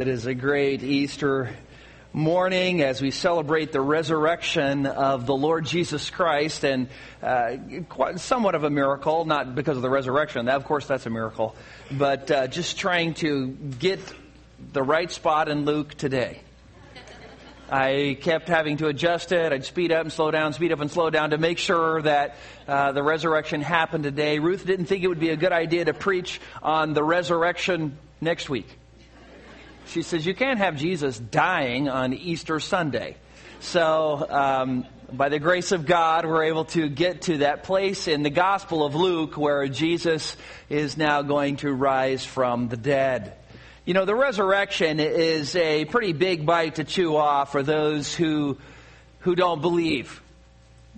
It 0.00 0.06
is 0.06 0.26
a 0.26 0.34
great 0.34 0.84
Easter 0.84 1.50
morning 2.12 2.82
as 2.82 3.02
we 3.02 3.10
celebrate 3.10 3.72
the 3.72 3.80
resurrection 3.80 4.86
of 4.86 5.26
the 5.26 5.34
Lord 5.34 5.66
Jesus 5.66 6.08
Christ, 6.08 6.64
and 6.64 6.88
uh, 7.20 7.56
quite, 7.88 8.20
somewhat 8.20 8.54
of 8.54 8.62
a 8.62 8.70
miracle, 8.70 9.24
not 9.24 9.56
because 9.56 9.76
of 9.76 9.82
the 9.82 9.90
resurrection. 9.90 10.46
That, 10.46 10.54
of 10.54 10.66
course, 10.66 10.86
that's 10.86 11.06
a 11.06 11.10
miracle, 11.10 11.56
but 11.90 12.30
uh, 12.30 12.46
just 12.46 12.78
trying 12.78 13.14
to 13.14 13.48
get 13.48 13.98
the 14.72 14.84
right 14.84 15.10
spot 15.10 15.48
in 15.48 15.64
Luke 15.64 15.94
today. 15.94 16.42
I 17.68 18.18
kept 18.20 18.46
having 18.46 18.76
to 18.76 18.86
adjust 18.86 19.32
it. 19.32 19.52
I'd 19.52 19.64
speed 19.64 19.90
up 19.90 20.02
and 20.02 20.12
slow 20.12 20.30
down, 20.30 20.52
speed 20.52 20.70
up 20.70 20.78
and 20.78 20.92
slow 20.92 21.10
down 21.10 21.30
to 21.30 21.38
make 21.38 21.58
sure 21.58 22.02
that 22.02 22.36
uh, 22.68 22.92
the 22.92 23.02
resurrection 23.02 23.62
happened 23.62 24.04
today. 24.04 24.38
Ruth 24.38 24.64
didn't 24.64 24.86
think 24.86 25.02
it 25.02 25.08
would 25.08 25.18
be 25.18 25.30
a 25.30 25.36
good 25.36 25.50
idea 25.50 25.86
to 25.86 25.92
preach 25.92 26.40
on 26.62 26.94
the 26.94 27.02
resurrection 27.02 27.98
next 28.20 28.48
week. 28.48 28.68
She 29.88 30.02
says, 30.02 30.26
You 30.26 30.34
can't 30.34 30.58
have 30.58 30.76
Jesus 30.76 31.18
dying 31.18 31.88
on 31.88 32.12
Easter 32.12 32.60
Sunday. 32.60 33.16
So, 33.60 34.26
um, 34.28 34.86
by 35.10 35.30
the 35.30 35.38
grace 35.38 35.72
of 35.72 35.86
God, 35.86 36.26
we're 36.26 36.44
able 36.44 36.66
to 36.66 36.88
get 36.90 37.22
to 37.22 37.38
that 37.38 37.64
place 37.64 38.06
in 38.06 38.22
the 38.22 38.30
Gospel 38.30 38.84
of 38.84 38.94
Luke 38.94 39.38
where 39.38 39.66
Jesus 39.66 40.36
is 40.68 40.98
now 40.98 41.22
going 41.22 41.56
to 41.56 41.72
rise 41.72 42.22
from 42.22 42.68
the 42.68 42.76
dead. 42.76 43.32
You 43.86 43.94
know, 43.94 44.04
the 44.04 44.14
resurrection 44.14 45.00
is 45.00 45.56
a 45.56 45.86
pretty 45.86 46.12
big 46.12 46.44
bite 46.44 46.74
to 46.74 46.84
chew 46.84 47.16
off 47.16 47.52
for 47.52 47.62
those 47.62 48.14
who, 48.14 48.58
who 49.20 49.34
don't 49.34 49.62
believe. 49.62 50.20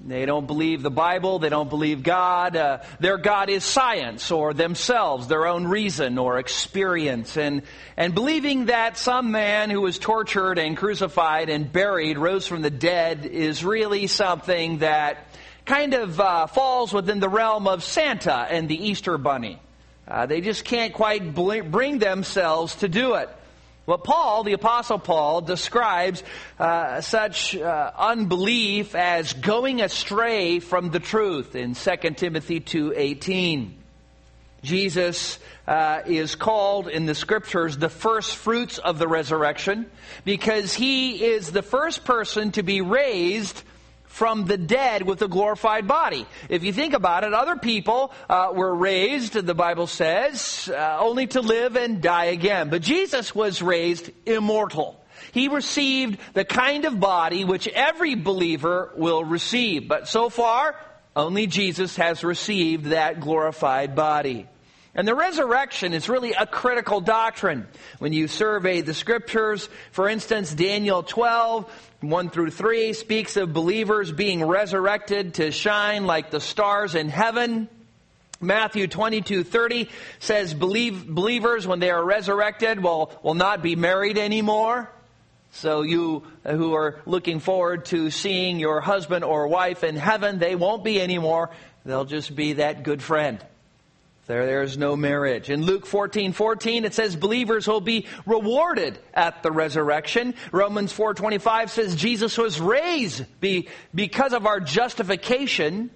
They 0.02 0.24
don't 0.24 0.46
believe 0.46 0.82
the 0.82 0.90
Bible. 0.90 1.38
They 1.38 1.50
don't 1.50 1.68
believe 1.68 2.02
God. 2.02 2.56
Uh, 2.56 2.78
their 3.00 3.18
God 3.18 3.50
is 3.50 3.64
science 3.64 4.30
or 4.30 4.54
themselves, 4.54 5.28
their 5.28 5.46
own 5.46 5.66
reason 5.66 6.16
or 6.16 6.38
experience. 6.38 7.36
And, 7.36 7.62
and 7.98 8.14
believing 8.14 8.66
that 8.66 8.96
some 8.96 9.30
man 9.30 9.68
who 9.68 9.82
was 9.82 9.98
tortured 9.98 10.58
and 10.58 10.76
crucified 10.76 11.50
and 11.50 11.70
buried 11.70 12.16
rose 12.16 12.46
from 12.46 12.62
the 12.62 12.70
dead 12.70 13.26
is 13.26 13.62
really 13.62 14.06
something 14.06 14.78
that 14.78 15.26
kind 15.66 15.92
of 15.92 16.18
uh, 16.18 16.46
falls 16.46 16.92
within 16.92 17.20
the 17.20 17.28
realm 17.28 17.68
of 17.68 17.84
Santa 17.84 18.34
and 18.34 18.68
the 18.68 18.88
Easter 18.88 19.18
Bunny. 19.18 19.60
Uh, 20.08 20.24
they 20.24 20.40
just 20.40 20.64
can't 20.64 20.94
quite 20.94 21.34
bring 21.34 21.98
themselves 21.98 22.74
to 22.76 22.88
do 22.88 23.14
it. 23.14 23.28
Well, 23.86 23.98
Paul, 23.98 24.44
the 24.44 24.52
Apostle 24.52 24.98
Paul, 24.98 25.40
describes 25.40 26.22
uh, 26.58 27.00
such 27.00 27.56
uh, 27.56 27.90
unbelief 27.96 28.94
as 28.94 29.32
going 29.32 29.80
astray 29.80 30.60
from 30.60 30.90
the 30.90 31.00
truth 31.00 31.56
in 31.56 31.74
2 31.74 31.96
Timothy 32.16 32.60
2.18. 32.60 33.72
Jesus 34.62 35.38
uh, 35.66 36.02
is 36.06 36.34
called 36.34 36.88
in 36.88 37.06
the 37.06 37.14
scriptures 37.14 37.78
the 37.78 37.88
first 37.88 38.36
fruits 38.36 38.78
of 38.78 38.98
the 38.98 39.08
resurrection 39.08 39.90
because 40.24 40.74
he 40.74 41.24
is 41.24 41.50
the 41.50 41.62
first 41.62 42.04
person 42.04 42.52
to 42.52 42.62
be 42.62 42.82
raised 42.82 43.62
from 44.10 44.44
the 44.44 44.58
dead 44.58 45.02
with 45.02 45.22
a 45.22 45.28
glorified 45.28 45.86
body. 45.86 46.26
If 46.48 46.64
you 46.64 46.72
think 46.72 46.94
about 46.94 47.22
it, 47.24 47.32
other 47.32 47.56
people 47.56 48.12
uh, 48.28 48.50
were 48.52 48.74
raised, 48.74 49.34
the 49.34 49.54
Bible 49.54 49.86
says, 49.86 50.68
uh, 50.68 50.98
only 51.00 51.28
to 51.28 51.40
live 51.40 51.76
and 51.76 52.02
die 52.02 52.26
again. 52.26 52.70
But 52.70 52.82
Jesus 52.82 53.34
was 53.34 53.62
raised 53.62 54.10
immortal. 54.26 55.00
He 55.32 55.46
received 55.48 56.18
the 56.34 56.44
kind 56.44 56.84
of 56.84 56.98
body 56.98 57.44
which 57.44 57.68
every 57.68 58.16
believer 58.16 58.92
will 58.96 59.22
receive. 59.22 59.86
But 59.86 60.08
so 60.08 60.28
far, 60.28 60.74
only 61.14 61.46
Jesus 61.46 61.96
has 61.96 62.24
received 62.24 62.86
that 62.86 63.20
glorified 63.20 63.94
body. 63.94 64.48
And 64.94 65.06
the 65.06 65.14
resurrection 65.14 65.92
is 65.94 66.08
really 66.08 66.32
a 66.32 66.46
critical 66.46 67.00
doctrine. 67.00 67.68
When 68.00 68.12
you 68.12 68.26
survey 68.26 68.80
the 68.80 68.94
scriptures, 68.94 69.68
for 69.92 70.08
instance, 70.08 70.52
Daniel 70.52 71.02
12, 71.02 71.70
1 72.00 72.30
through 72.30 72.50
3 72.50 72.92
speaks 72.92 73.36
of 73.36 73.52
believers 73.52 74.10
being 74.10 74.44
resurrected 74.44 75.34
to 75.34 75.52
shine 75.52 76.06
like 76.06 76.30
the 76.30 76.40
stars 76.40 76.96
in 76.96 77.08
heaven. 77.08 77.68
Matthew 78.40 78.88
22, 78.88 79.44
30 79.44 79.88
says 80.18 80.54
believe, 80.54 81.06
believers, 81.06 81.66
when 81.66 81.78
they 81.78 81.90
are 81.90 82.02
resurrected, 82.02 82.82
will, 82.82 83.12
will 83.22 83.34
not 83.34 83.62
be 83.62 83.76
married 83.76 84.18
anymore. 84.18 84.90
So 85.52 85.82
you 85.82 86.24
who 86.44 86.74
are 86.74 87.00
looking 87.06 87.38
forward 87.38 87.84
to 87.86 88.10
seeing 88.10 88.58
your 88.58 88.80
husband 88.80 89.24
or 89.24 89.46
wife 89.46 89.84
in 89.84 89.94
heaven, 89.94 90.38
they 90.38 90.56
won't 90.56 90.82
be 90.82 91.00
anymore. 91.00 91.50
They'll 91.84 92.04
just 92.04 92.34
be 92.34 92.54
that 92.54 92.82
good 92.82 93.02
friend. 93.02 93.44
There, 94.26 94.46
there's 94.46 94.78
no 94.78 94.96
marriage. 94.96 95.50
In 95.50 95.62
Luke 95.62 95.86
14, 95.86 96.32
14, 96.32 96.84
it 96.84 96.94
says 96.94 97.16
believers 97.16 97.66
will 97.66 97.80
be 97.80 98.06
rewarded 98.26 98.98
at 99.12 99.42
the 99.42 99.50
resurrection. 99.50 100.34
Romans 100.52 100.92
4.25 100.92 101.70
says 101.70 101.96
Jesus 101.96 102.38
was 102.38 102.60
raised 102.60 103.24
be, 103.40 103.68
because 103.94 104.32
of 104.32 104.46
our 104.46 104.60
justification. 104.60 105.90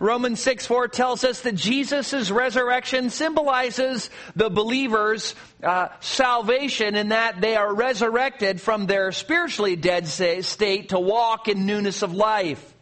Romans 0.00 0.40
6 0.40 0.66
4 0.66 0.88
tells 0.88 1.24
us 1.24 1.42
that 1.42 1.54
Jesus' 1.54 2.30
resurrection 2.30 3.10
symbolizes 3.10 4.10
the 4.34 4.50
believer's 4.50 5.34
uh, 5.62 5.88
salvation 6.00 6.94
in 6.94 7.08
that 7.08 7.40
they 7.40 7.56
are 7.56 7.72
resurrected 7.72 8.60
from 8.60 8.86
their 8.86 9.12
spiritually 9.12 9.76
dead 9.76 10.06
state 10.08 10.90
to 10.90 10.98
walk 10.98 11.48
in 11.48 11.66
newness 11.66 12.02
of 12.02 12.12
life. 12.12 12.74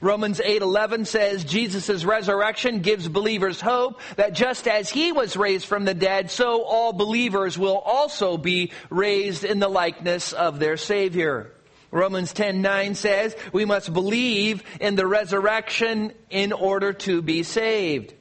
Romans 0.00 0.40
8:11 0.40 1.06
says 1.06 1.44
Jesus' 1.44 2.04
resurrection 2.04 2.80
gives 2.80 3.08
believers 3.08 3.60
hope 3.60 4.00
that 4.16 4.32
just 4.32 4.68
as 4.68 4.90
he 4.90 5.12
was 5.12 5.36
raised 5.36 5.66
from 5.66 5.84
the 5.84 5.94
dead, 5.94 6.30
so 6.30 6.62
all 6.62 6.92
believers 6.92 7.58
will 7.58 7.78
also 7.78 8.36
be 8.36 8.72
raised 8.88 9.44
in 9.44 9.58
the 9.58 9.68
likeness 9.68 10.32
of 10.32 10.58
their 10.58 10.76
Savior. 10.76 11.52
Romans 11.90 12.32
10:9 12.32 12.94
says 12.94 13.34
we 13.52 13.64
must 13.64 13.92
believe 13.92 14.62
in 14.80 14.94
the 14.94 15.06
resurrection 15.06 16.12
in 16.30 16.52
order 16.52 16.92
to 16.92 17.20
be 17.20 17.42
saved. 17.42 18.14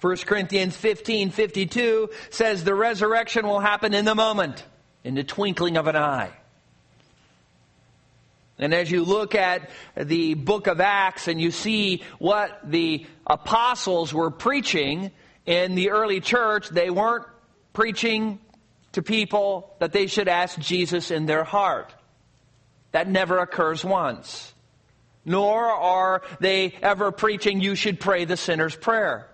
1 0.00 0.26
Corinthians 0.26 0.76
15:52 0.76 2.08
says 2.30 2.64
the 2.64 2.74
resurrection 2.74 3.46
will 3.46 3.60
happen 3.60 3.94
in 3.94 4.04
the 4.04 4.16
moment, 4.16 4.64
in 5.04 5.14
the 5.14 5.22
twinkling 5.22 5.76
of 5.76 5.86
an 5.86 5.96
eye. 5.96 6.30
And 8.58 8.74
as 8.74 8.90
you 8.90 9.04
look 9.04 9.34
at 9.34 9.70
the 9.96 10.34
book 10.34 10.66
of 10.66 10.80
Acts 10.80 11.26
and 11.28 11.40
you 11.40 11.50
see 11.50 12.02
what 12.18 12.60
the 12.64 13.06
apostles 13.26 14.12
were 14.12 14.30
preaching 14.30 15.10
in 15.46 15.74
the 15.74 15.90
early 15.90 16.20
church, 16.20 16.68
they 16.68 16.90
weren't 16.90 17.26
preaching 17.72 18.38
to 18.92 19.02
people 19.02 19.74
that 19.80 19.92
they 19.92 20.06
should 20.06 20.28
ask 20.28 20.58
Jesus 20.58 21.10
in 21.10 21.26
their 21.26 21.44
heart. 21.44 21.94
That 22.92 23.08
never 23.08 23.38
occurs 23.38 23.84
once. 23.84 24.52
Nor 25.24 25.64
are 25.64 26.22
they 26.40 26.74
ever 26.82 27.10
preaching 27.10 27.60
you 27.60 27.74
should 27.74 28.00
pray 28.00 28.26
the 28.26 28.36
sinner's 28.36 28.76
prayer, 28.76 29.28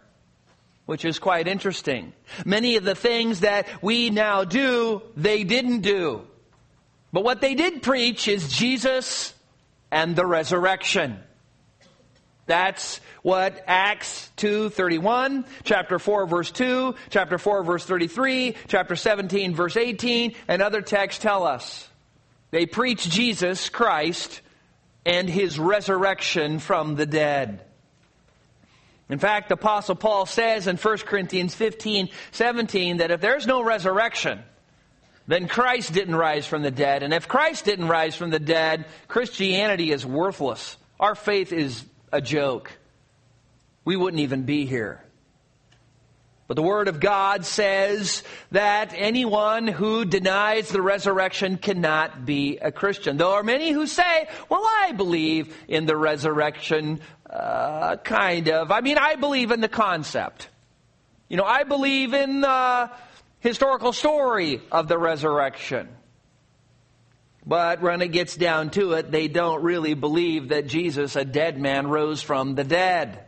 which 0.86 1.04
is 1.04 1.18
quite 1.18 1.48
interesting. 1.48 2.12
Many 2.44 2.76
of 2.76 2.84
the 2.84 2.94
things 2.94 3.40
that 3.40 3.66
we 3.82 4.10
now 4.10 4.44
do, 4.44 5.02
they 5.16 5.44
didn't 5.44 5.80
do. 5.80 6.27
But 7.12 7.24
what 7.24 7.40
they 7.40 7.54
did 7.54 7.82
preach 7.82 8.28
is 8.28 8.52
Jesus 8.52 9.34
and 9.90 10.14
the 10.14 10.26
resurrection. 10.26 11.18
That's 12.46 13.00
what 13.22 13.62
Acts 13.66 14.30
2:31, 14.38 15.44
chapter 15.64 15.98
4 15.98 16.26
verse 16.26 16.50
2, 16.50 16.94
chapter 17.10 17.36
4 17.36 17.62
verse 17.62 17.84
33, 17.84 18.56
chapter 18.68 18.96
17 18.96 19.54
verse 19.54 19.76
18 19.76 20.34
and 20.48 20.62
other 20.62 20.80
texts 20.80 21.22
tell 21.22 21.44
us. 21.44 21.88
They 22.50 22.64
preach 22.64 23.08
Jesus 23.08 23.68
Christ 23.68 24.40
and 25.04 25.28
his 25.28 25.58
resurrection 25.58 26.58
from 26.58 26.96
the 26.96 27.06
dead. 27.06 27.64
In 29.10 29.18
fact, 29.18 29.48
the 29.48 29.54
apostle 29.54 29.94
Paul 29.94 30.26
says 30.26 30.66
in 30.66 30.76
1 30.76 30.98
Corinthians 30.98 31.54
15, 31.54 32.10
17 32.32 32.98
that 32.98 33.10
if 33.10 33.20
there's 33.20 33.46
no 33.46 33.62
resurrection, 33.62 34.42
then 35.28 35.46
Christ 35.46 35.92
didn't 35.92 36.16
rise 36.16 36.46
from 36.46 36.62
the 36.62 36.70
dead. 36.70 37.02
And 37.02 37.12
if 37.12 37.28
Christ 37.28 37.66
didn't 37.66 37.88
rise 37.88 38.16
from 38.16 38.30
the 38.30 38.40
dead, 38.40 38.86
Christianity 39.06 39.92
is 39.92 40.04
worthless. 40.04 40.76
Our 40.98 41.14
faith 41.14 41.52
is 41.52 41.84
a 42.10 42.22
joke. 42.22 42.72
We 43.84 43.94
wouldn't 43.94 44.22
even 44.22 44.44
be 44.44 44.64
here. 44.64 45.04
But 46.46 46.54
the 46.54 46.62
Word 46.62 46.88
of 46.88 46.98
God 46.98 47.44
says 47.44 48.22
that 48.52 48.94
anyone 48.96 49.66
who 49.66 50.06
denies 50.06 50.70
the 50.70 50.80
resurrection 50.80 51.58
cannot 51.58 52.24
be 52.24 52.56
a 52.56 52.72
Christian. 52.72 53.18
There 53.18 53.26
are 53.26 53.42
many 53.42 53.70
who 53.70 53.86
say, 53.86 54.28
well, 54.48 54.64
I 54.64 54.92
believe 54.92 55.54
in 55.68 55.84
the 55.84 55.94
resurrection, 55.94 57.00
uh, 57.28 57.96
kind 57.96 58.48
of. 58.48 58.72
I 58.72 58.80
mean, 58.80 58.96
I 58.96 59.16
believe 59.16 59.50
in 59.50 59.60
the 59.60 59.68
concept. 59.68 60.48
You 61.28 61.36
know, 61.36 61.44
I 61.44 61.64
believe 61.64 62.14
in 62.14 62.42
uh, 62.42 62.88
historical 63.40 63.92
story 63.92 64.60
of 64.70 64.88
the 64.88 64.98
resurrection. 64.98 65.88
But 67.46 67.80
when 67.80 68.02
it 68.02 68.08
gets 68.08 68.36
down 68.36 68.70
to 68.70 68.92
it, 68.92 69.10
they 69.10 69.26
don't 69.26 69.62
really 69.62 69.94
believe 69.94 70.50
that 70.50 70.66
Jesus, 70.66 71.16
a 71.16 71.24
dead 71.24 71.58
man, 71.58 71.86
rose 71.86 72.20
from 72.20 72.54
the 72.54 72.64
dead. 72.64 73.24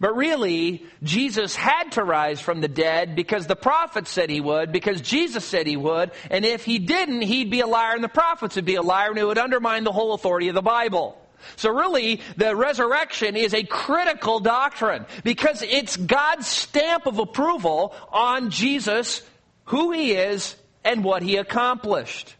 But 0.00 0.16
really, 0.16 0.86
Jesus 1.02 1.56
had 1.56 1.92
to 1.92 2.04
rise 2.04 2.40
from 2.40 2.60
the 2.60 2.68
dead 2.68 3.16
because 3.16 3.46
the 3.46 3.56
prophets 3.56 4.10
said 4.10 4.30
he 4.30 4.40
would, 4.40 4.70
because 4.70 5.00
Jesus 5.00 5.44
said 5.44 5.66
he 5.66 5.76
would, 5.76 6.12
and 6.30 6.44
if 6.44 6.64
he 6.64 6.78
didn't, 6.78 7.22
he'd 7.22 7.50
be 7.50 7.60
a 7.60 7.66
liar 7.66 7.94
and 7.94 8.04
the 8.04 8.08
prophets 8.08 8.54
would 8.56 8.64
be 8.64 8.76
a 8.76 8.82
liar 8.82 9.10
and 9.10 9.18
it 9.18 9.26
would 9.26 9.38
undermine 9.38 9.82
the 9.84 9.92
whole 9.92 10.14
authority 10.14 10.48
of 10.48 10.54
the 10.54 10.62
Bible. 10.62 11.20
So 11.56 11.70
really, 11.70 12.20
the 12.36 12.54
resurrection 12.54 13.36
is 13.36 13.54
a 13.54 13.62
critical 13.62 14.40
doctrine 14.40 15.06
because 15.24 15.62
it's 15.62 15.96
God's 15.96 16.46
stamp 16.46 17.06
of 17.06 17.18
approval 17.18 17.94
on 18.10 18.50
Jesus, 18.50 19.22
who 19.66 19.92
he 19.92 20.12
is, 20.12 20.56
and 20.84 21.04
what 21.04 21.22
he 21.22 21.36
accomplished. 21.36 22.34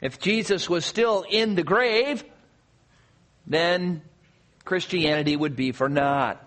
If 0.00 0.20
Jesus 0.20 0.70
was 0.70 0.84
still 0.84 1.24
in 1.28 1.54
the 1.54 1.64
grave, 1.64 2.24
then 3.46 4.02
Christianity 4.64 5.36
would 5.36 5.56
be 5.56 5.72
for 5.72 5.88
naught. 5.88 6.44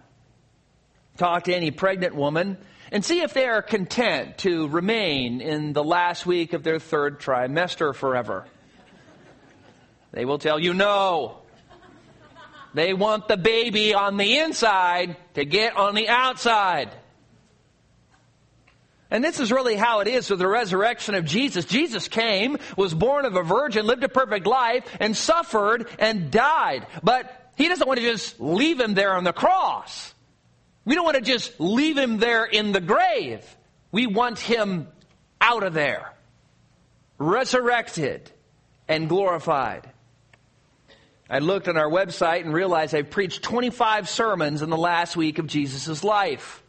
Talk 1.17 1.43
to 1.45 1.55
any 1.55 1.71
pregnant 1.71 2.15
woman 2.15 2.57
and 2.91 3.03
see 3.03 3.21
if 3.21 3.33
they 3.33 3.45
are 3.45 3.61
content 3.61 4.38
to 4.39 4.67
remain 4.67 5.41
in 5.41 5.73
the 5.73 5.83
last 5.83 6.25
week 6.25 6.53
of 6.53 6.63
their 6.63 6.79
third 6.79 7.19
trimester 7.19 7.95
forever. 7.95 8.45
They 10.11 10.25
will 10.25 10.39
tell 10.39 10.59
you 10.59 10.73
no. 10.73 11.37
They 12.73 12.93
want 12.93 13.27
the 13.27 13.37
baby 13.37 13.93
on 13.93 14.17
the 14.17 14.39
inside 14.39 15.17
to 15.33 15.45
get 15.45 15.75
on 15.75 15.95
the 15.95 16.07
outside. 16.07 16.89
And 19.09 19.21
this 19.21 19.41
is 19.41 19.51
really 19.51 19.75
how 19.75 19.99
it 19.99 20.07
is 20.07 20.29
with 20.29 20.39
the 20.39 20.47
resurrection 20.47 21.15
of 21.15 21.25
Jesus. 21.25 21.65
Jesus 21.65 22.07
came, 22.07 22.57
was 22.77 22.93
born 22.93 23.25
of 23.25 23.35
a 23.35 23.43
virgin, 23.43 23.85
lived 23.85 24.05
a 24.05 24.09
perfect 24.09 24.47
life, 24.47 24.85
and 25.01 25.15
suffered 25.15 25.87
and 25.99 26.31
died. 26.31 26.87
But 27.03 27.51
he 27.57 27.67
doesn't 27.67 27.85
want 27.85 27.99
to 27.99 28.05
just 28.05 28.39
leave 28.39 28.79
him 28.79 28.93
there 28.93 29.13
on 29.13 29.25
the 29.25 29.33
cross. 29.33 30.13
We 30.85 30.95
don't 30.95 31.03
want 31.03 31.17
to 31.17 31.21
just 31.21 31.59
leave 31.59 31.97
him 31.97 32.19
there 32.19 32.45
in 32.45 32.71
the 32.71 32.79
grave. 32.79 33.43
We 33.91 34.07
want 34.07 34.39
him 34.39 34.87
out 35.41 35.63
of 35.63 35.73
there, 35.73 36.13
resurrected 37.17 38.31
and 38.87 39.09
glorified. 39.09 39.90
I 41.31 41.39
looked 41.39 41.69
on 41.69 41.77
our 41.77 41.89
website 41.89 42.41
and 42.41 42.53
realized 42.53 42.93
I've 42.93 43.09
preached 43.09 43.41
25 43.41 44.09
sermons 44.09 44.61
in 44.61 44.69
the 44.69 44.75
last 44.75 45.15
week 45.15 45.39
of 45.39 45.47
Jesus' 45.47 46.03
life. 46.03 46.61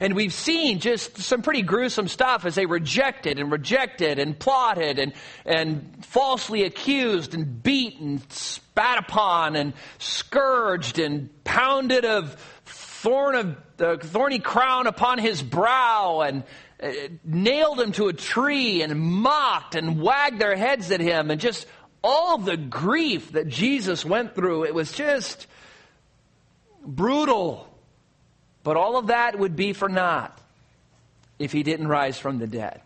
And 0.00 0.14
we've 0.16 0.32
seen 0.32 0.78
just 0.78 1.18
some 1.18 1.42
pretty 1.42 1.60
gruesome 1.60 2.08
stuff 2.08 2.46
as 2.46 2.54
they 2.54 2.64
rejected 2.64 3.38
and 3.38 3.52
rejected 3.52 4.18
and 4.18 4.38
plotted 4.38 4.98
and, 4.98 5.12
and 5.44 6.02
falsely 6.06 6.62
accused 6.62 7.34
and 7.34 7.62
beat 7.62 8.00
and 8.00 8.22
spat 8.32 8.96
upon 8.96 9.54
and 9.54 9.74
scourged 9.98 10.98
and 10.98 11.28
pounded 11.44 12.06
of 12.06 12.36
thorn 12.64 13.34
of 13.34 13.56
the 13.76 13.98
thorny 13.98 14.38
crown 14.38 14.86
upon 14.86 15.18
his 15.18 15.42
brow 15.42 16.22
and 16.22 16.44
uh, 16.82 16.90
nailed 17.22 17.78
him 17.78 17.92
to 17.92 18.08
a 18.08 18.14
tree 18.14 18.80
and 18.80 18.98
mocked 18.98 19.74
and 19.74 20.00
wagged 20.00 20.38
their 20.38 20.56
heads 20.56 20.90
at 20.90 21.00
him 21.00 21.30
and 21.30 21.38
just 21.38 21.66
all 22.02 22.38
the 22.38 22.56
grief 22.56 23.32
that 23.32 23.48
Jesus 23.48 24.04
went 24.04 24.34
through, 24.34 24.64
it 24.64 24.74
was 24.74 24.92
just 24.92 25.46
brutal. 26.84 27.66
But 28.62 28.76
all 28.76 28.96
of 28.96 29.08
that 29.08 29.38
would 29.38 29.56
be 29.56 29.72
for 29.72 29.88
naught 29.88 30.38
if 31.38 31.52
he 31.52 31.62
didn't 31.62 31.88
rise 31.88 32.18
from 32.18 32.38
the 32.38 32.46
dead. 32.46 32.80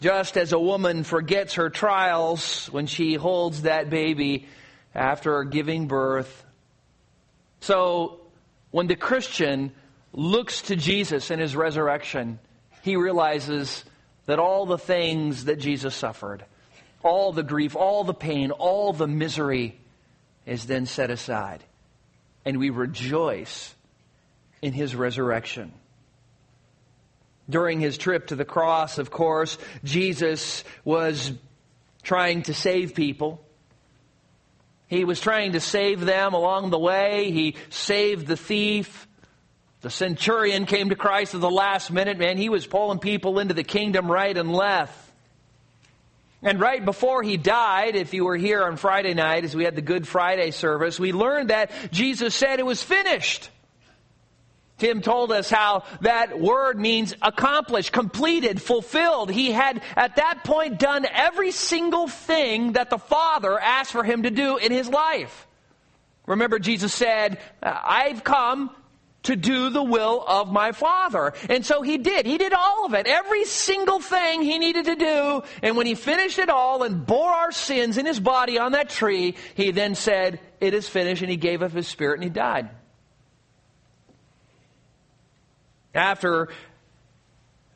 Just 0.00 0.36
as 0.36 0.52
a 0.52 0.58
woman 0.58 1.04
forgets 1.04 1.54
her 1.54 1.70
trials 1.70 2.66
when 2.66 2.86
she 2.86 3.14
holds 3.14 3.62
that 3.62 3.88
baby 3.88 4.46
after 4.94 5.44
giving 5.44 5.86
birth. 5.86 6.44
So 7.60 8.20
when 8.72 8.88
the 8.88 8.96
Christian 8.96 9.72
looks 10.12 10.62
to 10.62 10.76
Jesus 10.76 11.30
and 11.30 11.40
his 11.40 11.54
resurrection, 11.54 12.40
he 12.82 12.96
realizes 12.96 13.84
that 14.26 14.38
all 14.38 14.66
the 14.66 14.78
things 14.78 15.44
that 15.44 15.60
Jesus 15.60 15.94
suffered, 15.94 16.44
all 17.02 17.32
the 17.32 17.42
grief, 17.42 17.76
all 17.76 18.04
the 18.04 18.14
pain, 18.14 18.50
all 18.50 18.92
the 18.92 19.06
misery 19.06 19.78
is 20.46 20.66
then 20.66 20.86
set 20.86 21.10
aside. 21.10 21.62
And 22.44 22.58
we 22.58 22.70
rejoice 22.70 23.74
in 24.60 24.72
his 24.72 24.94
resurrection. 24.94 25.72
During 27.48 27.80
his 27.80 27.98
trip 27.98 28.28
to 28.28 28.36
the 28.36 28.44
cross, 28.44 28.98
of 28.98 29.10
course, 29.10 29.58
Jesus 29.84 30.64
was 30.84 31.32
trying 32.02 32.42
to 32.42 32.54
save 32.54 32.94
people. 32.94 33.44
He 34.86 35.04
was 35.04 35.20
trying 35.20 35.52
to 35.52 35.60
save 35.60 36.00
them 36.00 36.34
along 36.34 36.70
the 36.70 36.78
way. 36.78 37.30
He 37.30 37.56
saved 37.70 38.26
the 38.26 38.36
thief. 38.36 39.08
The 39.80 39.90
centurion 39.90 40.66
came 40.66 40.90
to 40.90 40.96
Christ 40.96 41.34
at 41.34 41.40
the 41.40 41.50
last 41.50 41.90
minute, 41.90 42.18
man. 42.18 42.36
He 42.36 42.48
was 42.48 42.66
pulling 42.66 42.98
people 42.98 43.40
into 43.40 43.54
the 43.54 43.64
kingdom 43.64 44.10
right 44.10 44.36
and 44.36 44.52
left. 44.52 45.11
And 46.42 46.60
right 46.60 46.84
before 46.84 47.22
he 47.22 47.36
died, 47.36 47.94
if 47.94 48.14
you 48.14 48.24
were 48.24 48.36
here 48.36 48.64
on 48.64 48.76
Friday 48.76 49.14
night 49.14 49.44
as 49.44 49.54
we 49.54 49.64
had 49.64 49.76
the 49.76 49.82
Good 49.82 50.08
Friday 50.08 50.50
service, 50.50 50.98
we 50.98 51.12
learned 51.12 51.50
that 51.50 51.70
Jesus 51.92 52.34
said 52.34 52.58
it 52.58 52.66
was 52.66 52.82
finished. 52.82 53.48
Tim 54.78 55.00
told 55.00 55.30
us 55.30 55.48
how 55.48 55.84
that 56.00 56.40
word 56.40 56.80
means 56.80 57.14
accomplished, 57.22 57.92
completed, 57.92 58.60
fulfilled. 58.60 59.30
He 59.30 59.52
had 59.52 59.80
at 59.94 60.16
that 60.16 60.42
point 60.42 60.80
done 60.80 61.06
every 61.06 61.52
single 61.52 62.08
thing 62.08 62.72
that 62.72 62.90
the 62.90 62.98
Father 62.98 63.60
asked 63.60 63.92
for 63.92 64.02
him 64.02 64.24
to 64.24 64.30
do 64.30 64.56
in 64.56 64.72
his 64.72 64.88
life. 64.88 65.46
Remember, 66.26 66.58
Jesus 66.58 66.92
said, 66.92 67.38
uh, 67.62 67.78
I've 67.84 68.24
come 68.24 68.74
to 69.24 69.36
do 69.36 69.70
the 69.70 69.82
will 69.82 70.24
of 70.26 70.50
my 70.52 70.72
Father. 70.72 71.32
And 71.48 71.64
so 71.64 71.82
he 71.82 71.98
did. 71.98 72.26
He 72.26 72.38
did 72.38 72.52
all 72.52 72.86
of 72.86 72.94
it. 72.94 73.06
Every 73.06 73.44
single 73.44 74.00
thing 74.00 74.42
he 74.42 74.58
needed 74.58 74.86
to 74.86 74.96
do. 74.96 75.42
And 75.62 75.76
when 75.76 75.86
he 75.86 75.94
finished 75.94 76.38
it 76.38 76.48
all 76.48 76.82
and 76.82 77.06
bore 77.06 77.30
our 77.30 77.52
sins 77.52 77.98
in 77.98 78.06
his 78.06 78.20
body 78.20 78.58
on 78.58 78.72
that 78.72 78.90
tree, 78.90 79.36
he 79.54 79.70
then 79.70 79.94
said, 79.94 80.40
It 80.60 80.74
is 80.74 80.88
finished. 80.88 81.22
And 81.22 81.30
he 81.30 81.36
gave 81.36 81.62
up 81.62 81.72
his 81.72 81.88
spirit 81.88 82.14
and 82.14 82.24
he 82.24 82.30
died. 82.30 82.70
After 85.94 86.48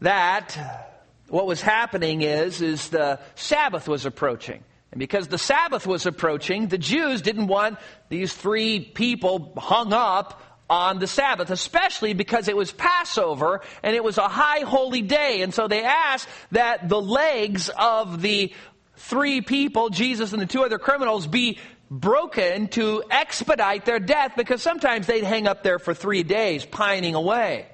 that, 0.00 0.92
what 1.28 1.46
was 1.46 1.60
happening 1.60 2.22
is, 2.22 2.62
is 2.62 2.88
the 2.88 3.20
Sabbath 3.34 3.88
was 3.88 4.06
approaching. 4.06 4.62
And 4.92 4.98
because 4.98 5.28
the 5.28 5.38
Sabbath 5.38 5.86
was 5.86 6.06
approaching, 6.06 6.68
the 6.68 6.78
Jews 6.78 7.20
didn't 7.20 7.48
want 7.48 7.78
these 8.08 8.32
three 8.32 8.80
people 8.80 9.52
hung 9.56 9.92
up 9.92 10.40
on 10.68 10.98
the 10.98 11.06
Sabbath, 11.06 11.50
especially 11.50 12.12
because 12.12 12.48
it 12.48 12.56
was 12.56 12.72
Passover 12.72 13.60
and 13.82 13.94
it 13.94 14.02
was 14.02 14.18
a 14.18 14.28
high 14.28 14.60
holy 14.60 15.02
day. 15.02 15.42
And 15.42 15.54
so 15.54 15.68
they 15.68 15.84
asked 15.84 16.28
that 16.52 16.88
the 16.88 17.00
legs 17.00 17.70
of 17.78 18.20
the 18.20 18.52
three 18.96 19.40
people, 19.40 19.90
Jesus 19.90 20.32
and 20.32 20.42
the 20.42 20.46
two 20.46 20.64
other 20.64 20.78
criminals, 20.78 21.26
be 21.26 21.58
broken 21.90 22.68
to 22.68 23.04
expedite 23.10 23.84
their 23.84 24.00
death 24.00 24.32
because 24.36 24.62
sometimes 24.62 25.06
they'd 25.06 25.24
hang 25.24 25.46
up 25.46 25.62
there 25.62 25.78
for 25.78 25.94
three 25.94 26.22
days 26.22 26.64
pining 26.64 27.14
away. 27.14 27.66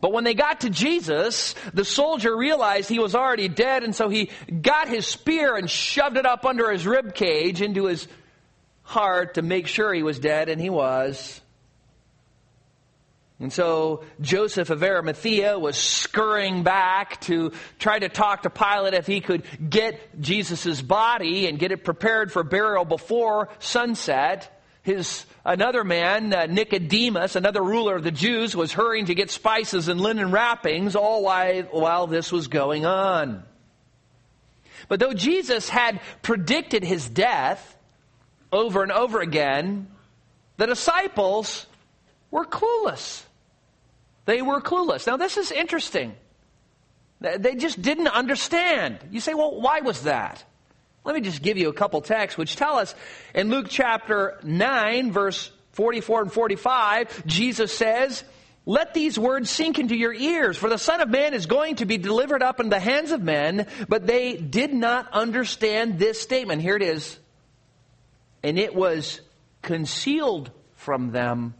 But 0.00 0.12
when 0.12 0.24
they 0.24 0.34
got 0.34 0.62
to 0.62 0.70
Jesus, 0.70 1.54
the 1.72 1.84
soldier 1.84 2.36
realized 2.36 2.88
he 2.88 2.98
was 2.98 3.14
already 3.14 3.46
dead, 3.46 3.84
and 3.84 3.94
so 3.94 4.08
he 4.08 4.30
got 4.60 4.88
his 4.88 5.06
spear 5.06 5.54
and 5.54 5.70
shoved 5.70 6.16
it 6.16 6.26
up 6.26 6.44
under 6.44 6.72
his 6.72 6.84
rib 6.84 7.14
cage 7.14 7.62
into 7.62 7.84
his 7.84 8.08
heart 8.82 9.34
to 9.34 9.42
make 9.42 9.68
sure 9.68 9.94
he 9.94 10.02
was 10.02 10.18
dead, 10.18 10.48
and 10.48 10.60
he 10.60 10.70
was. 10.70 11.40
And 13.40 13.52
so 13.52 14.04
Joseph 14.20 14.70
of 14.70 14.82
Arimathea 14.82 15.58
was 15.58 15.76
scurrying 15.76 16.62
back 16.62 17.20
to 17.22 17.52
try 17.78 17.98
to 17.98 18.08
talk 18.08 18.42
to 18.42 18.50
Pilate 18.50 18.94
if 18.94 19.06
he 19.06 19.20
could 19.20 19.42
get 19.68 20.20
Jesus' 20.20 20.80
body 20.80 21.48
and 21.48 21.58
get 21.58 21.72
it 21.72 21.82
prepared 21.84 22.30
for 22.30 22.44
burial 22.44 22.84
before 22.84 23.48
sunset. 23.58 24.60
His 24.82 25.26
another 25.44 25.82
man, 25.82 26.32
uh, 26.32 26.46
Nicodemus, 26.46 27.34
another 27.34 27.62
ruler 27.62 27.96
of 27.96 28.04
the 28.04 28.10
Jews, 28.10 28.54
was 28.54 28.72
hurrying 28.72 29.06
to 29.06 29.14
get 29.14 29.30
spices 29.30 29.88
and 29.88 30.00
linen 30.00 30.30
wrappings 30.30 30.94
all 30.94 31.22
while, 31.22 31.62
while 31.70 32.06
this 32.06 32.30
was 32.30 32.48
going 32.48 32.86
on. 32.86 33.42
But 34.88 35.00
though 35.00 35.14
Jesus 35.14 35.68
had 35.68 36.00
predicted 36.22 36.84
his 36.84 37.08
death 37.08 37.76
over 38.52 38.82
and 38.82 38.92
over 38.92 39.20
again, 39.20 39.88
the 40.58 40.66
disciples 40.66 41.66
were 42.32 42.44
clueless. 42.44 43.22
They 44.24 44.42
were 44.42 44.60
clueless. 44.60 45.06
Now, 45.06 45.16
this 45.16 45.36
is 45.36 45.52
interesting. 45.52 46.14
They 47.20 47.54
just 47.54 47.80
didn't 47.80 48.08
understand. 48.08 48.98
You 49.12 49.20
say, 49.20 49.34
well, 49.34 49.60
why 49.60 49.80
was 49.80 50.02
that? 50.02 50.44
Let 51.04 51.14
me 51.14 51.20
just 51.20 51.42
give 51.42 51.56
you 51.56 51.68
a 51.68 51.72
couple 51.72 52.00
texts 52.00 52.36
which 52.36 52.56
tell 52.56 52.76
us 52.76 52.96
in 53.32 53.48
Luke 53.48 53.66
chapter 53.68 54.40
9, 54.42 55.12
verse 55.12 55.52
44 55.72 56.22
and 56.22 56.32
45, 56.32 57.26
Jesus 57.26 57.72
says, 57.72 58.24
let 58.64 58.94
these 58.94 59.18
words 59.18 59.50
sink 59.50 59.78
into 59.78 59.96
your 59.96 60.12
ears, 60.12 60.56
for 60.56 60.68
the 60.68 60.78
Son 60.78 61.00
of 61.00 61.08
Man 61.08 61.34
is 61.34 61.46
going 61.46 61.76
to 61.76 61.86
be 61.86 61.98
delivered 61.98 62.42
up 62.42 62.60
in 62.60 62.68
the 62.68 62.78
hands 62.78 63.10
of 63.10 63.20
men. 63.20 63.66
But 63.88 64.06
they 64.06 64.36
did 64.36 64.72
not 64.72 65.12
understand 65.12 65.98
this 65.98 66.20
statement. 66.20 66.62
Here 66.62 66.76
it 66.76 66.82
is. 66.82 67.18
And 68.44 68.58
it 68.58 68.74
was 68.74 69.20
concealed 69.62 70.52
from 70.74 71.10
them 71.10 71.54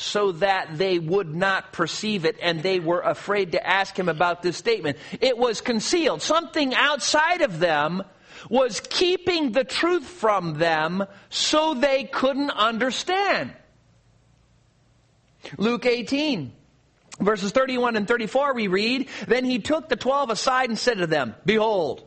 so 0.00 0.32
that 0.32 0.78
they 0.78 0.98
would 0.98 1.34
not 1.34 1.72
perceive 1.72 2.24
it 2.24 2.36
and 2.40 2.62
they 2.62 2.80
were 2.80 3.00
afraid 3.00 3.52
to 3.52 3.66
ask 3.66 3.98
him 3.98 4.08
about 4.08 4.42
this 4.42 4.56
statement. 4.56 4.96
It 5.20 5.36
was 5.36 5.60
concealed. 5.60 6.22
Something 6.22 6.74
outside 6.74 7.42
of 7.42 7.58
them 7.58 8.02
was 8.48 8.80
keeping 8.80 9.52
the 9.52 9.62
truth 9.62 10.06
from 10.06 10.54
them 10.54 11.04
so 11.28 11.74
they 11.74 12.04
couldn't 12.04 12.50
understand. 12.50 13.52
Luke 15.58 15.84
18. 15.84 16.54
Verses 17.20 17.52
31 17.52 17.96
and 17.96 18.08
34 18.08 18.54
we 18.54 18.68
read, 18.68 19.06
Then 19.28 19.44
he 19.44 19.58
took 19.58 19.90
the 19.90 19.96
twelve 19.96 20.30
aside 20.30 20.70
and 20.70 20.78
said 20.78 20.96
to 20.96 21.06
them, 21.06 21.34
Behold, 21.44 22.02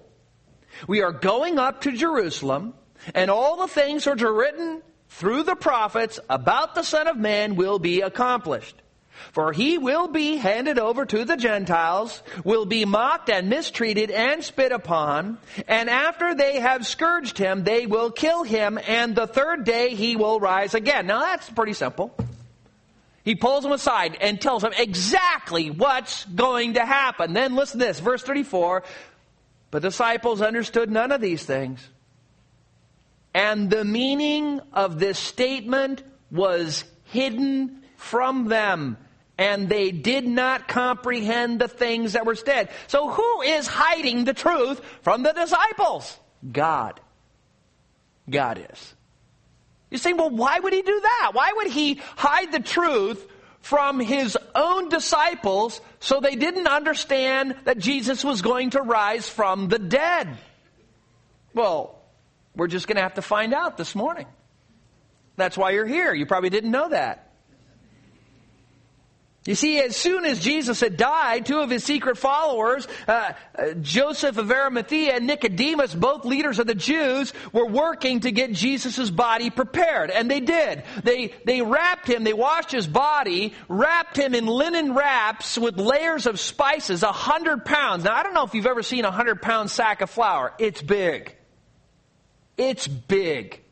we 0.88 1.04
are 1.04 1.12
going 1.12 1.60
up 1.60 1.82
to 1.82 1.92
Jerusalem, 1.92 2.74
and 3.14 3.30
all 3.30 3.58
the 3.58 3.68
things 3.68 4.08
which 4.08 4.24
are 4.24 4.34
written 4.34 4.82
through 5.14 5.44
the 5.44 5.56
prophets 5.56 6.20
about 6.30 6.74
the 6.74 6.84
Son 6.84 7.08
of 7.08 7.18
Man 7.18 7.56
will 7.56 7.78
be 7.78 8.02
accomplished. 8.02 8.76
For 9.32 9.54
he 9.54 9.78
will 9.78 10.08
be 10.08 10.38
handed 10.38 10.80
over 10.80 11.06
to 11.06 11.24
the 11.24 11.38
Gentiles, 11.38 12.24
will 12.44 12.66
be 12.66 12.84
mocked 12.84 13.30
and 13.30 13.48
mistreated 13.48 14.10
and 14.10 14.44
spit 14.44 14.72
upon, 14.72 15.38
and 15.68 15.90
after 15.90 16.34
they 16.34 16.60
have 16.60 16.88
scourged 16.88 17.38
him, 17.38 17.64
they 17.64 17.86
will 17.86 18.10
kill 18.12 18.44
him, 18.44 18.80
and 18.88 19.16
the 19.16 19.28
third 19.28 19.66
day 19.66 19.94
he 19.94 20.16
will 20.16 20.40
rise 20.40 20.74
again. 20.74 21.06
Now 21.06 21.20
that's 21.20 21.50
pretty 21.50 21.74
simple. 21.74 22.16
He 23.24 23.36
pulls 23.36 23.64
them 23.64 23.72
aside 23.72 24.18
and 24.20 24.42
tells 24.42 24.64
them 24.64 24.74
exactly 24.78 25.70
what's 25.70 26.26
going 26.26 26.74
to 26.74 26.86
happen. 26.86 27.34
Then 27.34 27.56
listen 27.56 27.80
to 27.80 27.86
this, 27.86 28.00
verse 28.00 28.24
34. 28.24 28.84
But 29.72 29.82
the 29.84 29.90
disciples 29.90 30.42
understood 30.42 30.92
none 30.92 31.12
of 31.12 31.22
these 31.22 31.44
things. 31.46 31.88
And 33.34 33.70
the 33.70 33.84
meaning 33.84 34.62
of 34.74 35.00
this 35.00 35.18
statement 35.18 36.04
was 36.32 36.84
hidden 37.06 37.82
from 37.98 38.48
them. 38.48 38.98
And 39.38 39.68
they 39.68 39.92
did 39.92 40.28
not 40.28 40.68
comprehend 40.68 41.60
the 41.60 41.68
things 41.68 42.14
that 42.14 42.26
were 42.26 42.36
said. 42.36 42.70
So 42.88 43.10
who 43.10 43.42
is 43.42 43.66
hiding 43.66 44.26
the 44.26 44.34
truth 44.34 44.80
from 45.02 45.24
the 45.24 45.34
disciples? 45.34 46.20
God. 46.52 47.00
God 48.30 48.68
is. 48.72 48.96
You 49.90 49.98
say, 49.98 50.14
well, 50.14 50.30
why 50.30 50.60
would 50.60 50.74
he 50.74 50.82
do 50.82 51.00
that? 51.02 51.32
Why 51.34 51.52
would 51.56 51.68
he 51.68 52.02
hide 52.16 52.52
the 52.52 52.60
truth 52.60 53.26
from 53.62 54.00
his 54.00 54.38
own 54.54 54.90
disciples 54.90 55.82
so 56.00 56.20
they 56.20 56.36
didn't 56.36 56.68
understand 56.68 57.56
that 57.66 57.78
Jesus 57.80 58.24
was 58.24 58.42
going 58.42 58.72
to 58.72 58.82
rise 58.82 59.28
from 59.28 59.68
the 59.68 59.80
dead? 59.80 60.38
Well, 61.54 62.03
we're 62.56 62.68
just 62.68 62.88
going 62.88 62.98
to 62.98 63.04
have 63.04 63.16
to 63.16 63.22
find 63.22 63.54
out 63.54 63.78
this 63.78 63.96
morning. 63.96 64.28
That's 65.36 65.58
why 65.58 65.72
you're 65.72 65.88
here. 65.88 66.14
You 66.14 66.26
probably 66.26 66.50
didn't 66.50 66.72
know 66.72 66.90
that. 66.90 67.34
You 69.46 69.56
see, 69.56 69.78
as 69.80 69.98
soon 69.98 70.24
as 70.24 70.40
Jesus 70.40 70.80
had 70.80 70.96
died, 70.96 71.46
two 71.46 71.60
of 71.60 71.70
his 71.70 71.84
secret 71.84 72.18
followers, 72.18 72.88
uh, 73.10 73.34
uh, 73.58 73.74
Joseph 73.82 74.38
of 74.38 74.50
Arimathea 74.50 75.16
and 75.16 75.28
Nicodemus, 75.28 75.94
both 75.94 76.24
leaders 76.24 76.60
of 76.60 76.68
the 76.68 76.76
Jews, 76.76 77.34
were 77.52 77.66
working 77.66 78.22
to 78.22 78.32
get 78.32 78.54
Jesus' 78.54 79.10
body 79.10 79.50
prepared. 79.50 80.12
And 80.12 80.32
they 80.32 80.40
did. 80.40 80.84
They, 81.04 81.34
they 81.46 81.62
wrapped 81.62 82.08
him, 82.08 82.24
they 82.24 82.32
washed 82.32 82.72
his 82.72 82.88
body, 82.88 83.54
wrapped 83.68 84.16
him 84.16 84.34
in 84.34 84.46
linen 84.46 84.94
wraps 84.94 85.58
with 85.58 85.78
layers 85.78 86.26
of 86.26 86.40
spices, 86.40 87.04
a 87.04 87.12
hundred 87.12 87.66
pounds. 87.66 88.06
Now, 88.06 88.16
I 88.16 88.24
don't 88.24 88.34
know 88.34 88.46
if 88.46 88.54
you've 88.54 88.66
ever 88.66 88.84
seen 88.84 89.04
a 89.04 89.12
hundred 89.12 89.42
pound 89.42 89.70
sack 89.70 90.00
of 90.00 90.10
flour. 90.10 90.54
It's 90.58 90.82
big. 90.82 91.36
It's 92.58 92.88
big. 92.88 93.64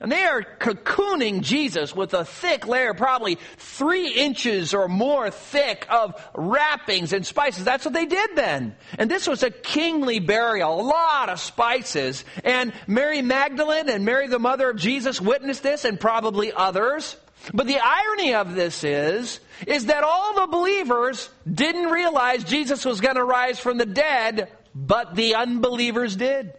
And 0.00 0.12
they 0.12 0.22
are 0.22 0.42
cocooning 0.60 1.40
Jesus 1.40 1.94
with 1.94 2.14
a 2.14 2.24
thick 2.24 2.68
layer, 2.68 2.94
probably 2.94 3.36
three 3.56 4.12
inches 4.12 4.72
or 4.72 4.86
more 4.86 5.28
thick 5.28 5.86
of 5.90 6.14
wrappings 6.34 7.12
and 7.12 7.26
spices. 7.26 7.64
That's 7.64 7.84
what 7.84 7.94
they 7.94 8.06
did 8.06 8.36
then. 8.36 8.76
And 8.96 9.10
this 9.10 9.26
was 9.26 9.42
a 9.42 9.50
kingly 9.50 10.20
burial, 10.20 10.80
a 10.80 10.82
lot 10.82 11.30
of 11.30 11.40
spices. 11.40 12.24
And 12.44 12.72
Mary 12.86 13.22
Magdalene 13.22 13.88
and 13.88 14.04
Mary 14.04 14.28
the 14.28 14.38
mother 14.38 14.70
of 14.70 14.76
Jesus 14.76 15.20
witnessed 15.20 15.64
this 15.64 15.84
and 15.84 15.98
probably 15.98 16.52
others. 16.52 17.16
But 17.52 17.66
the 17.66 17.80
irony 17.80 18.34
of 18.34 18.54
this 18.54 18.84
is, 18.84 19.40
is 19.66 19.86
that 19.86 20.04
all 20.04 20.34
the 20.34 20.46
believers 20.46 21.28
didn't 21.52 21.90
realize 21.90 22.44
Jesus 22.44 22.84
was 22.84 23.00
going 23.00 23.16
to 23.16 23.24
rise 23.24 23.58
from 23.58 23.78
the 23.78 23.86
dead, 23.86 24.52
but 24.76 25.16
the 25.16 25.34
unbelievers 25.34 26.14
did. 26.14 26.52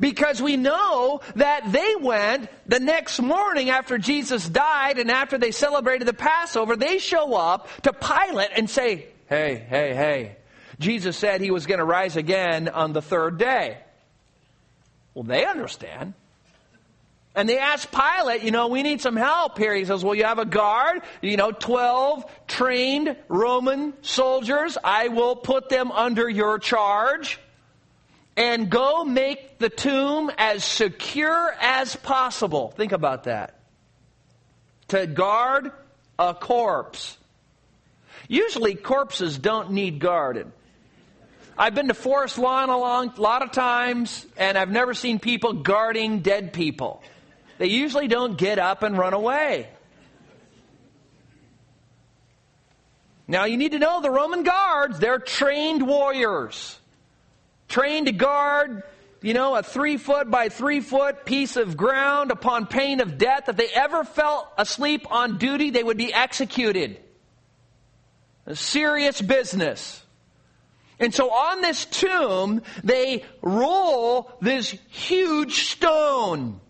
Because 0.00 0.42
we 0.42 0.56
know 0.56 1.20
that 1.36 1.72
they 1.72 1.94
went 2.00 2.48
the 2.66 2.80
next 2.80 3.20
morning 3.20 3.70
after 3.70 3.98
Jesus 3.98 4.48
died 4.48 4.98
and 4.98 5.10
after 5.10 5.38
they 5.38 5.52
celebrated 5.52 6.06
the 6.06 6.14
Passover, 6.14 6.76
they 6.76 6.98
show 6.98 7.34
up 7.34 7.68
to 7.82 7.92
Pilate 7.92 8.50
and 8.56 8.68
say, 8.68 9.06
Hey, 9.28 9.64
hey, 9.68 9.94
hey, 9.94 10.36
Jesus 10.78 11.16
said 11.16 11.40
he 11.40 11.50
was 11.50 11.66
going 11.66 11.78
to 11.78 11.84
rise 11.84 12.16
again 12.16 12.68
on 12.68 12.92
the 12.92 13.02
third 13.02 13.38
day. 13.38 13.78
Well, 15.14 15.24
they 15.24 15.44
understand. 15.44 16.14
And 17.34 17.48
they 17.48 17.58
ask 17.58 17.90
Pilate, 17.90 18.42
you 18.42 18.50
know, 18.50 18.68
we 18.68 18.82
need 18.82 19.02
some 19.02 19.14
help 19.14 19.58
here. 19.58 19.74
He 19.74 19.84
says, 19.84 20.02
well, 20.02 20.14
you 20.14 20.24
have 20.24 20.38
a 20.38 20.46
guard, 20.46 21.02
you 21.20 21.36
know, 21.36 21.52
12 21.52 22.24
trained 22.46 23.14
Roman 23.28 23.92
soldiers. 24.02 24.78
I 24.82 25.08
will 25.08 25.36
put 25.36 25.68
them 25.68 25.92
under 25.92 26.28
your 26.28 26.58
charge 26.58 27.38
and 28.36 28.68
go 28.68 29.04
make 29.04 29.58
the 29.58 29.70
tomb 29.70 30.30
as 30.36 30.62
secure 30.62 31.54
as 31.60 31.96
possible. 31.96 32.72
Think 32.76 32.92
about 32.92 33.24
that. 33.24 33.58
To 34.88 35.06
guard 35.06 35.72
a 36.18 36.34
corpse. 36.34 37.16
Usually 38.28 38.74
corpses 38.74 39.38
don't 39.38 39.72
need 39.72 39.98
guarded. 40.00 40.52
I've 41.58 41.74
been 41.74 41.88
to 41.88 41.94
Forest 41.94 42.36
Lawn 42.36 42.68
a 42.68 42.76
long, 42.76 43.14
lot 43.16 43.42
of 43.42 43.52
times, 43.52 44.26
and 44.36 44.58
I've 44.58 44.70
never 44.70 44.92
seen 44.92 45.18
people 45.18 45.54
guarding 45.54 46.20
dead 46.20 46.52
people. 46.52 47.02
They 47.56 47.68
usually 47.68 48.08
don't 48.08 48.36
get 48.36 48.58
up 48.58 48.82
and 48.82 48.98
run 48.98 49.14
away. 49.14 49.68
Now 53.26 53.46
you 53.46 53.56
need 53.56 53.72
to 53.72 53.78
know 53.78 54.02
the 54.02 54.10
Roman 54.10 54.42
guards, 54.42 54.98
they're 54.98 55.18
trained 55.18 55.86
warriors 55.86 56.78
trained 57.68 58.06
to 58.06 58.12
guard, 58.12 58.82
you 59.22 59.34
know, 59.34 59.56
a 59.56 59.62
three 59.62 59.96
foot 59.96 60.30
by 60.30 60.48
three 60.48 60.80
foot 60.80 61.24
piece 61.24 61.56
of 61.56 61.76
ground 61.76 62.30
upon 62.30 62.66
pain 62.66 63.00
of 63.00 63.18
death. 63.18 63.48
If 63.48 63.56
they 63.56 63.68
ever 63.68 64.04
fell 64.04 64.52
asleep 64.56 65.10
on 65.10 65.38
duty, 65.38 65.70
they 65.70 65.82
would 65.82 65.96
be 65.96 66.12
executed. 66.12 66.98
A 68.46 68.54
serious 68.54 69.20
business. 69.20 70.02
And 70.98 71.14
so 71.14 71.30
on 71.30 71.60
this 71.60 71.84
tomb, 71.84 72.62
they 72.84 73.24
roll 73.42 74.30
this 74.40 74.70
huge 74.88 75.68
stone. 75.70 76.60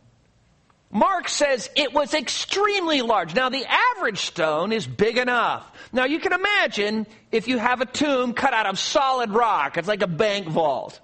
Mark 0.90 1.28
says 1.28 1.69
it 1.75 1.93
was 1.93 2.14
extremely 2.14 3.02
large. 3.02 3.35
Now, 3.35 3.49
the 3.49 3.66
average 3.97 4.21
stone 4.21 4.73
is 4.73 4.87
big 4.87 5.19
enough. 5.19 5.71
Now, 5.93 6.05
you 6.05 6.21
can 6.21 6.33
imagine 6.33 7.07
if 7.33 7.49
you 7.49 7.59
have 7.59 7.81
a 7.81 7.87
tomb 7.87 8.33
cut 8.33 8.55
out 8.55 8.66
of 8.66 8.78
solid 8.78 9.31
rock, 9.31 9.76
it's 9.76 9.88
like 9.88 10.02
a 10.02 10.07
bank 10.07 10.47
vault. 10.47 11.00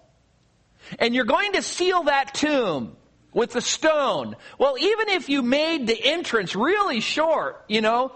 And 0.98 1.14
you're 1.14 1.24
going 1.24 1.52
to 1.54 1.62
seal 1.62 2.04
that 2.04 2.34
tomb 2.34 2.96
with 3.32 3.52
the 3.52 3.60
stone. 3.60 4.36
Well, 4.58 4.76
even 4.78 5.08
if 5.08 5.28
you 5.28 5.42
made 5.42 5.86
the 5.86 6.00
entrance 6.00 6.54
really 6.54 7.00
short, 7.00 7.64
you 7.68 7.80
know, 7.80 8.12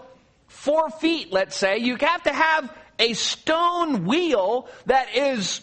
four 0.47 0.89
feet, 0.89 1.31
let's 1.31 1.55
say, 1.55 1.79
you 1.79 1.97
have 1.97 2.23
to 2.23 2.33
have 2.33 2.73
a 2.99 3.13
stone 3.13 4.05
wheel 4.05 4.67
that 4.85 5.15
is 5.15 5.61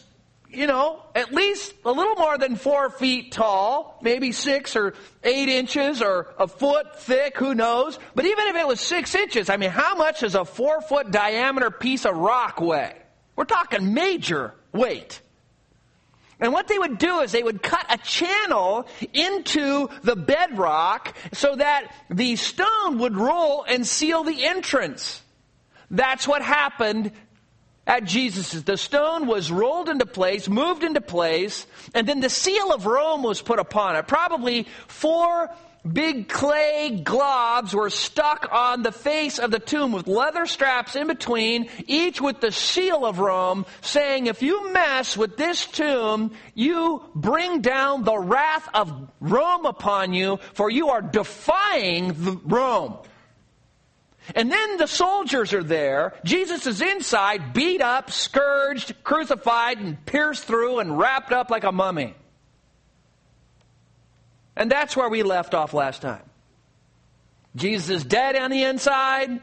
you 0.56 0.66
know, 0.66 1.02
at 1.14 1.32
least 1.32 1.74
a 1.84 1.92
little 1.92 2.14
more 2.16 2.38
than 2.38 2.56
four 2.56 2.90
feet 2.90 3.32
tall, 3.32 3.98
maybe 4.02 4.32
six 4.32 4.76
or 4.76 4.94
eight 5.22 5.48
inches 5.48 6.02
or 6.02 6.34
a 6.38 6.46
foot 6.46 7.00
thick, 7.00 7.36
who 7.36 7.54
knows? 7.54 7.98
But 8.14 8.24
even 8.24 8.46
if 8.48 8.56
it 8.56 8.66
was 8.66 8.80
six 8.80 9.14
inches, 9.14 9.50
I 9.50 9.56
mean, 9.56 9.70
how 9.70 9.94
much 9.94 10.20
does 10.20 10.34
a 10.34 10.44
four 10.44 10.80
foot 10.80 11.10
diameter 11.10 11.70
piece 11.70 12.04
of 12.04 12.16
rock 12.16 12.60
weigh? 12.60 12.94
We're 13.36 13.44
talking 13.44 13.94
major 13.94 14.54
weight. 14.72 15.20
And 16.40 16.52
what 16.52 16.68
they 16.68 16.78
would 16.78 16.98
do 16.98 17.20
is 17.20 17.32
they 17.32 17.42
would 17.42 17.62
cut 17.62 17.86
a 17.88 17.98
channel 17.98 18.86
into 19.12 19.88
the 20.02 20.16
bedrock 20.16 21.16
so 21.32 21.54
that 21.54 21.94
the 22.10 22.36
stone 22.36 22.98
would 22.98 23.16
roll 23.16 23.64
and 23.64 23.86
seal 23.86 24.24
the 24.24 24.44
entrance. 24.44 25.22
That's 25.90 26.26
what 26.26 26.42
happened 26.42 27.12
at 27.86 28.04
Jesus. 28.04 28.52
The 28.52 28.76
stone 28.76 29.26
was 29.26 29.50
rolled 29.50 29.88
into 29.88 30.06
place, 30.06 30.48
moved 30.48 30.84
into 30.84 31.00
place, 31.00 31.66
and 31.94 32.08
then 32.08 32.20
the 32.20 32.30
seal 32.30 32.72
of 32.72 32.86
Rome 32.86 33.22
was 33.22 33.42
put 33.42 33.58
upon 33.58 33.96
it. 33.96 34.06
Probably 34.06 34.66
four 34.86 35.50
big 35.90 36.30
clay 36.30 37.02
globs 37.04 37.74
were 37.74 37.90
stuck 37.90 38.48
on 38.50 38.82
the 38.82 38.90
face 38.90 39.38
of 39.38 39.50
the 39.50 39.58
tomb 39.58 39.92
with 39.92 40.08
leather 40.08 40.46
straps 40.46 40.96
in 40.96 41.06
between, 41.06 41.68
each 41.86 42.22
with 42.22 42.40
the 42.40 42.50
seal 42.50 43.04
of 43.04 43.18
Rome, 43.18 43.66
saying, 43.82 44.26
if 44.26 44.42
you 44.42 44.72
mess 44.72 45.14
with 45.14 45.36
this 45.36 45.66
tomb, 45.66 46.32
you 46.54 47.02
bring 47.14 47.60
down 47.60 48.04
the 48.04 48.16
wrath 48.16 48.66
of 48.72 49.10
Rome 49.20 49.66
upon 49.66 50.14
you, 50.14 50.38
for 50.54 50.70
you 50.70 50.88
are 50.88 51.02
defying 51.02 52.40
Rome. 52.46 52.96
And 54.34 54.50
then 54.50 54.76
the 54.78 54.86
soldiers 54.86 55.52
are 55.52 55.62
there. 55.62 56.14
Jesus 56.24 56.66
is 56.66 56.80
inside, 56.80 57.52
beat 57.52 57.82
up, 57.82 58.10
scourged, 58.10 58.94
crucified, 59.04 59.78
and 59.78 60.04
pierced 60.06 60.44
through 60.44 60.78
and 60.78 60.98
wrapped 60.98 61.32
up 61.32 61.50
like 61.50 61.64
a 61.64 61.72
mummy. 61.72 62.14
And 64.56 64.70
that's 64.70 64.96
where 64.96 65.08
we 65.08 65.22
left 65.22 65.52
off 65.52 65.74
last 65.74 66.00
time. 66.00 66.22
Jesus 67.56 67.90
is 67.90 68.04
dead 68.04 68.36
on 68.36 68.50
the 68.50 68.62
inside. 68.64 69.40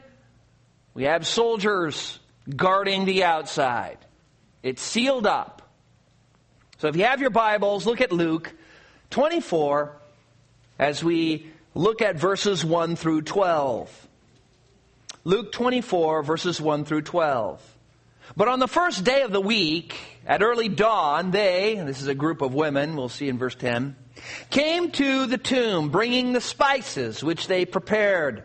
We 0.93 1.03
have 1.03 1.27
soldiers 1.27 2.19
guarding 2.53 3.05
the 3.05 3.23
outside. 3.23 3.97
It's 4.63 4.81
sealed 4.81 5.27
up. 5.27 5.61
So 6.79 6.87
if 6.87 6.95
you 6.95 7.05
have 7.05 7.21
your 7.21 7.29
Bibles, 7.29 7.85
look 7.85 8.01
at 8.01 8.11
Luke 8.11 8.51
24 9.11 9.95
as 10.79 11.03
we 11.03 11.47
look 11.75 12.01
at 12.01 12.15
verses 12.15 12.65
1 12.65 12.95
through 12.95 13.21
12. 13.21 14.07
Luke 15.23 15.51
24, 15.51 16.23
verses 16.23 16.59
1 16.59 16.85
through 16.85 17.03
12. 17.03 17.61
But 18.35 18.47
on 18.47 18.59
the 18.59 18.67
first 18.67 19.03
day 19.03 19.21
of 19.21 19.31
the 19.31 19.41
week, 19.41 19.95
at 20.25 20.41
early 20.41 20.67
dawn, 20.67 21.29
they, 21.29 21.81
this 21.85 22.01
is 22.01 22.07
a 22.07 22.15
group 22.15 22.41
of 22.41 22.55
women, 22.55 22.95
we'll 22.95 23.09
see 23.09 23.29
in 23.29 23.37
verse 23.37 23.53
10, 23.53 23.95
came 24.49 24.89
to 24.91 25.27
the 25.27 25.37
tomb 25.37 25.89
bringing 25.89 26.33
the 26.33 26.41
spices 26.41 27.23
which 27.23 27.45
they 27.45 27.65
prepared. 27.65 28.43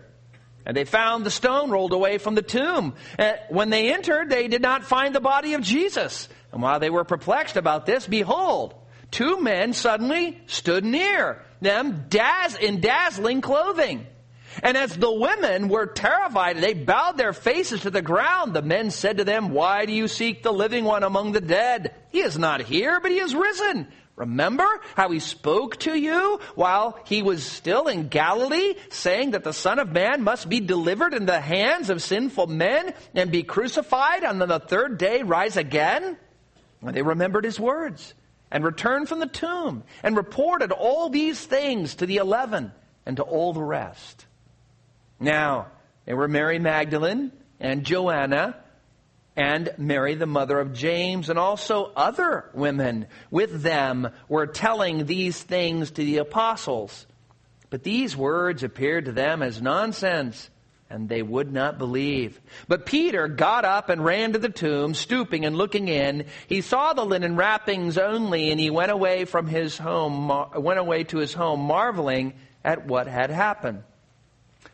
And 0.66 0.76
they 0.76 0.84
found 0.84 1.24
the 1.24 1.30
stone 1.30 1.70
rolled 1.70 1.92
away 1.92 2.18
from 2.18 2.34
the 2.34 2.42
tomb. 2.42 2.94
And 3.16 3.38
when 3.48 3.70
they 3.70 3.94
entered, 3.94 4.28
they 4.28 4.48
did 4.48 4.60
not 4.60 4.84
find 4.84 5.14
the 5.14 5.20
body 5.20 5.54
of 5.54 5.62
Jesus. 5.62 6.28
And 6.52 6.60
while 6.60 6.80
they 6.80 6.90
were 6.90 7.04
perplexed 7.04 7.56
about 7.56 7.86
this, 7.86 8.06
behold, 8.06 8.74
two 9.10 9.40
men 9.40 9.72
suddenly 9.72 10.42
stood 10.46 10.84
near 10.84 11.42
them 11.62 12.04
daz- 12.10 12.56
in 12.56 12.80
dazzling 12.80 13.40
clothing. 13.40 14.06
And 14.62 14.76
as 14.76 14.96
the 14.96 15.12
women 15.12 15.68
were 15.68 15.86
terrified, 15.86 16.58
they 16.58 16.74
bowed 16.74 17.16
their 17.16 17.32
faces 17.32 17.82
to 17.82 17.90
the 17.90 18.02
ground. 18.02 18.54
The 18.54 18.62
men 18.62 18.90
said 18.90 19.18
to 19.18 19.24
them, 19.24 19.50
Why 19.50 19.86
do 19.86 19.92
you 19.92 20.08
seek 20.08 20.42
the 20.42 20.52
living 20.52 20.84
one 20.84 21.02
among 21.02 21.32
the 21.32 21.40
dead? 21.40 21.94
He 22.10 22.20
is 22.20 22.38
not 22.38 22.62
here, 22.62 23.00
but 23.00 23.10
he 23.10 23.18
is 23.18 23.34
risen. 23.34 23.88
Remember 24.16 24.66
how 24.94 25.10
he 25.10 25.20
spoke 25.20 25.76
to 25.80 25.94
you 25.94 26.40
while 26.54 26.98
he 27.04 27.22
was 27.22 27.44
still 27.44 27.86
in 27.86 28.08
Galilee, 28.08 28.74
saying 28.88 29.32
that 29.32 29.44
the 29.44 29.52
Son 29.52 29.78
of 29.78 29.92
Man 29.92 30.22
must 30.22 30.48
be 30.48 30.60
delivered 30.60 31.12
in 31.12 31.26
the 31.26 31.40
hands 31.40 31.90
of 31.90 32.00
sinful 32.00 32.46
men 32.46 32.94
and 33.14 33.30
be 33.30 33.42
crucified 33.42 34.24
and 34.24 34.40
on 34.40 34.48
the 34.48 34.58
third 34.58 34.96
day 34.96 35.22
rise 35.22 35.58
again? 35.58 36.16
And 36.80 36.94
they 36.94 37.02
remembered 37.02 37.44
his 37.44 37.60
words 37.60 38.14
and 38.50 38.64
returned 38.64 39.08
from 39.08 39.18
the 39.18 39.26
tomb 39.26 39.84
and 40.02 40.16
reported 40.16 40.72
all 40.72 41.10
these 41.10 41.44
things 41.44 41.96
to 41.96 42.06
the 42.06 42.16
eleven 42.16 42.72
and 43.04 43.18
to 43.18 43.22
all 43.22 43.52
the 43.52 43.62
rest. 43.62 44.25
Now, 45.18 45.68
there 46.04 46.16
were 46.16 46.28
Mary 46.28 46.58
Magdalene 46.58 47.32
and 47.58 47.84
Joanna 47.84 48.56
and 49.36 49.70
Mary, 49.76 50.14
the 50.14 50.26
mother 50.26 50.58
of 50.58 50.72
James, 50.72 51.28
and 51.28 51.38
also 51.38 51.92
other 51.94 52.48
women 52.54 53.06
with 53.30 53.62
them 53.62 54.08
were 54.28 54.46
telling 54.46 55.04
these 55.04 55.42
things 55.42 55.90
to 55.90 56.02
the 56.02 56.18
apostles. 56.18 57.06
But 57.68 57.82
these 57.82 58.16
words 58.16 58.62
appeared 58.62 59.04
to 59.06 59.12
them 59.12 59.42
as 59.42 59.60
nonsense, 59.60 60.48
and 60.88 61.08
they 61.08 61.20
would 61.20 61.52
not 61.52 61.78
believe. 61.78 62.40
But 62.68 62.86
Peter 62.86 63.28
got 63.28 63.64
up 63.66 63.90
and 63.90 64.04
ran 64.04 64.32
to 64.32 64.38
the 64.38 64.48
tomb, 64.48 64.94
stooping 64.94 65.44
and 65.44 65.56
looking 65.56 65.88
in. 65.88 66.26
He 66.46 66.62
saw 66.62 66.94
the 66.94 67.04
linen 67.04 67.36
wrappings 67.36 67.98
only, 67.98 68.50
and 68.50 68.60
he 68.60 68.70
went 68.70 68.92
away 68.92 69.26
from 69.26 69.48
his 69.48 69.76
home, 69.76 70.28
went 70.54 70.78
away 70.78 71.04
to 71.04 71.18
his 71.18 71.34
home, 71.34 71.60
marveling 71.60 72.34
at 72.64 72.86
what 72.86 73.06
had 73.06 73.30
happened. 73.30 73.82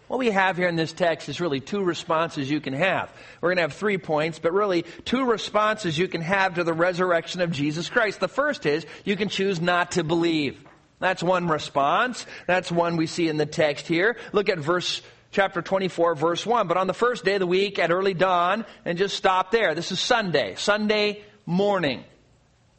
What 0.09 0.18
we 0.18 0.30
have 0.30 0.56
here 0.56 0.68
in 0.68 0.76
this 0.76 0.92
text 0.92 1.28
is 1.28 1.40
really 1.40 1.61
two 1.61 1.82
responses 1.82 2.50
you 2.50 2.61
can 2.61 2.75
have. 2.75 3.11
We're 3.40 3.50
going 3.50 3.56
to 3.56 3.62
have 3.62 3.73
three 3.73 3.99
points, 3.99 4.38
but 4.38 4.52
really 4.52 4.85
two 5.04 5.25
responses 5.25 5.97
you 5.97 6.09
can 6.09 6.21
have 6.21 6.54
to 6.54 6.64
the 6.64 6.75
resurrection 6.75 7.40
of 7.40 7.50
Jesus 7.50 7.88
Christ. 7.88 8.21
The 8.21 8.28
first 8.28 8.66
is 8.66 8.85
you 9.05 9.16
can 9.16 9.29
choose 9.29 9.61
not 9.61 9.92
to 9.92 10.05
believe. 10.05 10.61
That's 10.98 11.22
one 11.22 11.48
response. 11.48 12.26
That's 12.46 12.70
one 12.70 12.96
we 12.96 13.07
see 13.07 13.29
in 13.29 13.37
the 13.37 13.46
text 13.46 13.87
here. 13.88 14.16
Look 14.33 14.48
at 14.48 14.59
verse 14.59 15.03
chapter 15.33 15.62
24 15.62 16.14
verse 16.14 16.46
1. 16.46 16.68
But 16.68 16.76
on 16.76 16.87
the 16.87 16.94
first 16.94 17.24
day 17.24 17.35
of 17.35 17.40
the 17.40 17.46
week 17.46 17.79
at 17.79 17.90
early 17.90 18.14
dawn, 18.14 18.64
and 18.85 18.98
just 18.98 19.16
stop 19.16 19.50
there. 19.50 19.74
This 19.74 19.90
is 19.92 19.98
Sunday. 19.98 20.55
Sunday 20.57 21.24
morning. 21.46 22.05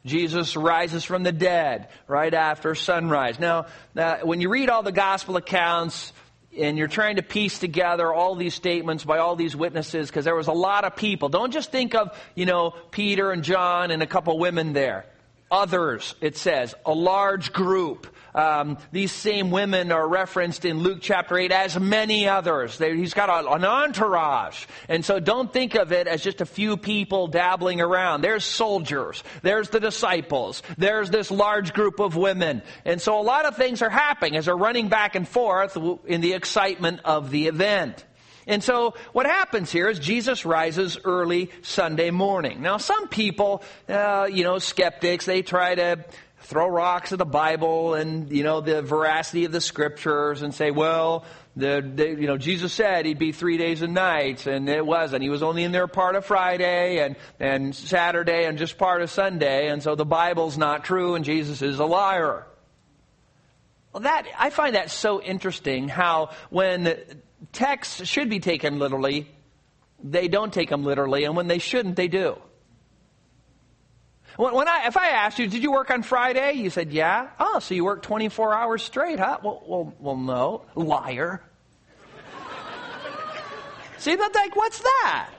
Jesus 0.06 0.54
rises 0.54 1.04
from 1.04 1.22
the 1.22 1.32
dead 1.32 1.88
right 2.06 2.32
after 2.32 2.74
sunrise. 2.74 3.38
Now, 3.40 3.66
uh, 3.96 4.18
when 4.18 4.40
you 4.40 4.50
read 4.50 4.68
all 4.68 4.82
the 4.82 4.92
gospel 4.92 5.36
accounts, 5.36 6.12
and 6.58 6.78
you're 6.78 6.88
trying 6.88 7.16
to 7.16 7.22
piece 7.22 7.58
together 7.58 8.12
all 8.12 8.34
these 8.34 8.54
statements 8.54 9.04
by 9.04 9.18
all 9.18 9.36
these 9.36 9.56
witnesses 9.56 10.08
because 10.08 10.24
there 10.24 10.34
was 10.34 10.48
a 10.48 10.52
lot 10.52 10.84
of 10.84 10.96
people. 10.96 11.28
Don't 11.28 11.52
just 11.52 11.70
think 11.70 11.94
of, 11.94 12.16
you 12.34 12.46
know, 12.46 12.74
Peter 12.90 13.32
and 13.32 13.42
John 13.42 13.90
and 13.90 14.02
a 14.02 14.06
couple 14.06 14.38
women 14.38 14.72
there. 14.72 15.06
Others, 15.50 16.14
it 16.20 16.36
says, 16.36 16.74
a 16.84 16.92
large 16.92 17.52
group. 17.52 18.13
Um, 18.34 18.78
these 18.90 19.12
same 19.12 19.50
women 19.50 19.92
are 19.92 20.06
referenced 20.06 20.64
in 20.64 20.78
Luke 20.78 20.98
chapter 21.00 21.38
8 21.38 21.52
as 21.52 21.78
many 21.78 22.28
others. 22.28 22.78
They, 22.78 22.96
he's 22.96 23.14
got 23.14 23.28
a, 23.28 23.48
an 23.52 23.64
entourage. 23.64 24.66
And 24.88 25.04
so 25.04 25.20
don't 25.20 25.52
think 25.52 25.76
of 25.76 25.92
it 25.92 26.08
as 26.08 26.22
just 26.22 26.40
a 26.40 26.46
few 26.46 26.76
people 26.76 27.28
dabbling 27.28 27.80
around. 27.80 28.22
There's 28.22 28.44
soldiers. 28.44 29.22
There's 29.42 29.68
the 29.68 29.80
disciples. 29.80 30.62
There's 30.76 31.10
this 31.10 31.30
large 31.30 31.72
group 31.72 32.00
of 32.00 32.16
women. 32.16 32.62
And 32.84 33.00
so 33.00 33.20
a 33.20 33.22
lot 33.22 33.46
of 33.46 33.56
things 33.56 33.82
are 33.82 33.90
happening 33.90 34.36
as 34.36 34.46
they're 34.46 34.56
running 34.56 34.88
back 34.88 35.14
and 35.14 35.28
forth 35.28 35.78
in 36.04 36.20
the 36.20 36.32
excitement 36.32 37.00
of 37.04 37.30
the 37.30 37.46
event. 37.46 38.04
And 38.46 38.62
so 38.62 38.94
what 39.12 39.26
happens 39.26 39.70
here 39.72 39.88
is 39.88 39.98
Jesus 39.98 40.44
rises 40.44 40.98
early 41.04 41.50
Sunday 41.62 42.10
morning. 42.10 42.60
Now 42.60 42.76
some 42.76 43.08
people, 43.08 43.62
uh, 43.88 44.28
you 44.30 44.44
know, 44.44 44.58
skeptics, 44.58 45.24
they 45.24 45.42
try 45.42 45.74
to 45.76 46.04
throw 46.44 46.68
rocks 46.68 47.12
at 47.12 47.18
the 47.18 47.24
Bible 47.24 47.94
and, 47.94 48.30
you 48.30 48.42
know, 48.42 48.60
the 48.60 48.82
veracity 48.82 49.46
of 49.46 49.52
the 49.52 49.60
scriptures 49.60 50.42
and 50.42 50.54
say, 50.54 50.70
well, 50.70 51.24
the, 51.56 51.80
the, 51.94 52.08
you 52.08 52.26
know, 52.26 52.36
Jesus 52.36 52.72
said 52.72 53.06
he'd 53.06 53.18
be 53.18 53.32
three 53.32 53.56
days 53.56 53.80
and 53.80 53.94
nights, 53.94 54.46
and 54.46 54.68
it 54.68 54.84
wasn't. 54.84 55.22
He 55.22 55.30
was 55.30 55.42
only 55.42 55.64
in 55.64 55.72
there 55.72 55.86
part 55.86 56.16
of 56.16 56.26
Friday 56.26 56.98
and, 56.98 57.16
and 57.40 57.74
Saturday 57.74 58.44
and 58.44 58.58
just 58.58 58.76
part 58.76 59.00
of 59.00 59.10
Sunday, 59.10 59.68
and 59.68 59.82
so 59.82 59.94
the 59.94 60.04
Bible's 60.04 60.58
not 60.58 60.84
true 60.84 61.14
and 61.14 61.24
Jesus 61.24 61.62
is 61.62 61.78
a 61.78 61.86
liar. 61.86 62.46
Well, 63.92 64.02
that, 64.02 64.26
I 64.38 64.50
find 64.50 64.74
that 64.74 64.90
so 64.90 65.22
interesting 65.22 65.88
how 65.88 66.30
when 66.50 66.94
texts 67.52 68.06
should 68.06 68.28
be 68.28 68.40
taken 68.40 68.78
literally, 68.78 69.30
they 70.02 70.28
don't 70.28 70.52
take 70.52 70.68
them 70.68 70.84
literally, 70.84 71.24
and 71.24 71.36
when 71.36 71.46
they 71.46 71.58
shouldn't, 71.58 71.96
they 71.96 72.08
do. 72.08 72.36
When, 74.36 74.66
I, 74.68 74.86
if 74.86 74.96
I 74.96 75.08
asked 75.10 75.38
you, 75.38 75.46
did 75.46 75.62
you 75.62 75.70
work 75.70 75.90
on 75.90 76.02
Friday? 76.02 76.54
You 76.54 76.70
said, 76.70 76.92
yeah. 76.92 77.28
Oh, 77.38 77.60
so 77.60 77.74
you 77.74 77.84
worked 77.84 78.04
24 78.04 78.52
hours 78.54 78.82
straight, 78.82 79.20
huh? 79.20 79.38
Well, 79.42 79.62
well, 79.66 79.94
well 80.00 80.16
no. 80.16 80.64
Liar. 80.74 81.40
See, 83.98 84.16
but 84.16 84.34
like, 84.34 84.56
what's 84.56 84.80
that? 84.80 85.30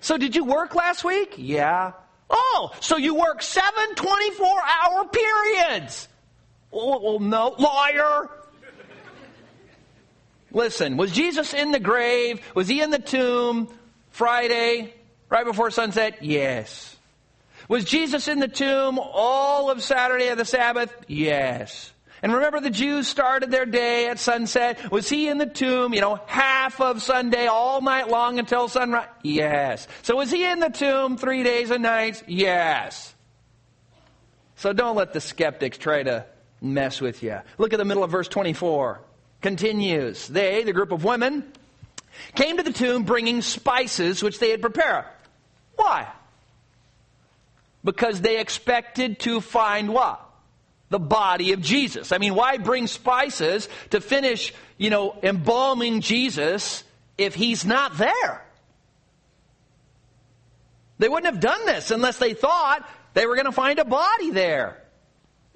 So 0.00 0.16
did 0.16 0.34
you 0.34 0.44
work 0.44 0.74
last 0.74 1.04
week? 1.04 1.34
Yeah. 1.36 1.92
Oh, 2.30 2.70
so 2.80 2.96
you 2.96 3.14
work 3.14 3.42
seven 3.42 3.94
24 3.94 4.46
hour 4.82 5.04
periods. 5.08 6.08
Well, 6.70 7.00
well, 7.02 7.18
no. 7.20 7.48
Liar. 7.58 8.30
Listen, 10.52 10.96
was 10.96 11.12
Jesus 11.12 11.52
in 11.52 11.70
the 11.70 11.80
grave? 11.80 12.40
Was 12.54 12.68
he 12.68 12.80
in 12.80 12.90
the 12.90 12.98
tomb 12.98 13.68
Friday, 14.10 14.94
right 15.28 15.44
before 15.44 15.70
sunset? 15.70 16.22
Yes. 16.22 16.93
Was 17.68 17.84
Jesus 17.84 18.28
in 18.28 18.40
the 18.40 18.48
tomb 18.48 18.98
all 18.98 19.70
of 19.70 19.82
Saturday 19.82 20.28
of 20.28 20.38
the 20.38 20.44
Sabbath? 20.44 20.94
Yes. 21.08 21.92
And 22.22 22.32
remember 22.32 22.60
the 22.60 22.70
Jews 22.70 23.06
started 23.06 23.50
their 23.50 23.66
day 23.66 24.08
at 24.08 24.18
sunset. 24.18 24.90
Was 24.90 25.08
he 25.08 25.28
in 25.28 25.36
the 25.36 25.46
tomb, 25.46 25.92
you 25.92 26.00
know, 26.00 26.20
half 26.26 26.80
of 26.80 27.02
Sunday 27.02 27.46
all 27.46 27.82
night 27.82 28.08
long 28.08 28.38
until 28.38 28.68
sunrise? 28.68 29.08
Yes. 29.22 29.86
So 30.02 30.16
was 30.16 30.30
he 30.30 30.44
in 30.48 30.58
the 30.58 30.70
tomb 30.70 31.18
three 31.18 31.42
days 31.42 31.70
and 31.70 31.82
nights? 31.82 32.22
Yes. 32.26 33.14
So 34.56 34.72
don't 34.72 34.96
let 34.96 35.12
the 35.12 35.20
skeptics 35.20 35.76
try 35.76 36.02
to 36.02 36.24
mess 36.62 37.00
with 37.00 37.22
you. 37.22 37.40
Look 37.58 37.74
at 37.74 37.76
the 37.76 37.84
middle 37.84 38.02
of 38.02 38.10
verse 38.10 38.28
24. 38.28 39.02
Continues. 39.42 40.26
They, 40.26 40.64
the 40.64 40.72
group 40.72 40.92
of 40.92 41.04
women, 41.04 41.44
came 42.34 42.56
to 42.56 42.62
the 42.62 42.72
tomb 42.72 43.02
bringing 43.02 43.42
spices 43.42 44.22
which 44.22 44.38
they 44.38 44.50
had 44.50 44.62
prepared. 44.62 45.04
Why? 45.76 46.08
Because 47.84 48.20
they 48.20 48.40
expected 48.40 49.20
to 49.20 49.40
find 49.40 49.92
what? 49.92 50.24
the 50.94 50.98
body 51.00 51.52
of 51.52 51.60
Jesus. 51.60 52.12
I 52.12 52.18
mean, 52.18 52.36
why 52.36 52.56
bring 52.58 52.86
spices 52.86 53.68
to 53.90 54.00
finish, 54.00 54.54
you 54.78 54.90
know, 54.90 55.18
embalming 55.24 56.02
Jesus 56.02 56.84
if 57.18 57.34
he's 57.34 57.64
not 57.64 57.98
there? 57.98 58.46
They 60.98 61.08
wouldn't 61.08 61.32
have 61.32 61.40
done 61.40 61.66
this 61.66 61.90
unless 61.90 62.18
they 62.18 62.34
thought 62.34 62.88
they 63.14 63.26
were 63.26 63.34
going 63.34 63.46
to 63.46 63.52
find 63.52 63.80
a 63.80 63.84
body 63.84 64.30
there. 64.30 64.80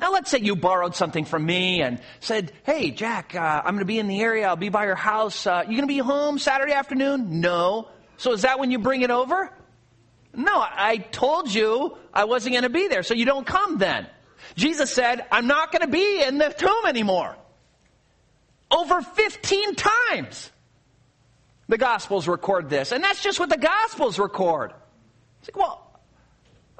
Now, 0.01 0.13
let's 0.13 0.31
say 0.31 0.39
you 0.39 0.57
borrowed 0.57 0.97
something 0.97 1.25
from 1.25 1.47
me 1.47 1.83
and 1.83 2.01
said, 2.19 2.53
Hey, 2.65 2.91
Jack, 2.91 3.37
uh, 3.37 3.63
I'm 3.65 3.75
going 3.75 3.79
to 3.79 3.85
be 3.85 3.99
in 3.99 4.09
the 4.09 4.21
area. 4.21 4.49
I'll 4.49 4.57
be 4.57 4.69
by 4.69 4.87
your 4.87 4.97
house. 4.97 5.47
Uh, 5.47 5.63
you 5.63 5.77
going 5.77 5.83
to 5.83 5.87
be 5.87 5.99
home 5.99 6.39
Saturday 6.39 6.73
afternoon? 6.73 7.41
No. 7.41 7.89
So 8.17 8.33
is 8.33 8.43
that 8.43 8.59
when 8.59 8.71
you 8.71 8.79
bring 8.79 9.03
it 9.03 9.11
over? 9.11 9.53
No, 10.39 10.53
I 10.55 10.99
told 10.99 11.53
you 11.53 11.99
I 12.15 12.25
wasn't 12.25 12.53
going 12.53 12.63
to 12.63 12.69
be 12.69 12.87
there, 12.87 13.03
so 13.03 13.13
you 13.13 13.25
don't 13.25 13.45
come 13.45 13.79
then. 13.79 14.07
Jesus 14.55 14.89
said, 14.89 15.27
I'm 15.33 15.49
not 15.49 15.73
going 15.73 15.83
to 15.83 15.89
be 15.89 16.23
in 16.23 16.39
the 16.39 16.51
tomb 16.51 16.87
anymore. 16.87 17.37
Over 18.71 19.03
15 19.03 19.75
times. 19.75 20.53
The 21.69 21.77
Gospels 21.77 22.29
record 22.29 22.71
this, 22.71 22.93
and 22.93 23.03
that's 23.03 23.21
just 23.21 23.41
what 23.41 23.51
the 23.51 23.59
Gospels 23.59 24.19
record. 24.19 24.73
It's 25.41 25.51
like, 25.51 25.57
well, 25.57 26.01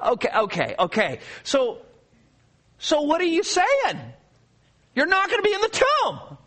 okay, 0.03 0.29
okay, 0.35 0.75
okay. 0.79 1.19
So, 1.43 1.79
so 2.77 3.01
what 3.01 3.19
are 3.19 3.25
you 3.25 3.43
saying? 3.43 3.99
You're 4.95 5.05
not 5.05 5.29
going 5.29 5.43
to 5.43 5.47
be 5.47 5.53
in 5.53 5.61
the 5.61 5.83
tomb. 5.83 6.37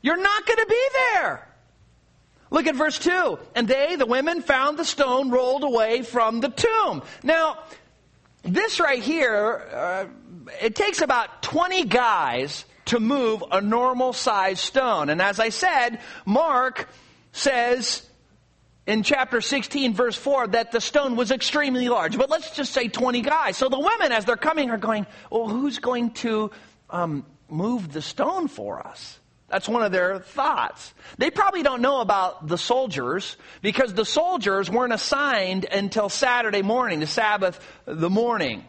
You're 0.00 0.16
not 0.16 0.46
going 0.46 0.58
to 0.58 0.66
be 0.66 0.88
there. 1.12 1.47
Look 2.50 2.66
at 2.66 2.74
verse 2.74 2.98
2. 2.98 3.38
And 3.54 3.68
they, 3.68 3.96
the 3.96 4.06
women, 4.06 4.42
found 4.42 4.78
the 4.78 4.84
stone 4.84 5.30
rolled 5.30 5.64
away 5.64 6.02
from 6.02 6.40
the 6.40 6.48
tomb. 6.48 7.02
Now, 7.22 7.58
this 8.42 8.80
right 8.80 9.02
here, 9.02 9.68
uh, 9.72 10.06
it 10.62 10.74
takes 10.74 11.02
about 11.02 11.42
20 11.42 11.84
guys 11.84 12.64
to 12.86 13.00
move 13.00 13.44
a 13.50 13.60
normal 13.60 14.12
sized 14.12 14.60
stone. 14.60 15.10
And 15.10 15.20
as 15.20 15.38
I 15.40 15.50
said, 15.50 16.00
Mark 16.24 16.88
says 17.32 18.08
in 18.86 19.02
chapter 19.02 19.42
16, 19.42 19.92
verse 19.92 20.16
4, 20.16 20.48
that 20.48 20.72
the 20.72 20.80
stone 20.80 21.14
was 21.14 21.30
extremely 21.30 21.88
large. 21.90 22.16
But 22.16 22.30
let's 22.30 22.56
just 22.56 22.72
say 22.72 22.88
20 22.88 23.20
guys. 23.20 23.58
So 23.58 23.68
the 23.68 23.78
women, 23.78 24.12
as 24.12 24.24
they're 24.24 24.36
coming, 24.36 24.70
are 24.70 24.78
going, 24.78 25.06
Well, 25.30 25.48
who's 25.48 25.78
going 25.78 26.12
to 26.12 26.50
um, 26.88 27.26
move 27.50 27.92
the 27.92 28.00
stone 28.00 28.48
for 28.48 28.86
us? 28.86 29.17
That's 29.48 29.68
one 29.68 29.82
of 29.82 29.92
their 29.92 30.18
thoughts. 30.18 30.92
They 31.16 31.30
probably 31.30 31.62
don't 31.62 31.80
know 31.80 32.00
about 32.00 32.46
the 32.46 32.58
soldiers 32.58 33.36
because 33.62 33.94
the 33.94 34.04
soldiers 34.04 34.70
weren't 34.70 34.92
assigned 34.92 35.64
until 35.64 36.10
Saturday 36.10 36.62
morning, 36.62 37.00
the 37.00 37.06
Sabbath, 37.06 37.58
the 37.86 38.10
morning, 38.10 38.64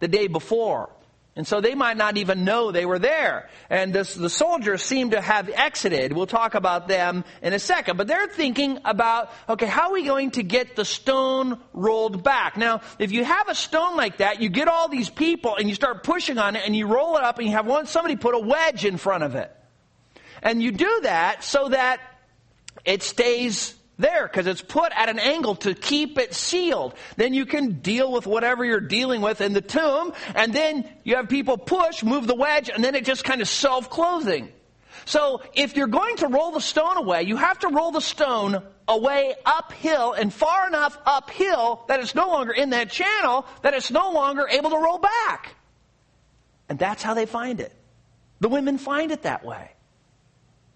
the 0.00 0.08
day 0.08 0.26
before. 0.26 0.90
And 1.36 1.46
so 1.46 1.60
they 1.60 1.74
might 1.74 1.98
not 1.98 2.16
even 2.16 2.44
know 2.44 2.72
they 2.72 2.86
were 2.86 2.98
there. 2.98 3.50
And 3.68 3.92
this, 3.92 4.14
the 4.14 4.30
soldiers 4.30 4.82
seem 4.82 5.10
to 5.10 5.20
have 5.20 5.50
exited. 5.50 6.14
We'll 6.14 6.26
talk 6.26 6.54
about 6.54 6.88
them 6.88 7.24
in 7.42 7.52
a 7.52 7.58
second. 7.58 7.98
But 7.98 8.06
they're 8.06 8.26
thinking 8.26 8.78
about, 8.86 9.30
okay, 9.46 9.66
how 9.66 9.88
are 9.88 9.92
we 9.92 10.04
going 10.04 10.30
to 10.32 10.42
get 10.42 10.76
the 10.76 10.84
stone 10.86 11.60
rolled 11.74 12.24
back? 12.24 12.56
Now, 12.56 12.80
if 12.98 13.12
you 13.12 13.22
have 13.22 13.48
a 13.48 13.54
stone 13.54 13.96
like 13.96 14.16
that, 14.16 14.40
you 14.40 14.48
get 14.48 14.66
all 14.66 14.88
these 14.88 15.10
people 15.10 15.56
and 15.56 15.68
you 15.68 15.74
start 15.74 16.02
pushing 16.02 16.38
on 16.38 16.56
it 16.56 16.62
and 16.64 16.74
you 16.74 16.86
roll 16.86 17.18
it 17.18 17.22
up 17.22 17.38
and 17.38 17.46
you 17.46 17.52
have 17.52 17.66
one, 17.66 17.86
somebody 17.86 18.16
put 18.16 18.34
a 18.34 18.38
wedge 18.38 18.86
in 18.86 18.96
front 18.96 19.22
of 19.22 19.34
it. 19.34 19.54
And 20.42 20.62
you 20.62 20.72
do 20.72 21.00
that 21.02 21.44
so 21.44 21.68
that 21.68 22.00
it 22.84 23.02
stays 23.02 23.74
there 23.98 24.26
because 24.28 24.46
it's 24.46 24.60
put 24.60 24.92
at 24.94 25.08
an 25.08 25.18
angle 25.18 25.54
to 25.56 25.74
keep 25.74 26.18
it 26.18 26.34
sealed. 26.34 26.94
Then 27.16 27.34
you 27.34 27.46
can 27.46 27.80
deal 27.80 28.12
with 28.12 28.26
whatever 28.26 28.64
you're 28.64 28.80
dealing 28.80 29.20
with 29.20 29.40
in 29.40 29.52
the 29.52 29.60
tomb, 29.60 30.12
and 30.34 30.52
then 30.52 30.88
you 31.02 31.16
have 31.16 31.28
people 31.28 31.56
push, 31.56 32.02
move 32.02 32.26
the 32.26 32.34
wedge, 32.34 32.68
and 32.68 32.84
then 32.84 32.94
it 32.94 33.04
just 33.04 33.24
kind 33.24 33.40
of 33.40 33.48
self-closing. 33.48 34.52
So 35.06 35.42
if 35.54 35.76
you're 35.76 35.86
going 35.86 36.16
to 36.16 36.28
roll 36.28 36.50
the 36.50 36.60
stone 36.60 36.96
away, 36.96 37.22
you 37.22 37.36
have 37.36 37.58
to 37.60 37.68
roll 37.68 37.92
the 37.92 38.00
stone 38.00 38.62
away 38.88 39.34
uphill 39.44 40.12
and 40.12 40.32
far 40.32 40.66
enough 40.66 40.98
uphill 41.06 41.84
that 41.88 42.00
it's 42.00 42.14
no 42.14 42.28
longer 42.28 42.52
in 42.52 42.70
that 42.70 42.90
channel, 42.90 43.46
that 43.62 43.74
it's 43.74 43.90
no 43.90 44.10
longer 44.10 44.46
able 44.48 44.70
to 44.70 44.78
roll 44.78 44.98
back. 44.98 45.54
And 46.68 46.78
that's 46.78 47.02
how 47.02 47.14
they 47.14 47.26
find 47.26 47.60
it. 47.60 47.72
The 48.40 48.48
women 48.48 48.78
find 48.78 49.12
it 49.12 49.22
that 49.22 49.44
way. 49.44 49.70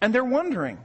And 0.00 0.14
they're 0.14 0.24
wondering. 0.24 0.78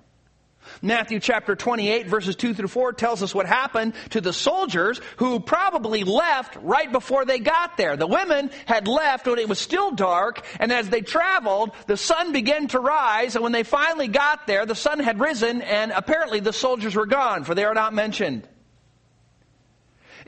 Matthew 0.82 1.20
chapter 1.20 1.56
28 1.56 2.08
verses 2.08 2.36
2 2.36 2.54
through 2.54 2.68
4 2.68 2.94
tells 2.94 3.24
us 3.24 3.36
what 3.36 3.46
happened 3.46 3.94
to 4.12 4.22
the 4.22 4.34
soldiers 4.34 5.00
who 5.18 5.40
probably 5.40 6.04
left 6.04 6.58
right 6.62 6.92
before 6.92 7.26
they 7.26 7.40
got 7.40 7.78
there. 7.78 7.96
The 7.96 8.08
women 8.08 8.50
had 8.66 8.88
left 8.88 9.28
when 9.28 9.40
it 9.40 9.50
was 9.50 9.60
still 9.60 9.92
dark, 9.92 10.44
and 10.60 10.72
as 10.72 10.90
they 10.90 11.02
traveled, 11.02 11.72
the 11.88 11.98
sun 11.98 12.32
began 12.32 12.68
to 12.70 12.80
rise, 12.80 13.36
and 13.36 13.44
when 13.44 13.52
they 13.52 13.64
finally 13.64 14.08
got 14.08 14.48
there, 14.48 14.66
the 14.66 14.76
sun 14.76 15.00
had 15.00 15.20
risen, 15.20 15.62
and 15.62 15.92
apparently 15.92 16.40
the 16.40 16.54
soldiers 16.54 16.96
were 16.96 17.06
gone, 17.06 17.44
for 17.44 17.56
they 17.56 17.66
are 17.66 17.74
not 17.74 17.94
mentioned. 17.94 18.48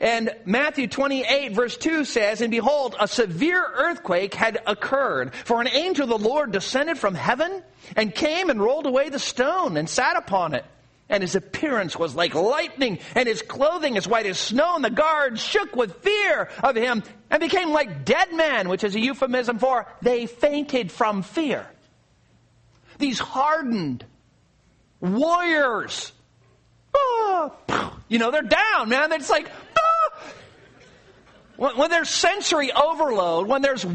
And 0.00 0.30
Matthew 0.44 0.86
28 0.86 1.52
verse 1.52 1.76
2 1.76 2.04
says, 2.04 2.40
And 2.40 2.50
behold, 2.50 2.94
a 3.00 3.08
severe 3.08 3.62
earthquake 3.62 4.34
had 4.34 4.60
occurred, 4.66 5.34
for 5.34 5.60
an 5.60 5.68
angel 5.68 6.04
of 6.04 6.22
the 6.22 6.28
Lord 6.28 6.52
descended 6.52 6.98
from 6.98 7.14
heaven 7.14 7.62
and 7.96 8.14
came 8.14 8.48
and 8.48 8.60
rolled 8.60 8.86
away 8.86 9.08
the 9.08 9.18
stone 9.18 9.76
and 9.76 9.88
sat 9.88 10.16
upon 10.16 10.54
it. 10.54 10.64
And 11.08 11.22
his 11.22 11.34
appearance 11.34 11.96
was 11.98 12.14
like 12.14 12.34
lightning, 12.34 12.98
and 13.14 13.26
his 13.26 13.40
clothing 13.40 13.96
as 13.96 14.06
white 14.06 14.26
as 14.26 14.38
snow, 14.38 14.76
and 14.76 14.84
the 14.84 14.90
guards 14.90 15.40
shook 15.40 15.74
with 15.74 16.02
fear 16.02 16.50
of 16.62 16.76
him 16.76 17.02
and 17.30 17.40
became 17.40 17.70
like 17.70 18.04
dead 18.04 18.32
men, 18.34 18.68
which 18.68 18.84
is 18.84 18.94
a 18.94 19.00
euphemism 19.00 19.58
for 19.58 19.86
they 20.02 20.26
fainted 20.26 20.92
from 20.92 21.22
fear. 21.22 21.66
These 22.98 23.18
hardened 23.20 24.04
warriors, 25.00 26.12
oh, 26.94 27.54
you 28.08 28.18
know, 28.18 28.30
they're 28.30 28.42
down, 28.42 28.90
man. 28.90 29.10
It's 29.12 29.30
like, 29.30 29.50
when 31.58 31.90
there's 31.90 32.08
sensory 32.08 32.72
overload, 32.72 33.48
when 33.48 33.62
there's 33.62 33.84
a 33.84 33.88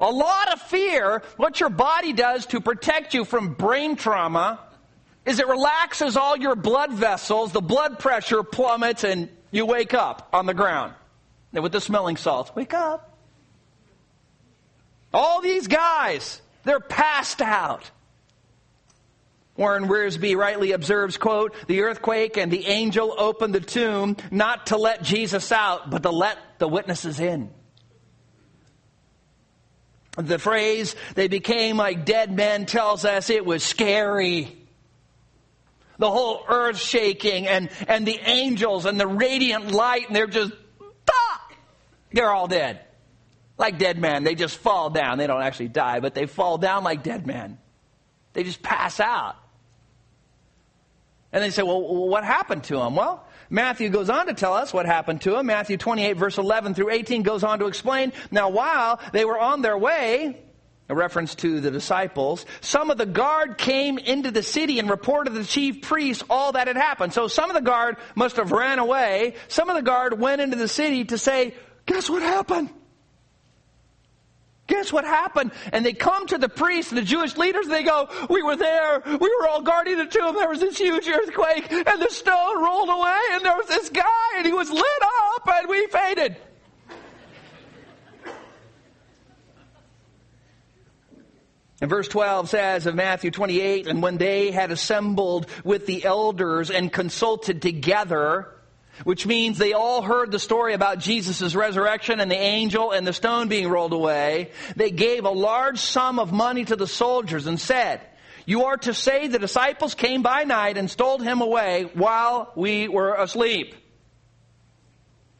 lot 0.00 0.52
of 0.52 0.62
fear, 0.62 1.22
what 1.36 1.58
your 1.58 1.68
body 1.68 2.12
does 2.12 2.46
to 2.46 2.60
protect 2.60 3.14
you 3.14 3.24
from 3.24 3.54
brain 3.54 3.96
trauma 3.96 4.60
is 5.26 5.40
it 5.40 5.48
relaxes 5.48 6.16
all 6.16 6.36
your 6.36 6.54
blood 6.54 6.92
vessels, 6.92 7.52
the 7.52 7.60
blood 7.60 7.98
pressure 7.98 8.42
plummets, 8.44 9.02
and 9.04 9.28
you 9.50 9.66
wake 9.66 9.92
up 9.92 10.28
on 10.32 10.46
the 10.46 10.54
ground. 10.54 10.94
And 11.52 11.64
with 11.64 11.72
the 11.72 11.80
smelling 11.80 12.16
salts, 12.16 12.54
wake 12.54 12.72
up. 12.72 13.18
All 15.12 15.42
these 15.42 15.66
guys, 15.66 16.40
they're 16.62 16.78
passed 16.78 17.42
out. 17.42 17.90
Warren 19.60 19.88
Wiersbe 19.88 20.34
rightly 20.38 20.72
observes, 20.72 21.18
quote, 21.18 21.54
the 21.66 21.82
earthquake 21.82 22.38
and 22.38 22.50
the 22.50 22.66
angel 22.66 23.14
opened 23.18 23.54
the 23.54 23.60
tomb 23.60 24.16
not 24.30 24.68
to 24.68 24.78
let 24.78 25.02
Jesus 25.02 25.52
out, 25.52 25.90
but 25.90 26.02
to 26.04 26.10
let 26.10 26.38
the 26.56 26.66
witnesses 26.66 27.20
in. 27.20 27.50
The 30.16 30.38
phrase, 30.38 30.96
they 31.14 31.28
became 31.28 31.76
like 31.76 32.06
dead 32.06 32.34
men, 32.34 32.64
tells 32.64 33.04
us 33.04 33.28
it 33.28 33.44
was 33.44 33.62
scary. 33.62 34.56
The 35.98 36.10
whole 36.10 36.42
earth 36.48 36.78
shaking 36.78 37.46
and, 37.46 37.68
and 37.86 38.06
the 38.06 38.18
angels 38.24 38.86
and 38.86 38.98
the 38.98 39.06
radiant 39.06 39.72
light, 39.72 40.06
and 40.06 40.16
they're 40.16 40.26
just, 40.26 40.54
they're 42.14 42.32
all 42.32 42.48
dead. 42.48 42.80
Like 43.58 43.78
dead 43.78 43.98
men. 43.98 44.24
They 44.24 44.36
just 44.36 44.56
fall 44.56 44.88
down. 44.88 45.18
They 45.18 45.26
don't 45.26 45.42
actually 45.42 45.68
die, 45.68 46.00
but 46.00 46.14
they 46.14 46.24
fall 46.24 46.56
down 46.56 46.82
like 46.82 47.02
dead 47.02 47.26
men. 47.26 47.58
They 48.32 48.42
just 48.42 48.62
pass 48.62 49.00
out. 49.00 49.36
And 51.32 51.42
they 51.42 51.50
say, 51.50 51.62
well, 51.62 51.80
what 51.80 52.24
happened 52.24 52.64
to 52.64 52.80
him? 52.80 52.96
Well, 52.96 53.24
Matthew 53.48 53.88
goes 53.88 54.10
on 54.10 54.26
to 54.26 54.34
tell 54.34 54.54
us 54.54 54.72
what 54.72 54.86
happened 54.86 55.20
to 55.22 55.36
him. 55.36 55.46
Matthew 55.46 55.76
28 55.76 56.12
verse 56.14 56.38
11 56.38 56.74
through 56.74 56.90
18 56.90 57.22
goes 57.22 57.44
on 57.44 57.60
to 57.60 57.66
explain, 57.66 58.12
now 58.30 58.48
while 58.48 59.00
they 59.12 59.24
were 59.24 59.38
on 59.38 59.62
their 59.62 59.78
way, 59.78 60.40
a 60.88 60.94
reference 60.94 61.36
to 61.36 61.60
the 61.60 61.70
disciples, 61.70 62.44
some 62.60 62.90
of 62.90 62.98
the 62.98 63.06
guard 63.06 63.58
came 63.58 63.96
into 63.96 64.32
the 64.32 64.42
city 64.42 64.80
and 64.80 64.90
reported 64.90 65.30
to 65.30 65.38
the 65.38 65.44
chief 65.44 65.82
priests 65.82 66.24
all 66.28 66.52
that 66.52 66.66
had 66.66 66.76
happened. 66.76 67.12
So 67.12 67.28
some 67.28 67.48
of 67.48 67.54
the 67.54 67.62
guard 67.62 67.96
must 68.16 68.36
have 68.36 68.50
ran 68.50 68.80
away. 68.80 69.34
Some 69.46 69.70
of 69.70 69.76
the 69.76 69.82
guard 69.82 70.18
went 70.18 70.40
into 70.40 70.56
the 70.56 70.66
city 70.66 71.04
to 71.06 71.18
say, 71.18 71.54
guess 71.86 72.10
what 72.10 72.22
happened? 72.22 72.70
Guess 74.70 74.92
what 74.92 75.04
happened? 75.04 75.50
And 75.72 75.84
they 75.84 75.92
come 75.92 76.28
to 76.28 76.38
the 76.38 76.48
priests, 76.48 76.92
the 76.92 77.02
Jewish 77.02 77.36
leaders, 77.36 77.66
and 77.66 77.74
they 77.74 77.82
go, 77.82 78.08
We 78.30 78.40
were 78.40 78.54
there. 78.54 79.02
We 79.04 79.36
were 79.40 79.48
all 79.48 79.62
guarding 79.62 79.98
the 79.98 80.06
tomb. 80.06 80.36
There 80.36 80.48
was 80.48 80.60
this 80.60 80.78
huge 80.78 81.08
earthquake, 81.08 81.70
and 81.72 82.00
the 82.00 82.08
stone 82.08 82.62
rolled 82.62 82.88
away, 82.88 83.20
and 83.32 83.44
there 83.44 83.56
was 83.56 83.66
this 83.66 83.88
guy, 83.90 84.36
and 84.36 84.46
he 84.46 84.52
was 84.52 84.70
lit 84.70 84.84
up, 85.34 85.48
and 85.48 85.68
we 85.68 85.86
fainted. 85.88 86.36
And 91.80 91.90
verse 91.90 92.06
12 92.06 92.50
says 92.50 92.86
of 92.86 92.94
Matthew 92.94 93.32
28, 93.32 93.88
and 93.88 94.02
when 94.02 94.18
they 94.18 94.52
had 94.52 94.70
assembled 94.70 95.46
with 95.64 95.86
the 95.86 96.04
elders 96.04 96.70
and 96.70 96.92
consulted 96.92 97.60
together, 97.60 98.54
which 99.04 99.26
means 99.26 99.58
they 99.58 99.72
all 99.72 100.02
heard 100.02 100.30
the 100.30 100.38
story 100.38 100.74
about 100.74 100.98
Jesus' 100.98 101.54
resurrection 101.54 102.20
and 102.20 102.30
the 102.30 102.38
angel 102.38 102.92
and 102.92 103.06
the 103.06 103.12
stone 103.12 103.48
being 103.48 103.68
rolled 103.68 103.92
away, 103.92 104.50
they 104.76 104.90
gave 104.90 105.24
a 105.24 105.30
large 105.30 105.78
sum 105.78 106.18
of 106.18 106.32
money 106.32 106.64
to 106.64 106.76
the 106.76 106.86
soldiers 106.86 107.46
and 107.46 107.58
said, 107.58 108.00
You 108.46 108.64
are 108.64 108.76
to 108.78 108.94
say 108.94 109.28
the 109.28 109.38
disciples 109.38 109.94
came 109.94 110.22
by 110.22 110.44
night 110.44 110.76
and 110.76 110.90
stole 110.90 111.18
him 111.18 111.40
away 111.40 111.90
while 111.94 112.52
we 112.56 112.88
were 112.88 113.14
asleep. 113.14 113.74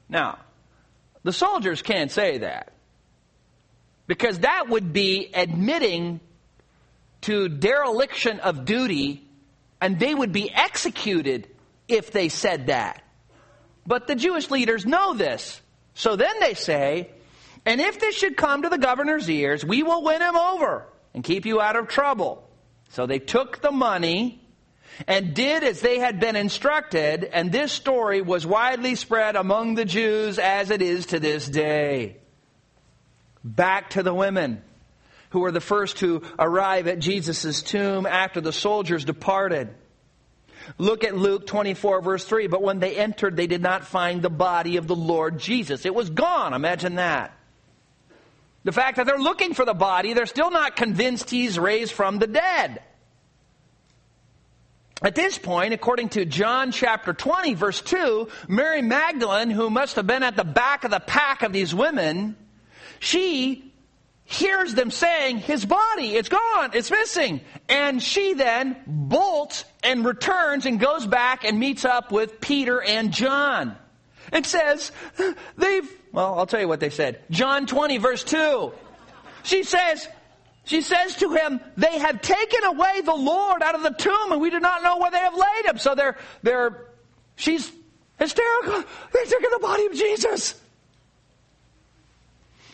Now, 0.08 0.38
the 1.22 1.32
soldiers 1.32 1.82
can't 1.82 2.10
say 2.10 2.38
that 2.38 2.72
because 4.06 4.40
that 4.40 4.68
would 4.68 4.92
be 4.92 5.30
admitting 5.32 6.20
to 7.22 7.48
dereliction 7.48 8.40
of 8.40 8.64
duty 8.64 9.22
and 9.80 9.98
they 9.98 10.14
would 10.14 10.32
be 10.32 10.50
executed 10.52 11.48
if 11.86 12.10
they 12.10 12.28
said 12.28 12.66
that. 12.66 13.02
But 13.86 14.06
the 14.06 14.14
Jewish 14.14 14.50
leaders 14.50 14.86
know 14.86 15.14
this. 15.14 15.60
So 15.94 16.16
then 16.16 16.40
they 16.40 16.54
say, 16.54 17.10
and 17.66 17.80
if 17.80 18.00
this 18.00 18.16
should 18.16 18.36
come 18.36 18.62
to 18.62 18.68
the 18.68 18.78
governor's 18.78 19.28
ears, 19.28 19.64
we 19.64 19.82
will 19.82 20.02
win 20.02 20.22
him 20.22 20.36
over 20.36 20.86
and 21.14 21.24
keep 21.24 21.46
you 21.46 21.60
out 21.60 21.76
of 21.76 21.88
trouble. 21.88 22.48
So 22.90 23.06
they 23.06 23.18
took 23.18 23.60
the 23.60 23.70
money 23.72 24.40
and 25.06 25.34
did 25.34 25.62
as 25.62 25.80
they 25.80 25.98
had 25.98 26.20
been 26.20 26.36
instructed, 26.36 27.24
and 27.24 27.50
this 27.50 27.72
story 27.72 28.22
was 28.22 28.46
widely 28.46 28.94
spread 28.94 29.36
among 29.36 29.74
the 29.74 29.84
Jews 29.84 30.38
as 30.38 30.70
it 30.70 30.82
is 30.82 31.06
to 31.06 31.20
this 31.20 31.48
day. 31.48 32.16
Back 33.42 33.90
to 33.90 34.02
the 34.02 34.12
women 34.12 34.62
who 35.30 35.40
were 35.40 35.52
the 35.52 35.60
first 35.60 35.98
to 35.98 36.22
arrive 36.38 36.86
at 36.86 36.98
Jesus' 36.98 37.62
tomb 37.62 38.04
after 38.04 38.40
the 38.40 38.52
soldiers 38.52 39.04
departed. 39.04 39.74
Look 40.78 41.04
at 41.04 41.16
Luke 41.16 41.46
24 41.46 42.00
verse 42.00 42.24
3. 42.24 42.46
But 42.46 42.62
when 42.62 42.78
they 42.78 42.96
entered, 42.96 43.36
they 43.36 43.46
did 43.46 43.62
not 43.62 43.84
find 43.84 44.22
the 44.22 44.30
body 44.30 44.76
of 44.76 44.86
the 44.86 44.96
Lord 44.96 45.38
Jesus. 45.38 45.84
It 45.84 45.94
was 45.94 46.10
gone. 46.10 46.54
Imagine 46.54 46.96
that. 46.96 47.36
The 48.64 48.72
fact 48.72 48.96
that 48.96 49.06
they're 49.06 49.18
looking 49.18 49.54
for 49.54 49.64
the 49.64 49.74
body, 49.74 50.12
they're 50.12 50.26
still 50.26 50.50
not 50.50 50.76
convinced 50.76 51.30
he's 51.30 51.58
raised 51.58 51.92
from 51.92 52.18
the 52.18 52.26
dead. 52.26 52.82
At 55.02 55.14
this 55.14 55.38
point, 55.38 55.72
according 55.72 56.10
to 56.10 56.26
John 56.26 56.72
chapter 56.72 57.14
20 57.14 57.54
verse 57.54 57.80
2, 57.80 58.28
Mary 58.48 58.82
Magdalene, 58.82 59.48
who 59.48 59.70
must 59.70 59.96
have 59.96 60.06
been 60.06 60.22
at 60.22 60.36
the 60.36 60.44
back 60.44 60.84
of 60.84 60.90
the 60.90 61.00
pack 61.00 61.42
of 61.42 61.54
these 61.54 61.74
women, 61.74 62.36
she 62.98 63.69
hears 64.30 64.74
them 64.74 64.90
saying, 64.90 65.38
His 65.38 65.66
body, 65.66 66.14
it's 66.14 66.28
gone, 66.28 66.70
it's 66.72 66.90
missing. 66.90 67.40
And 67.68 68.02
she 68.02 68.34
then 68.34 68.76
bolts 68.86 69.64
and 69.82 70.04
returns 70.04 70.66
and 70.66 70.78
goes 70.78 71.06
back 71.06 71.44
and 71.44 71.58
meets 71.58 71.84
up 71.84 72.12
with 72.12 72.40
Peter 72.40 72.80
and 72.80 73.12
John. 73.12 73.76
And 74.32 74.46
says, 74.46 74.92
They've, 75.58 75.90
well, 76.12 76.38
I'll 76.38 76.46
tell 76.46 76.60
you 76.60 76.68
what 76.68 76.80
they 76.80 76.90
said. 76.90 77.20
John 77.30 77.66
20, 77.66 77.98
verse 77.98 78.22
2. 78.22 78.72
She 79.42 79.64
says, 79.64 80.06
she 80.64 80.82
says 80.82 81.16
to 81.16 81.32
him, 81.32 81.60
They 81.76 81.98
have 81.98 82.22
taken 82.22 82.64
away 82.64 83.00
the 83.00 83.14
Lord 83.14 83.62
out 83.62 83.74
of 83.74 83.82
the 83.82 83.90
tomb, 83.90 84.32
and 84.32 84.40
we 84.40 84.50
do 84.50 84.60
not 84.60 84.84
know 84.84 84.98
where 84.98 85.10
they 85.10 85.18
have 85.18 85.34
laid 85.34 85.64
him. 85.66 85.78
So 85.78 85.96
they're, 85.96 86.16
they're, 86.42 86.86
she's 87.34 87.72
hysterical. 88.18 88.84
They've 89.12 89.28
taken 89.28 89.50
the 89.52 89.58
body 89.60 89.86
of 89.86 89.94
Jesus. 89.94 90.60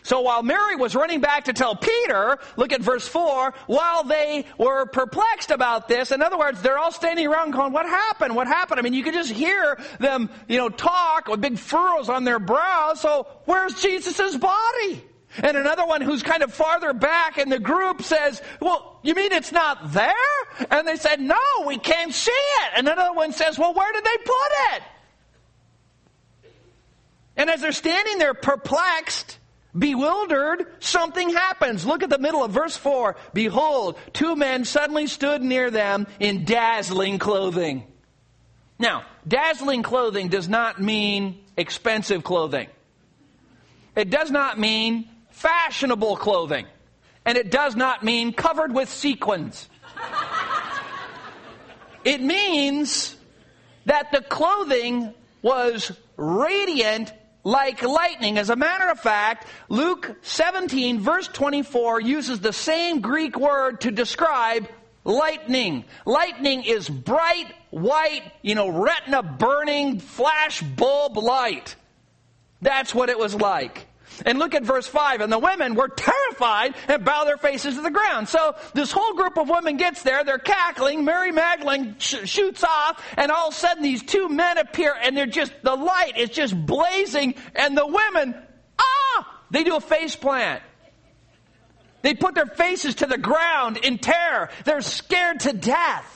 So 0.06 0.20
while 0.20 0.44
Mary 0.44 0.76
was 0.76 0.94
running 0.94 1.20
back 1.20 1.46
to 1.46 1.52
tell 1.52 1.74
Peter, 1.74 2.38
look 2.54 2.72
at 2.72 2.80
verse 2.80 3.08
4, 3.08 3.52
while 3.66 4.04
they 4.04 4.44
were 4.56 4.86
perplexed 4.86 5.50
about 5.50 5.88
this, 5.88 6.12
in 6.12 6.22
other 6.22 6.38
words, 6.38 6.62
they're 6.62 6.78
all 6.78 6.92
standing 6.92 7.26
around 7.26 7.50
going, 7.50 7.72
what 7.72 7.86
happened? 7.86 8.36
What 8.36 8.46
happened? 8.46 8.78
I 8.78 8.84
mean, 8.84 8.94
you 8.94 9.02
could 9.02 9.14
just 9.14 9.32
hear 9.32 9.76
them, 9.98 10.30
you 10.46 10.58
know, 10.58 10.68
talk 10.68 11.26
with 11.26 11.40
big 11.40 11.58
furrows 11.58 12.08
on 12.08 12.22
their 12.22 12.38
brows. 12.38 13.00
So 13.00 13.26
where's 13.46 13.82
Jesus' 13.82 14.36
body? 14.36 15.02
And 15.42 15.56
another 15.56 15.84
one 15.84 16.02
who's 16.02 16.22
kind 16.22 16.44
of 16.44 16.54
farther 16.54 16.92
back 16.92 17.36
in 17.36 17.48
the 17.48 17.58
group 17.58 18.00
says, 18.02 18.40
well, 18.60 19.00
you 19.02 19.12
mean 19.16 19.32
it's 19.32 19.50
not 19.50 19.92
there? 19.92 20.12
And 20.70 20.86
they 20.86 20.94
said, 20.94 21.20
no, 21.20 21.36
we 21.66 21.78
can't 21.78 22.14
see 22.14 22.30
it. 22.30 22.72
And 22.76 22.86
another 22.86 23.12
one 23.12 23.32
says, 23.32 23.58
well, 23.58 23.74
where 23.74 23.92
did 23.92 24.04
they 24.04 24.16
put 24.18 24.52
it? 24.76 24.82
And 27.38 27.50
as 27.50 27.60
they're 27.60 27.72
standing 27.72 28.18
there 28.18 28.34
perplexed, 28.34 29.38
Bewildered, 29.76 30.66
something 30.80 31.30
happens. 31.30 31.84
Look 31.84 32.02
at 32.02 32.10
the 32.10 32.18
middle 32.18 32.42
of 32.42 32.52
verse 32.52 32.76
4. 32.76 33.16
Behold, 33.34 33.98
two 34.12 34.36
men 34.36 34.64
suddenly 34.64 35.06
stood 35.06 35.42
near 35.42 35.70
them 35.70 36.06
in 36.18 36.44
dazzling 36.44 37.18
clothing. 37.18 37.84
Now, 38.78 39.04
dazzling 39.26 39.82
clothing 39.82 40.28
does 40.28 40.48
not 40.48 40.80
mean 40.80 41.44
expensive 41.56 42.24
clothing. 42.24 42.68
It 43.94 44.10
does 44.10 44.30
not 44.30 44.58
mean 44.58 45.08
fashionable 45.30 46.16
clothing. 46.16 46.66
And 47.24 47.36
it 47.36 47.50
does 47.50 47.74
not 47.74 48.04
mean 48.04 48.32
covered 48.32 48.72
with 48.72 48.88
sequins. 48.88 49.68
it 52.04 52.22
means 52.22 53.16
that 53.86 54.12
the 54.12 54.20
clothing 54.20 55.12
was 55.42 55.92
radiant 56.16 57.12
like 57.46 57.80
lightning. 57.84 58.38
As 58.38 58.50
a 58.50 58.56
matter 58.56 58.90
of 58.90 58.98
fact, 58.98 59.46
Luke 59.68 60.16
17 60.22 60.98
verse 60.98 61.28
24 61.28 62.00
uses 62.00 62.40
the 62.40 62.52
same 62.52 63.00
Greek 63.00 63.38
word 63.38 63.82
to 63.82 63.92
describe 63.92 64.68
lightning. 65.04 65.84
Lightning 66.04 66.64
is 66.64 66.88
bright, 66.88 67.54
white, 67.70 68.24
you 68.42 68.56
know, 68.56 68.68
retina 68.68 69.22
burning, 69.22 70.00
flash 70.00 70.60
bulb 70.60 71.16
light. 71.18 71.76
That's 72.62 72.92
what 72.92 73.10
it 73.10 73.18
was 73.18 73.32
like. 73.36 73.86
And 74.24 74.38
look 74.38 74.54
at 74.54 74.62
verse 74.62 74.86
5. 74.86 75.20
And 75.20 75.32
the 75.32 75.38
women 75.38 75.74
were 75.74 75.88
terrified 75.88 76.74
and 76.88 77.04
bow 77.04 77.24
their 77.24 77.36
faces 77.36 77.74
to 77.74 77.82
the 77.82 77.90
ground. 77.90 78.28
So 78.28 78.56
this 78.72 78.92
whole 78.92 79.14
group 79.14 79.36
of 79.36 79.48
women 79.48 79.76
gets 79.76 80.02
there. 80.02 80.24
They're 80.24 80.38
cackling. 80.38 81.04
Mary 81.04 81.32
Magdalene 81.32 81.96
sh- 81.98 82.24
shoots 82.24 82.64
off. 82.64 83.04
And 83.16 83.30
all 83.30 83.48
of 83.48 83.54
a 83.54 83.56
sudden 83.56 83.82
these 83.82 84.02
two 84.02 84.28
men 84.28 84.58
appear 84.58 84.94
and 85.00 85.16
they're 85.16 85.26
just, 85.26 85.52
the 85.62 85.74
light 85.74 86.16
is 86.16 86.30
just 86.30 86.54
blazing. 86.66 87.34
And 87.54 87.76
the 87.76 87.86
women, 87.86 88.34
ah! 88.78 89.42
They 89.50 89.64
do 89.64 89.76
a 89.76 89.80
face 89.80 90.16
plant. 90.16 90.62
They 92.02 92.14
put 92.14 92.34
their 92.34 92.46
faces 92.46 92.96
to 92.96 93.06
the 93.06 93.18
ground 93.18 93.78
in 93.78 93.98
terror. 93.98 94.48
They're 94.64 94.80
scared 94.80 95.40
to 95.40 95.52
death. 95.52 96.12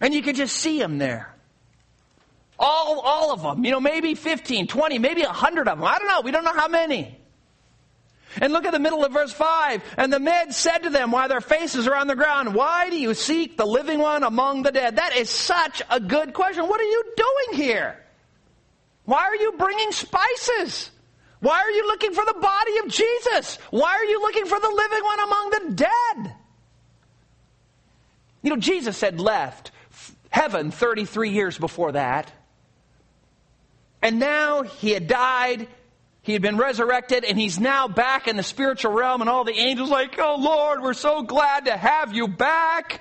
And 0.00 0.14
you 0.14 0.22
can 0.22 0.34
just 0.34 0.56
see 0.56 0.78
them 0.78 0.98
there. 0.98 1.35
All, 2.58 3.00
all 3.00 3.32
of 3.32 3.42
them. 3.42 3.64
You 3.64 3.70
know, 3.70 3.80
maybe 3.80 4.14
15, 4.14 4.66
20, 4.66 4.98
maybe 4.98 5.22
100 5.22 5.68
of 5.68 5.78
them. 5.78 5.84
I 5.84 5.98
don't 5.98 6.08
know. 6.08 6.20
We 6.22 6.30
don't 6.30 6.44
know 6.44 6.54
how 6.54 6.68
many. 6.68 7.18
And 8.40 8.52
look 8.52 8.64
at 8.64 8.72
the 8.72 8.78
middle 8.78 9.04
of 9.04 9.12
verse 9.12 9.32
5. 9.32 9.82
And 9.96 10.12
the 10.12 10.20
men 10.20 10.52
said 10.52 10.78
to 10.78 10.90
them 10.90 11.10
while 11.10 11.28
their 11.28 11.40
faces 11.40 11.86
are 11.86 11.94
on 11.94 12.06
the 12.06 12.16
ground, 12.16 12.54
Why 12.54 12.90
do 12.90 12.98
you 12.98 13.14
seek 13.14 13.56
the 13.56 13.66
living 13.66 13.98
one 13.98 14.22
among 14.22 14.62
the 14.62 14.72
dead? 14.72 14.96
That 14.96 15.16
is 15.16 15.30
such 15.30 15.82
a 15.90 16.00
good 16.00 16.34
question. 16.34 16.66
What 16.66 16.80
are 16.80 16.84
you 16.84 17.04
doing 17.16 17.62
here? 17.62 18.02
Why 19.04 19.22
are 19.22 19.36
you 19.36 19.52
bringing 19.52 19.92
spices? 19.92 20.90
Why 21.40 21.58
are 21.58 21.70
you 21.70 21.86
looking 21.86 22.12
for 22.12 22.24
the 22.24 22.38
body 22.40 22.78
of 22.78 22.88
Jesus? 22.88 23.58
Why 23.70 23.94
are 23.94 24.04
you 24.04 24.20
looking 24.20 24.46
for 24.46 24.58
the 24.58 24.68
living 24.68 25.04
one 25.04 25.20
among 25.20 25.50
the 25.50 25.74
dead? 25.74 26.34
You 28.42 28.50
know, 28.50 28.56
Jesus 28.56 29.00
had 29.00 29.20
left 29.20 29.70
heaven 30.30 30.70
33 30.70 31.30
years 31.30 31.58
before 31.58 31.92
that. 31.92 32.30
And 34.06 34.20
now 34.20 34.62
he 34.62 34.90
had 34.90 35.08
died, 35.08 35.66
he 36.22 36.32
had 36.32 36.40
been 36.40 36.56
resurrected, 36.56 37.24
and 37.24 37.36
he's 37.36 37.58
now 37.58 37.88
back 37.88 38.28
in 38.28 38.36
the 38.36 38.44
spiritual 38.44 38.92
realm, 38.92 39.20
and 39.20 39.28
all 39.28 39.42
the 39.42 39.58
angels 39.58 39.90
like, 39.90 40.16
Oh 40.20 40.36
Lord, 40.38 40.80
we're 40.80 40.94
so 40.94 41.22
glad 41.22 41.64
to 41.64 41.76
have 41.76 42.14
you 42.14 42.28
back. 42.28 43.00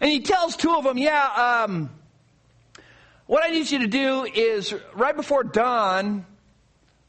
And 0.00 0.10
he 0.10 0.22
tells 0.22 0.56
two 0.56 0.74
of 0.74 0.82
them, 0.82 0.98
Yeah, 0.98 1.64
um, 1.68 1.90
what 3.26 3.44
I 3.44 3.50
need 3.50 3.70
you 3.70 3.78
to 3.78 3.86
do 3.86 4.24
is 4.24 4.74
right 4.92 5.14
before 5.14 5.44
dawn 5.44 6.26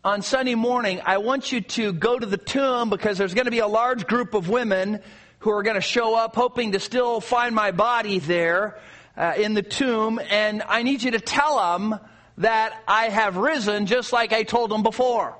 on 0.03 0.21
Sunday 0.21 0.53
morning, 0.53 1.01
I 1.03 1.17
want 1.17 1.51
you 1.51 1.61
to 1.61 1.93
go 1.93 2.19
to 2.19 2.27
the 2.27 2.37
tomb 2.37 2.91
because 2.91 3.17
there's 3.17 3.33
going 3.33 3.45
to 3.45 3.51
be 3.51 3.57
a 3.57 3.67
large 3.67 4.05
group 4.05 4.35
of 4.35 4.49
women 4.49 5.01
who 5.39 5.49
are 5.49 5.63
going 5.63 5.77
to 5.77 5.81
show 5.81 6.15
up 6.15 6.35
hoping 6.35 6.73
to 6.73 6.79
still 6.79 7.21
find 7.21 7.55
my 7.55 7.71
body 7.71 8.19
there 8.19 8.77
uh, 9.17 9.33
in 9.35 9.55
the 9.55 9.63
tomb. 9.63 10.21
And 10.29 10.61
I 10.61 10.83
need 10.83 11.01
you 11.01 11.09
to 11.09 11.19
tell 11.19 11.57
them 11.57 11.99
that 12.37 12.81
I 12.87 13.09
have 13.09 13.37
risen 13.37 13.85
just 13.85 14.13
like 14.13 14.33
I 14.33 14.43
told 14.43 14.69
them 14.69 14.83
before. 14.83 15.35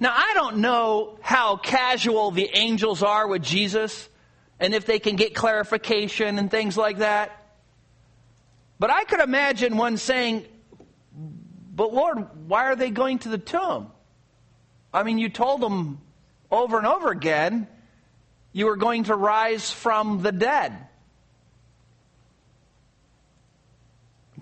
Now, 0.00 0.12
I 0.14 0.32
don't 0.34 0.58
know 0.58 1.18
how 1.22 1.56
casual 1.56 2.30
the 2.30 2.50
angels 2.52 3.02
are 3.02 3.26
with 3.26 3.42
Jesus 3.42 4.08
and 4.58 4.74
if 4.74 4.84
they 4.84 4.98
can 4.98 5.16
get 5.16 5.34
clarification 5.34 6.38
and 6.38 6.50
things 6.50 6.76
like 6.76 6.98
that. 6.98 7.44
But 8.78 8.90
I 8.90 9.04
could 9.04 9.20
imagine 9.20 9.76
one 9.76 9.96
saying, 9.96 10.44
But 11.12 11.94
Lord, 11.94 12.48
why 12.48 12.64
are 12.64 12.76
they 12.76 12.90
going 12.90 13.20
to 13.20 13.28
the 13.28 13.38
tomb? 13.38 13.90
I 14.92 15.02
mean, 15.02 15.18
you 15.18 15.28
told 15.28 15.60
them 15.60 16.00
over 16.50 16.78
and 16.78 16.86
over 16.86 17.10
again 17.10 17.68
you 18.52 18.64
were 18.66 18.76
going 18.76 19.04
to 19.04 19.14
rise 19.14 19.70
from 19.70 20.22
the 20.22 20.32
dead. 20.32 20.72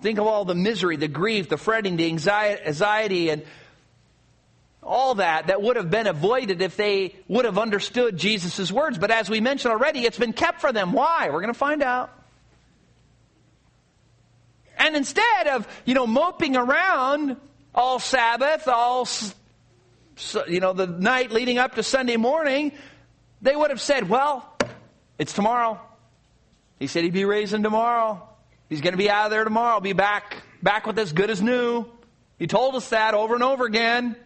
Think 0.01 0.19
of 0.19 0.27
all 0.27 0.45
the 0.45 0.55
misery, 0.55 0.97
the 0.97 1.07
grief, 1.07 1.49
the 1.49 1.57
fretting, 1.57 1.95
the 1.95 2.05
anxiety, 2.05 3.29
and 3.29 3.43
all 4.83 5.15
that 5.15 5.47
that 5.47 5.61
would 5.61 5.77
have 5.77 5.89
been 5.89 6.05
avoided 6.05 6.61
if 6.61 6.77
they 6.77 7.15
would 7.27 7.45
have 7.45 7.57
understood 7.57 8.17
Jesus' 8.17 8.71
words. 8.71 8.97
But 8.97 9.09
as 9.09 9.29
we 9.29 9.39
mentioned 9.41 9.71
already, 9.71 10.01
it's 10.01 10.19
been 10.19 10.33
kept 10.33 10.61
for 10.61 10.71
them. 10.71 10.91
Why? 10.91 11.29
We're 11.31 11.41
going 11.41 11.53
to 11.53 11.57
find 11.57 11.81
out. 11.81 12.11
And 14.77 14.95
instead 14.95 15.47
of, 15.47 15.67
you 15.85 15.93
know, 15.93 16.05
moping 16.05 16.55
around 16.57 17.37
all 17.73 17.97
Sabbath, 17.99 18.67
all, 18.67 19.07
you 20.47 20.59
know, 20.59 20.73
the 20.73 20.87
night 20.87 21.31
leading 21.31 21.57
up 21.57 21.75
to 21.75 21.83
Sunday 21.83 22.17
morning, 22.17 22.73
they 23.41 23.55
would 23.55 23.69
have 23.69 23.81
said, 23.81 24.09
well, 24.09 24.53
it's 25.17 25.33
tomorrow. 25.33 25.79
He 26.77 26.87
said 26.87 27.05
he'd 27.05 27.13
be 27.13 27.25
raising 27.25 27.63
tomorrow. 27.63 28.27
He's 28.75 28.81
going 28.81 28.91
to 28.91 28.97
be 28.97 29.09
out 29.09 29.27
of 29.27 29.31
there 29.31 29.45
tomorrow. 29.45 29.79
Be 29.79 29.93
back, 29.93 30.35
back 30.61 30.85
with 30.85 30.99
as 30.99 31.13
good 31.13 31.29
as 31.29 31.41
new. 31.41 31.85
He 32.37 32.45
told 32.45 32.75
us 32.75 32.89
that 32.89 33.13
over 33.13 33.33
and 33.33 33.41
over 33.41 33.65
again. 33.65 34.17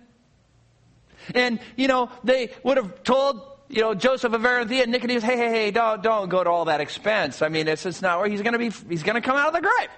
And, 1.36 1.60
you 1.76 1.88
know, 1.88 2.10
they 2.24 2.50
would 2.64 2.78
have 2.78 3.04
told, 3.04 3.46
you 3.68 3.84
know, 3.84 3.94
Joseph 3.94 4.34
of 4.34 4.44
Arimathea 4.44 4.82
and 4.82 4.92
Nicodemus, 4.92 5.24
hey, 5.24 5.38
hey, 5.38 5.50
hey, 5.50 5.70
don't, 5.70 6.02
don't 6.02 6.30
go 6.30 6.44
to 6.44 6.50
all 6.50 6.66
that 6.66 6.82
expense. 6.82 7.44
I 7.44 7.50
mean, 7.50 7.68
it's, 7.68 7.86
it's 7.86 8.02
not 8.02 8.18
where 8.18 8.28
he's 8.28 8.42
going 8.42 8.54
to 8.54 8.58
be, 8.58 8.72
he's 8.90 9.04
going 9.04 9.14
to 9.14 9.22
come 9.22 9.38
out 9.38 9.50
of 9.50 9.54
the 9.54 9.62
grave. 9.62 9.90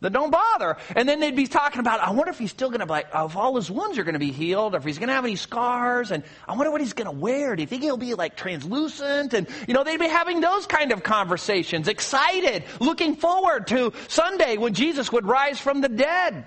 Then 0.00 0.12
don't 0.12 0.30
bother. 0.30 0.76
And 0.94 1.08
then 1.08 1.20
they'd 1.20 1.34
be 1.34 1.46
talking 1.46 1.80
about, 1.80 2.00
I 2.00 2.10
wonder 2.10 2.30
if 2.30 2.38
he's 2.38 2.50
still 2.50 2.68
going 2.68 2.80
to 2.80 2.86
be 2.86 2.92
like, 2.92 3.06
if 3.14 3.34
all 3.34 3.56
his 3.56 3.70
wounds 3.70 3.96
are 3.98 4.04
going 4.04 4.12
to 4.12 4.18
be 4.18 4.30
healed, 4.30 4.74
or 4.74 4.78
if 4.78 4.84
he's 4.84 4.98
going 4.98 5.08
to 5.08 5.14
have 5.14 5.24
any 5.24 5.36
scars, 5.36 6.10
and 6.10 6.22
I 6.46 6.54
wonder 6.54 6.70
what 6.70 6.82
he's 6.82 6.92
going 6.92 7.06
to 7.06 7.18
wear. 7.18 7.56
Do 7.56 7.62
you 7.62 7.66
think 7.66 7.82
he'll 7.82 7.96
be 7.96 8.12
like 8.12 8.36
translucent? 8.36 9.32
And, 9.32 9.46
you 9.66 9.72
know, 9.72 9.84
they'd 9.84 9.98
be 9.98 10.06
having 10.06 10.40
those 10.40 10.66
kind 10.66 10.92
of 10.92 11.02
conversations, 11.02 11.88
excited, 11.88 12.64
looking 12.78 13.16
forward 13.16 13.68
to 13.68 13.94
Sunday 14.08 14.58
when 14.58 14.74
Jesus 14.74 15.10
would 15.12 15.24
rise 15.24 15.58
from 15.58 15.80
the 15.80 15.88
dead. 15.88 16.46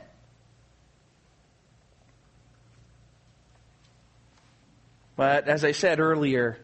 But 5.15 5.47
as 5.49 5.65
I 5.65 5.71
said 5.71 5.99
earlier, 5.99 6.59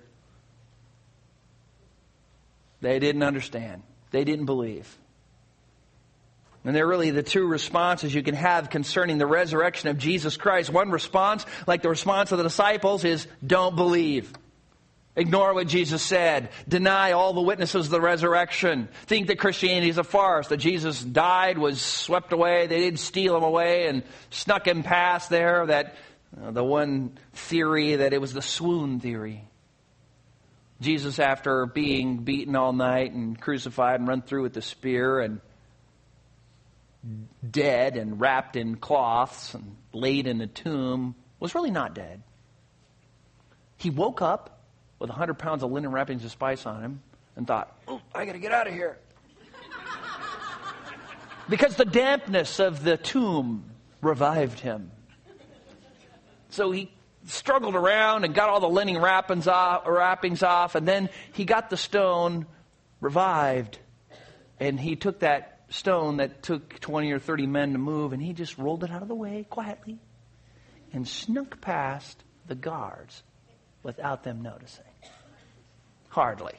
they 2.79 2.99
didn't 2.99 3.23
understand. 3.23 3.81
They 4.11 4.23
didn't 4.23 4.45
believe. 4.45 4.97
And 6.65 6.75
they're 6.75 6.87
really 6.87 7.11
the 7.11 7.21
two 7.21 7.45
responses 7.45 8.13
you 8.13 8.23
can 8.23 8.33
have 8.33 8.71
concerning 8.71 9.19
the 9.19 9.27
resurrection 9.27 9.89
of 9.89 9.99
Jesus 9.99 10.35
Christ. 10.35 10.71
One 10.71 10.89
response, 10.89 11.45
like 11.67 11.83
the 11.83 11.89
response 11.89 12.31
of 12.31 12.39
the 12.39 12.43
disciples, 12.43 13.03
is 13.03 13.27
don't 13.45 13.75
believe. 13.75 14.33
Ignore 15.15 15.53
what 15.53 15.67
Jesus 15.67 16.01
said. 16.01 16.49
Deny 16.67 17.11
all 17.11 17.33
the 17.33 17.41
witnesses 17.41 17.85
of 17.85 17.91
the 17.91 18.01
resurrection. 18.01 18.89
Think 19.05 19.27
that 19.27 19.37
Christianity 19.37 19.89
is 19.89 19.99
a 19.99 20.03
farce, 20.03 20.47
that 20.47 20.57
Jesus 20.57 21.01
died, 21.01 21.59
was 21.59 21.79
swept 21.79 22.33
away, 22.33 22.65
they 22.65 22.79
didn't 22.79 22.99
steal 22.99 23.37
him 23.37 23.43
away 23.43 23.87
and 23.87 24.03
snuck 24.31 24.67
him 24.67 24.81
past 24.81 25.29
there, 25.29 25.67
that 25.67 25.95
uh, 26.43 26.49
the 26.51 26.63
one 26.63 27.17
theory 27.33 27.97
that 27.97 28.11
it 28.11 28.19
was 28.19 28.33
the 28.33 28.41
swoon 28.41 28.99
theory. 28.99 29.47
Jesus, 30.81 31.19
after 31.19 31.67
being 31.67 32.17
beaten 32.17 32.55
all 32.55 32.73
night 32.73 33.13
and 33.13 33.39
crucified 33.39 33.99
and 33.99 34.09
run 34.09 34.23
through 34.23 34.41
with 34.41 34.53
the 34.53 34.61
spear 34.61 35.21
and 35.21 35.39
dead 37.49 37.97
and 37.97 38.19
wrapped 38.19 38.55
in 38.55 38.77
cloths 38.77 39.53
and 39.53 39.75
laid 39.93 40.27
in 40.27 40.41
a 40.41 40.47
tomb, 40.47 41.15
was 41.39 41.55
really 41.55 41.71
not 41.71 41.93
dead. 41.93 42.21
He 43.77 43.89
woke 43.89 44.21
up 44.21 44.63
with 44.99 45.09
100 45.09 45.35
pounds 45.35 45.63
of 45.63 45.71
linen 45.71 45.91
wrappings 45.91 46.23
of 46.23 46.31
spice 46.31 46.65
on 46.65 46.81
him 46.81 47.01
and 47.35 47.45
thought, 47.45 47.77
oh, 47.87 48.01
I 48.13 48.25
got 48.25 48.33
to 48.33 48.39
get 48.39 48.51
out 48.51 48.67
of 48.67 48.73
here. 48.73 48.97
because 51.49 51.75
the 51.75 51.85
dampness 51.85 52.59
of 52.59 52.83
the 52.83 52.97
tomb 52.97 53.65
revived 54.01 54.59
him. 54.59 54.91
So 56.49 56.71
he 56.71 56.91
struggled 57.27 57.75
around 57.75 58.23
and 58.23 58.33
got 58.33 58.49
all 58.49 58.59
the 58.59 58.69
linen 58.69 59.01
wrappings 59.01 59.47
off, 59.47 59.85
wrappings 59.85 60.41
off, 60.41 60.75
and 60.75 60.87
then 60.87 61.09
he 61.33 61.43
got 61.43 61.69
the 61.69 61.77
stone 61.77 62.45
revived. 63.01 63.79
And 64.59 64.79
he 64.79 64.95
took 64.95 65.19
that 65.19 65.54
stone 65.75 66.17
that 66.17 66.41
took 66.41 66.79
20 66.79 67.11
or 67.11 67.19
30 67.19 67.47
men 67.47 67.73
to 67.73 67.77
move, 67.77 68.13
and 68.13 68.21
he 68.21 68.33
just 68.33 68.57
rolled 68.57 68.83
it 68.83 68.91
out 68.91 69.01
of 69.01 69.07
the 69.07 69.15
way 69.15 69.45
quietly 69.49 69.99
and 70.93 71.07
snuck 71.07 71.61
past 71.61 72.23
the 72.47 72.55
guards 72.55 73.21
without 73.83 74.23
them 74.23 74.41
noticing. 74.41 74.83
Hardly. 76.09 76.53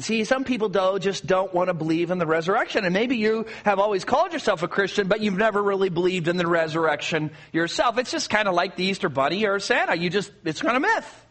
See, 0.00 0.24
some 0.24 0.44
people, 0.44 0.70
though, 0.70 0.98
just 0.98 1.26
don't 1.26 1.52
want 1.52 1.68
to 1.68 1.74
believe 1.74 2.10
in 2.10 2.18
the 2.18 2.26
resurrection. 2.26 2.84
And 2.84 2.94
maybe 2.94 3.16
you 3.16 3.46
have 3.64 3.78
always 3.78 4.04
called 4.04 4.32
yourself 4.32 4.62
a 4.62 4.68
Christian, 4.68 5.08
but 5.08 5.20
you've 5.20 5.36
never 5.36 5.62
really 5.62 5.90
believed 5.90 6.26
in 6.26 6.36
the 6.36 6.46
resurrection 6.46 7.30
yourself. 7.52 7.98
It's 7.98 8.10
just 8.10 8.30
kind 8.30 8.48
of 8.48 8.54
like 8.54 8.76
the 8.76 8.84
Easter 8.84 9.08
Bunny 9.08 9.44
or 9.44 9.58
Santa. 9.58 9.94
You 9.96 10.08
just, 10.08 10.32
it's 10.44 10.62
kind 10.62 10.76
of 10.76 10.82
myth. 10.82 11.26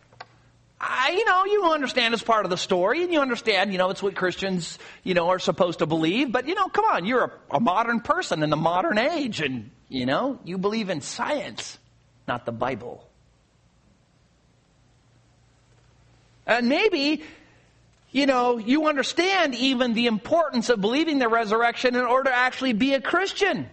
I, 0.81 1.11
you 1.11 1.25
know, 1.25 1.45
you 1.45 1.71
understand 1.73 2.13
it's 2.13 2.23
part 2.23 2.45
of 2.45 2.51
the 2.51 2.57
story, 2.57 3.03
and 3.03 3.11
you 3.11 3.19
understand, 3.19 3.73
you 3.73 3.77
know, 3.77 3.89
it's 3.89 4.01
what 4.01 4.15
Christians, 4.15 4.79
you 5.03 5.13
know, 5.13 5.29
are 5.29 5.39
supposed 5.39 5.79
to 5.79 5.85
believe. 5.85 6.31
But, 6.31 6.47
you 6.47 6.55
know, 6.55 6.67
come 6.67 6.85
on, 6.85 7.05
you're 7.05 7.25
a, 7.25 7.55
a 7.57 7.59
modern 7.59 7.99
person 7.99 8.43
in 8.43 8.49
the 8.49 8.55
modern 8.55 8.97
age, 8.97 9.41
and, 9.41 9.71
you 9.89 10.05
know, 10.05 10.39
you 10.45 10.57
believe 10.57 10.89
in 10.89 11.01
science, 11.01 11.77
not 12.27 12.45
the 12.45 12.53
Bible. 12.53 13.05
And 16.47 16.69
maybe, 16.69 17.23
you 18.11 18.25
know, 18.25 18.57
you 18.57 18.87
understand 18.87 19.55
even 19.55 19.93
the 19.93 20.07
importance 20.07 20.69
of 20.69 20.79
believing 20.79 21.19
the 21.19 21.27
resurrection 21.27 21.95
in 21.95 22.01
order 22.01 22.29
to 22.29 22.35
actually 22.35 22.73
be 22.73 22.93
a 22.93 23.01
Christian. 23.01 23.69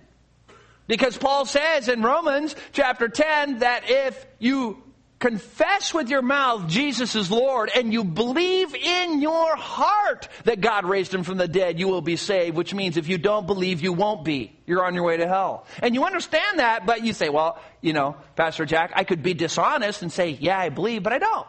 Because 0.89 1.17
Paul 1.17 1.47
says 1.47 1.89
in 1.89 2.03
Romans 2.03 2.55
chapter 2.73 3.09
10 3.09 3.61
that 3.61 3.85
if 3.87 4.27
you 4.39 4.83
confess 5.27 5.93
with 5.93 6.09
your 6.09 6.23
mouth 6.23 6.69
Jesus 6.69 7.17
is 7.17 7.33
Lord 7.33 7.69
and 7.75 7.93
you 7.93 8.05
believe 8.05 8.77
in 8.77 9.21
your 9.21 9.57
heart 9.57 10.29
that 10.45 10.61
God 10.61 10.85
raised 10.85 11.13
him 11.13 11.25
from 11.25 11.37
the 11.37 11.49
dead, 11.49 11.81
you 11.81 11.89
will 11.89 12.01
be 12.01 12.15
saved, 12.15 12.57
which 12.57 12.73
means 12.73 12.97
if 12.97 13.09
you 13.09 13.19
don't 13.19 13.45
believe, 13.45 13.83
you 13.83 13.93
won't 13.93 14.25
be. 14.25 14.57
You're 14.67 14.85
on 14.85 14.95
your 14.95 15.03
way 15.03 15.17
to 15.17 15.27
hell. 15.27 15.67
And 15.83 15.97
you 15.97 16.05
understand 16.05 16.61
that, 16.61 16.87
but 16.87 17.03
you 17.05 17.13
say, 17.13 17.29
well, 17.29 17.61
you 17.81 17.93
know, 17.93 18.15
Pastor 18.37 18.65
Jack, 18.67 18.93
I 18.95 19.03
could 19.03 19.25
be 19.25 19.35
dishonest 19.35 20.03
and 20.03 20.13
say, 20.13 20.31
yeah, 20.31 20.61
I 20.61 20.69
believe, 20.69 21.03
but 21.03 21.13
I 21.13 21.19
don't. 21.19 21.47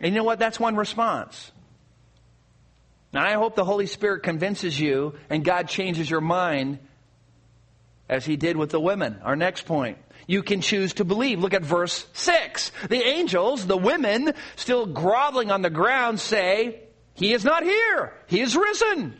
And 0.00 0.14
you 0.14 0.18
know 0.20 0.24
what? 0.24 0.38
That's 0.38 0.58
one 0.58 0.76
response. 0.76 1.52
And 3.12 3.22
I 3.22 3.34
hope 3.34 3.54
the 3.54 3.66
Holy 3.66 3.86
Spirit 3.86 4.22
convinces 4.22 4.80
you 4.80 5.14
and 5.28 5.44
God 5.44 5.68
changes 5.68 6.08
your 6.08 6.22
mind 6.22 6.78
as 8.08 8.24
he 8.24 8.36
did 8.36 8.56
with 8.56 8.70
the 8.70 8.80
women. 8.80 9.20
Our 9.22 9.36
next 9.36 9.66
point 9.66 9.98
you 10.26 10.42
can 10.42 10.60
choose 10.60 10.94
to 10.94 11.04
believe. 11.04 11.40
Look 11.40 11.54
at 11.54 11.62
verse 11.62 12.06
6. 12.12 12.72
The 12.88 13.02
angels, 13.02 13.66
the 13.66 13.76
women, 13.76 14.34
still 14.56 14.86
groveling 14.86 15.50
on 15.50 15.62
the 15.62 15.70
ground, 15.70 16.20
say, 16.20 16.80
He 17.14 17.32
is 17.32 17.44
not 17.44 17.62
here. 17.62 18.12
He 18.26 18.40
is 18.40 18.56
risen. 18.56 19.16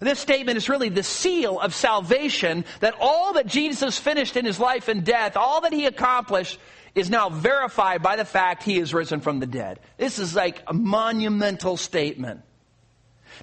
This 0.00 0.18
statement 0.18 0.56
is 0.56 0.68
really 0.68 0.88
the 0.88 1.04
seal 1.04 1.60
of 1.60 1.74
salvation 1.74 2.64
that 2.80 2.94
all 3.00 3.34
that 3.34 3.46
Jesus 3.46 3.98
finished 3.98 4.36
in 4.36 4.44
his 4.44 4.58
life 4.58 4.88
and 4.88 5.04
death, 5.04 5.36
all 5.36 5.60
that 5.60 5.72
he 5.72 5.86
accomplished, 5.86 6.58
is 6.94 7.08
now 7.08 7.28
verified 7.28 8.02
by 8.02 8.16
the 8.16 8.24
fact 8.24 8.64
he 8.64 8.78
is 8.78 8.92
risen 8.92 9.20
from 9.20 9.38
the 9.38 9.46
dead. 9.46 9.78
This 9.98 10.18
is 10.18 10.34
like 10.34 10.62
a 10.66 10.74
monumental 10.74 11.76
statement. 11.76 12.42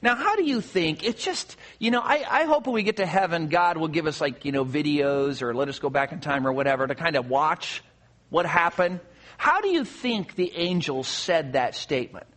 Now, 0.01 0.15
how 0.15 0.35
do 0.35 0.43
you 0.43 0.61
think? 0.61 1.03
It's 1.03 1.23
just, 1.23 1.57
you 1.77 1.91
know, 1.91 2.01
I, 2.01 2.23
I 2.29 2.43
hope 2.45 2.67
when 2.67 2.73
we 2.73 2.83
get 2.83 2.97
to 2.97 3.05
heaven, 3.05 3.47
God 3.47 3.77
will 3.77 3.89
give 3.89 4.07
us 4.07 4.21
like, 4.21 4.45
you 4.45 4.51
know, 4.51 4.63
videos 4.63 5.41
or 5.41 5.53
let 5.53 5.67
us 5.67 5.79
go 5.79 5.89
back 5.89 6.11
in 6.11 6.21
time 6.21 6.47
or 6.47 6.53
whatever 6.53 6.87
to 6.87 6.95
kind 6.95 7.15
of 7.15 7.29
watch 7.29 7.83
what 8.29 8.45
happened. 8.45 9.01
How 9.37 9.61
do 9.61 9.69
you 9.69 9.83
think 9.83 10.35
the 10.35 10.51
angels 10.55 11.07
said 11.07 11.53
that 11.53 11.75
statement? 11.75 12.27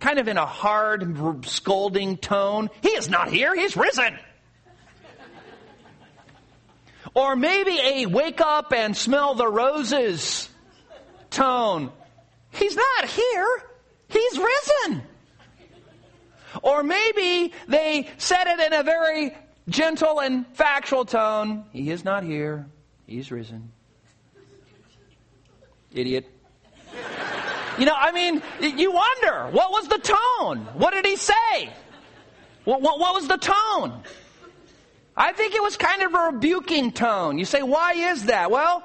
Kind 0.00 0.18
of 0.18 0.28
in 0.28 0.38
a 0.38 0.46
hard, 0.46 1.46
scolding 1.46 2.16
tone. 2.16 2.70
He 2.82 2.90
is 2.90 3.08
not 3.08 3.30
here, 3.30 3.54
he's 3.54 3.76
risen. 3.76 4.18
or 7.14 7.36
maybe 7.36 7.78
a 7.78 8.06
wake 8.06 8.40
up 8.40 8.72
and 8.72 8.96
smell 8.96 9.34
the 9.34 9.46
roses 9.46 10.48
tone. 11.30 11.92
He's 12.50 12.74
not 12.74 13.08
here, 13.08 13.62
he's 14.08 14.38
risen. 14.38 15.02
Or 16.62 16.82
maybe 16.82 17.52
they 17.68 18.08
said 18.18 18.46
it 18.46 18.60
in 18.60 18.72
a 18.72 18.82
very 18.82 19.36
gentle 19.68 20.20
and 20.20 20.46
factual 20.54 21.04
tone. 21.04 21.64
He 21.72 21.90
is 21.90 22.04
not 22.04 22.24
here. 22.24 22.66
He's 23.06 23.30
risen. 23.30 23.72
Idiot. 25.92 26.26
You 27.78 27.86
know, 27.86 27.94
I 27.96 28.12
mean, 28.12 28.42
you 28.60 28.92
wonder, 28.92 29.48
what 29.50 29.70
was 29.70 29.88
the 29.88 29.98
tone? 29.98 30.66
What 30.74 30.92
did 30.92 31.06
he 31.06 31.16
say? 31.16 31.70
What, 32.64 32.82
what, 32.82 32.98
what 32.98 33.14
was 33.14 33.26
the 33.26 33.38
tone? 33.38 34.02
I 35.16 35.32
think 35.32 35.54
it 35.54 35.62
was 35.62 35.76
kind 35.76 36.02
of 36.02 36.14
a 36.14 36.18
rebuking 36.32 36.92
tone. 36.92 37.38
You 37.38 37.44
say, 37.44 37.62
why 37.62 37.92
is 37.92 38.26
that? 38.26 38.50
Well, 38.50 38.84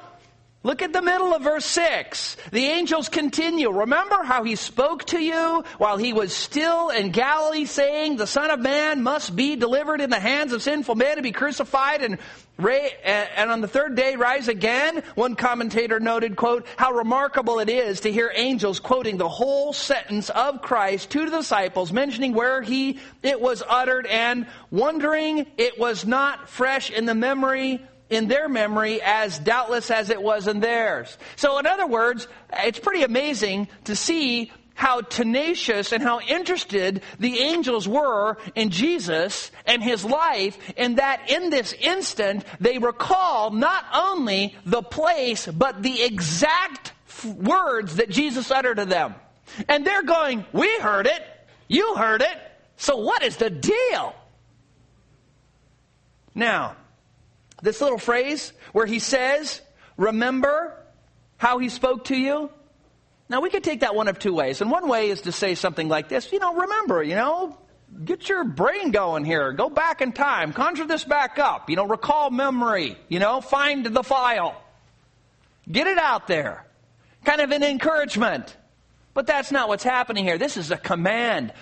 Look 0.66 0.82
at 0.82 0.94
the 0.94 1.02
middle 1.04 1.32
of 1.32 1.44
verse 1.44 1.64
6. 1.64 2.38
The 2.52 2.66
angels 2.66 3.08
continue. 3.08 3.70
Remember 3.70 4.24
how 4.24 4.44
he 4.44 4.56
spoke 4.56 5.06
to 5.06 5.20
you 5.20 5.64
while 5.78 5.98
he 5.98 6.12
was 6.12 6.36
still 6.36 6.90
in 6.90 7.12
Galilee, 7.12 7.66
saying, 7.66 8.18
The 8.18 8.26
Son 8.26 8.50
of 8.50 8.60
Man 8.60 9.04
must 9.04 9.36
be 9.36 9.56
delivered 9.56 10.02
in 10.02 10.10
the 10.10 10.20
hands 10.20 10.54
of 10.54 10.64
sinful 10.64 10.96
men 10.96 11.18
to 11.18 11.22
be 11.22 11.32
crucified 11.32 12.02
and, 12.02 12.18
and 12.58 13.52
on 13.52 13.62
the 13.62 13.68
third 13.68 13.96
day 13.96 14.16
rise 14.16 14.48
again? 14.48 15.04
One 15.14 15.36
commentator 15.36 16.00
noted, 16.00 16.36
quote, 16.36 16.66
how 16.78 16.94
remarkable 16.94 17.60
it 17.60 17.70
is 17.70 18.00
to 18.00 18.12
hear 18.12 18.32
angels 18.34 18.80
quoting 18.80 19.18
the 19.18 19.30
whole 19.30 19.72
sentence 19.72 20.32
of 20.32 20.64
Christ 20.64 21.12
to 21.12 21.30
the 21.30 21.38
disciples, 21.38 21.94
mentioning 21.94 22.34
where 22.34 22.64
he, 22.64 22.98
it 23.22 23.40
was 23.40 23.62
uttered 23.70 24.08
and 24.08 24.48
wondering 24.72 25.46
it 25.58 25.78
was 25.78 26.08
not 26.08 26.50
fresh 26.50 26.90
in 26.90 27.06
the 27.06 27.14
memory 27.14 27.86
in 28.10 28.28
their 28.28 28.48
memory 28.48 29.02
as 29.02 29.40
doubtless 29.40 29.90
as 29.90 30.10
it 30.10 30.22
was 30.22 30.48
in 30.48 30.60
theirs. 30.60 31.18
So, 31.36 31.58
in 31.58 31.66
other 31.66 31.88
words, 31.88 32.28
it's 32.54 32.80
pretty 32.80 33.04
amazing 33.04 33.68
to 33.86 33.96
see 33.96 34.52
how 34.76 35.00
tenacious 35.02 35.94
and 35.94 36.04
how 36.04 36.20
interested 36.20 37.02
the 37.18 37.40
angels 37.40 37.88
were 37.88 38.38
in 38.56 38.70
Jesus 38.70 39.50
and 39.66 39.82
his 39.82 40.04
life, 40.04 40.58
and 40.78 40.98
that 40.98 41.32
in 41.32 41.50
this 41.50 41.74
instant 41.74 42.46
they 42.60 42.78
recall 42.78 43.52
not 43.52 43.86
only 43.94 44.56
the 44.66 44.84
place, 44.84 45.48
but 45.48 45.82
the 45.82 46.04
exact 46.04 46.92
words 47.24 47.96
that 47.96 48.10
Jesus 48.10 48.52
uttered 48.52 48.78
to 48.78 48.86
them. 48.86 49.16
And 49.70 49.88
they're 49.88 50.04
going, 50.04 50.46
We 50.52 50.78
heard 50.80 51.08
it, 51.08 51.24
you 51.70 51.96
heard 51.96 52.22
it, 52.22 52.38
so 52.78 52.98
what 52.98 53.24
is 53.24 53.38
the 53.38 53.50
deal? 53.50 54.14
Now, 56.36 56.76
this 57.62 57.82
little 57.82 57.98
phrase 57.98 58.54
where 58.74 58.86
he 58.86 59.00
says, 59.00 59.62
Remember 59.98 60.76
how 61.38 61.58
he 61.60 61.70
spoke 61.70 62.06
to 62.06 62.16
you? 62.16 62.50
Now, 63.28 63.42
we 63.42 63.50
could 63.50 63.64
take 63.64 63.80
that 63.80 63.96
one 63.96 64.08
of 64.08 64.20
two 64.20 64.34
ways. 64.34 64.62
And 64.62 64.70
one 64.70 64.88
way 64.88 65.10
is 65.10 65.22
to 65.22 65.32
say 65.32 65.56
something 65.56 65.88
like 65.88 66.10
this 66.10 66.32
You 66.32 66.40
know, 66.40 66.54
remember, 66.54 67.02
you 67.02 67.16
know, 67.16 67.58
get 68.04 68.30
your 68.30 68.44
brain 68.44 68.92
going 68.92 69.26
here. 69.26 69.52
Go 69.54 69.70
back 69.70 70.02
in 70.02 70.12
time. 70.12 70.54
Conjure 70.54 70.86
this 70.86 71.04
back 71.04 71.40
up. 71.40 71.70
You 71.70 71.76
know, 71.76 71.88
recall 71.88 72.30
memory. 72.30 72.98
You 73.10 73.20
know, 73.20 73.42
find 73.42 73.86
the 73.86 74.04
file. 74.04 74.62
Get 75.72 75.88
it 75.88 75.98
out 75.98 76.28
there. 76.28 76.66
Kind 77.24 77.42
of 77.42 77.52
an 77.52 77.64
encouragement. 77.64 78.56
But 79.14 79.26
that's 79.26 79.52
not 79.52 79.70
what's 79.70 79.84
happening 79.84 80.26
here. 80.26 80.38
This 80.38 80.58
is 80.58 80.72
a 80.72 80.78
command. 80.78 81.54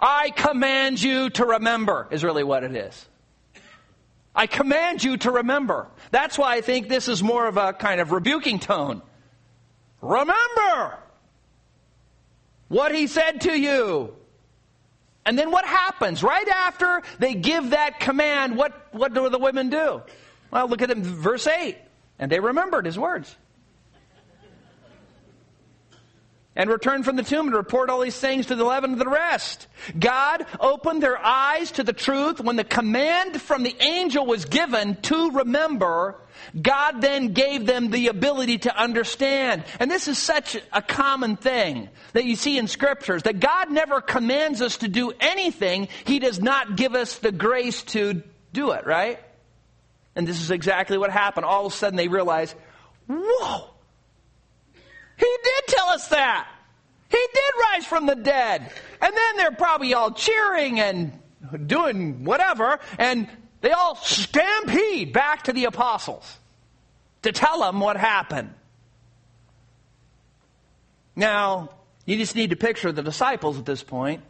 I 0.00 0.30
command 0.30 1.00
you 1.00 1.30
to 1.30 1.44
remember, 1.44 2.08
is 2.10 2.24
really 2.24 2.42
what 2.42 2.64
it 2.64 2.74
is. 2.74 3.06
I 4.34 4.46
command 4.46 5.04
you 5.04 5.16
to 5.18 5.30
remember. 5.30 5.88
That's 6.10 6.36
why 6.36 6.54
I 6.56 6.60
think 6.60 6.88
this 6.88 7.08
is 7.08 7.22
more 7.22 7.46
of 7.46 7.56
a 7.56 7.72
kind 7.72 8.00
of 8.00 8.10
rebuking 8.10 8.58
tone. 8.58 9.02
Remember 10.00 10.98
what 12.68 12.94
he 12.94 13.06
said 13.06 13.42
to 13.42 13.58
you. 13.58 14.16
And 15.24 15.38
then 15.38 15.50
what 15.50 15.64
happens? 15.64 16.22
Right 16.22 16.48
after 16.48 17.02
they 17.18 17.34
give 17.34 17.70
that 17.70 18.00
command, 18.00 18.56
what, 18.56 18.88
what 18.92 19.14
do 19.14 19.28
the 19.30 19.38
women 19.38 19.70
do? 19.70 20.02
Well, 20.50 20.68
look 20.68 20.82
at 20.82 20.88
them, 20.88 21.02
verse 21.02 21.46
8. 21.46 21.78
And 22.18 22.30
they 22.30 22.40
remembered 22.40 22.86
his 22.86 22.98
words. 22.98 23.34
And 26.56 26.70
return 26.70 27.02
from 27.02 27.16
the 27.16 27.22
tomb 27.22 27.46
and 27.46 27.56
report 27.56 27.90
all 27.90 28.00
these 28.00 28.18
things 28.18 28.46
to 28.46 28.54
the 28.54 28.64
eleven 28.64 28.92
of 28.92 28.98
the 28.98 29.08
rest. 29.08 29.66
God 29.98 30.46
opened 30.60 31.02
their 31.02 31.18
eyes 31.18 31.72
to 31.72 31.82
the 31.82 31.92
truth 31.92 32.40
when 32.40 32.56
the 32.56 32.64
command 32.64 33.40
from 33.40 33.62
the 33.62 33.74
angel 33.80 34.24
was 34.24 34.44
given 34.44 34.96
to 35.02 35.32
remember. 35.32 36.16
God 36.60 37.00
then 37.00 37.32
gave 37.32 37.66
them 37.66 37.90
the 37.90 38.08
ability 38.08 38.58
to 38.58 38.76
understand. 38.76 39.64
And 39.80 39.90
this 39.90 40.08
is 40.08 40.18
such 40.18 40.56
a 40.72 40.82
common 40.82 41.36
thing 41.36 41.88
that 42.12 42.24
you 42.24 42.36
see 42.36 42.58
in 42.58 42.68
scriptures 42.68 43.22
that 43.24 43.40
God 43.40 43.70
never 43.70 44.00
commands 44.00 44.60
us 44.60 44.78
to 44.78 44.88
do 44.88 45.12
anything. 45.20 45.88
He 46.04 46.18
does 46.18 46.40
not 46.40 46.76
give 46.76 46.94
us 46.94 47.18
the 47.18 47.32
grace 47.32 47.82
to 47.84 48.22
do 48.52 48.72
it, 48.72 48.86
right? 48.86 49.20
And 50.14 50.28
this 50.28 50.40
is 50.40 50.50
exactly 50.50 50.98
what 50.98 51.10
happened. 51.10 51.46
All 51.46 51.66
of 51.66 51.72
a 51.72 51.76
sudden 51.76 51.96
they 51.96 52.08
realize, 52.08 52.54
whoa, 53.08 53.70
he 55.16 55.36
did 55.42 55.66
tell 55.68 55.88
us 55.88 56.08
that. 56.08 56.48
He 57.08 57.26
did 57.32 57.54
rise 57.72 57.86
from 57.86 58.06
the 58.06 58.16
dead. 58.16 58.70
And 59.00 59.16
then 59.16 59.36
they're 59.36 59.52
probably 59.52 59.94
all 59.94 60.10
cheering 60.12 60.80
and 60.80 61.12
doing 61.66 62.24
whatever, 62.24 62.80
and 62.98 63.28
they 63.60 63.70
all 63.70 63.96
stampede 63.96 65.12
back 65.12 65.44
to 65.44 65.52
the 65.52 65.66
apostles 65.66 66.38
to 67.22 67.32
tell 67.32 67.60
them 67.60 67.80
what 67.80 67.96
happened. 67.96 68.52
Now, 71.16 71.70
you 72.06 72.16
just 72.16 72.34
need 72.34 72.50
to 72.50 72.56
picture 72.56 72.92
the 72.92 73.02
disciples 73.02 73.58
at 73.58 73.64
this 73.64 73.82
point. 73.82 74.22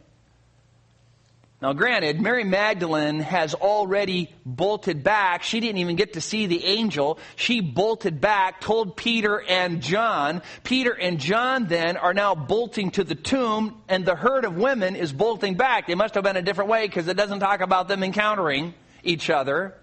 Now, 1.65 1.73
granted, 1.73 2.21
Mary 2.21 2.43
Magdalene 2.43 3.21
has 3.21 3.55
already 3.55 4.31
bolted 4.45 5.03
back. 5.03 5.41
She 5.41 5.59
didn't 5.59 5.79
even 5.79 5.95
get 5.95 6.13
to 6.13 6.21
see 6.21 6.45
the 6.45 6.63
angel. 6.63 7.17
She 7.37 7.59
bolted 7.59 8.21
back, 8.21 8.61
told 8.61 8.95
Peter 8.95 9.41
and 9.41 9.81
John. 9.81 10.43
Peter 10.63 10.91
and 10.91 11.19
John 11.19 11.65
then 11.65 11.97
are 11.97 12.13
now 12.13 12.35
bolting 12.35 12.91
to 12.91 13.03
the 13.03 13.15
tomb, 13.15 13.81
and 13.89 14.05
the 14.05 14.13
herd 14.13 14.45
of 14.45 14.55
women 14.55 14.95
is 14.95 15.11
bolting 15.11 15.55
back. 15.55 15.87
They 15.87 15.95
must 15.95 16.13
have 16.13 16.23
been 16.23 16.37
a 16.37 16.43
different 16.43 16.69
way 16.69 16.85
because 16.85 17.07
it 17.07 17.17
doesn't 17.17 17.39
talk 17.39 17.61
about 17.61 17.87
them 17.87 18.03
encountering 18.03 18.75
each 19.03 19.31
other. 19.31 19.73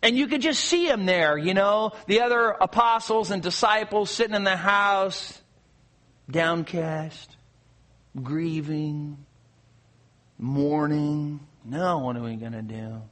And 0.00 0.16
you 0.16 0.28
could 0.28 0.42
just 0.42 0.62
see 0.62 0.86
them 0.86 1.06
there, 1.06 1.36
you 1.36 1.54
know, 1.54 1.90
the 2.06 2.20
other 2.20 2.50
apostles 2.50 3.32
and 3.32 3.42
disciples 3.42 4.10
sitting 4.10 4.36
in 4.36 4.44
the 4.44 4.56
house, 4.56 5.40
downcast, 6.30 7.36
grieving 8.22 9.25
mourning. 10.38 11.40
No, 11.64 11.98
what 11.98 12.16
are 12.16 12.22
we 12.22 12.36
going 12.36 12.52
to 12.52 12.62
do? 12.62 13.02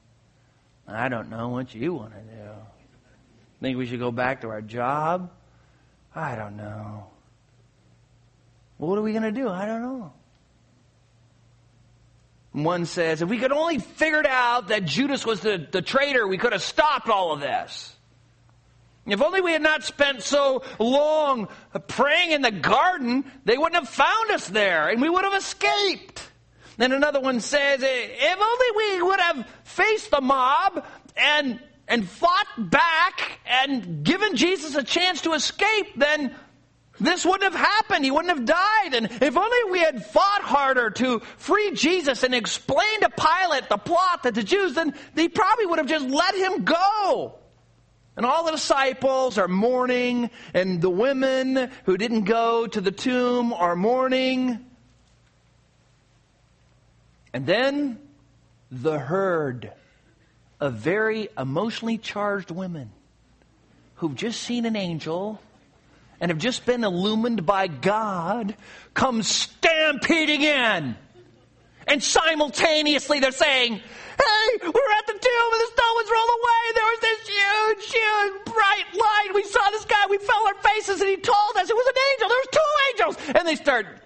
I 0.87 1.09
don't 1.09 1.31
know 1.31 1.49
what 1.49 1.75
you 1.75 1.95
want 1.95 2.13
to 2.13 2.21
do. 2.21 2.51
Think 3.61 3.79
we 3.79 3.87
should 3.87 3.99
go 4.01 4.11
back 4.11 4.43
to 4.43 4.49
our 4.49 4.61
job? 4.61 5.31
I 6.15 6.37
don't 6.37 6.57
know. 6.57 7.07
What 8.77 8.99
are 8.99 9.03
we 9.03 9.13
going 9.13 9.23
to 9.23 9.33
do? 9.33 9.49
I 9.49 9.67
don't 9.67 9.83
know. 9.83 10.13
One 12.53 12.87
says, 12.87 13.21
if 13.21 13.29
we 13.29 13.39
could 13.39 13.53
only 13.53 13.79
figured 13.79 14.27
out 14.27 14.69
that 14.69 14.85
Judas 14.85 15.27
was 15.27 15.41
the, 15.41 15.67
the 15.71 15.83
traitor, 15.83 16.27
we 16.27 16.39
could 16.39 16.53
have 16.53 16.63
stopped 16.63 17.09
all 17.09 17.33
of 17.33 17.41
this. 17.41 17.97
If 19.07 19.21
only 19.21 19.41
we 19.41 19.53
had 19.53 19.63
not 19.63 19.83
spent 19.83 20.23
so 20.23 20.63
long 20.79 21.49
praying 21.89 22.31
in 22.31 22.43
the 22.43 22.51
garden, 22.51 23.25
they 23.45 23.59
wouldn't 23.59 23.75
have 23.75 23.89
found 23.89 24.31
us 24.31 24.49
there 24.49 24.89
and 24.89 25.01
we 25.01 25.11
would 25.11 25.25
have 25.25 25.35
escaped. 25.35 26.31
Then 26.77 26.93
another 26.93 27.21
one 27.21 27.41
says, 27.41 27.83
eh, 27.83 27.87
if 27.87 28.39
only 28.41 28.99
we 28.99 29.03
would 29.03 29.21
have 29.21 29.47
faced 29.65 30.11
the 30.11 30.21
mob 30.21 30.85
and, 31.17 31.61
and 31.87 32.09
fought 32.09 32.47
back 32.59 33.39
and 33.47 34.05
given 34.05 34.37
Jesus 34.37 34.75
a 34.75 34.83
chance 34.83 35.23
to 35.23 35.35
escape, 35.35 35.97
then 35.97 36.35
this 37.01 37.25
wouldn't 37.25 37.53
have 37.53 37.61
happened. 37.61 38.05
He 38.05 38.11
wouldn't 38.11 38.37
have 38.37 38.45
died. 38.45 38.95
And 38.95 39.11
if 39.23 39.37
only 39.37 39.71
we 39.71 39.81
had 39.81 40.05
fought 40.05 40.43
harder 40.43 40.91
to 40.91 41.21
free 41.37 41.73
Jesus 41.73 42.23
and 42.23 42.35
explain 42.35 43.01
to 43.01 43.11
Pilate 43.11 43.69
the 43.69 43.79
plot 43.79 44.25
that 44.25 44.35
the 44.35 44.43
Jews, 44.43 44.75
then 44.75 44.95
they 45.15 45.29
probably 45.29 45.67
would 45.67 45.79
have 45.79 45.89
just 45.89 46.09
let 46.09 46.35
him 46.35 46.65
go. 46.65 47.39
And 48.17 48.25
all 48.25 48.45
the 48.45 48.53
disciples 48.53 49.39
are 49.39 49.49
mourning, 49.49 50.31
and 50.55 50.81
the 50.81 50.91
women 50.91 51.69
who 51.85 51.97
didn't 51.97 52.25
go 52.25 52.65
to 52.65 52.81
the 52.81 52.93
tomb 52.93 53.53
are 53.53 53.75
mourning. 53.75 54.65
And 57.35 57.45
then 57.47 57.99
the 58.71 58.97
herd 58.97 59.73
of 60.61 60.75
very 60.75 61.29
emotionally 61.37 61.99
charged 61.99 62.53
women 62.53 62.93
who've 63.97 64.15
just 64.15 64.41
seen 64.41 64.65
an 64.67 64.77
angel 64.77 65.41
and 66.21 66.31
have 66.31 66.39
just 66.39 66.65
been 66.65 66.85
illumined 66.85 67.45
by 67.45 67.67
God 67.67 68.55
come 68.95 69.25
stampeding 69.25 70.43
in. 70.43 70.97
And 71.89 72.03
simultaneously 72.03 73.19
they're 73.19 73.33
saying, 73.33 73.75
Hey, 73.75 74.59
we're 74.63 74.93
at 74.97 75.07
the 75.09 75.19
tomb 75.19 75.51
and 75.53 75.61
the 75.61 75.71
stone 75.75 75.95
was 75.97 76.11
rolled 76.15 76.39
away. 76.39 76.63
There 76.73 76.85
was 76.85 77.01
this 77.01 77.29
huge, 77.29 77.93
huge, 77.93 78.45
bright 78.45 78.95
light. 78.95 79.35
We 79.35 79.43
saw 79.43 79.71
this 79.71 79.85
guy. 79.85 80.07
We 80.09 80.19
fell 80.19 80.47
our 80.47 80.55
faces 80.55 81.01
and 81.01 81.11
he 81.11 81.17
told 81.17 81.57
us 81.57 81.69
it 81.69 81.75
was 81.75 81.87
an 81.89 82.01
angel. 82.13 82.29
There 82.29 82.39
was 82.39 82.49
two 82.53 82.71
angels. 82.93 83.37
And 83.37 83.49
they 83.49 83.57
start 83.57 84.04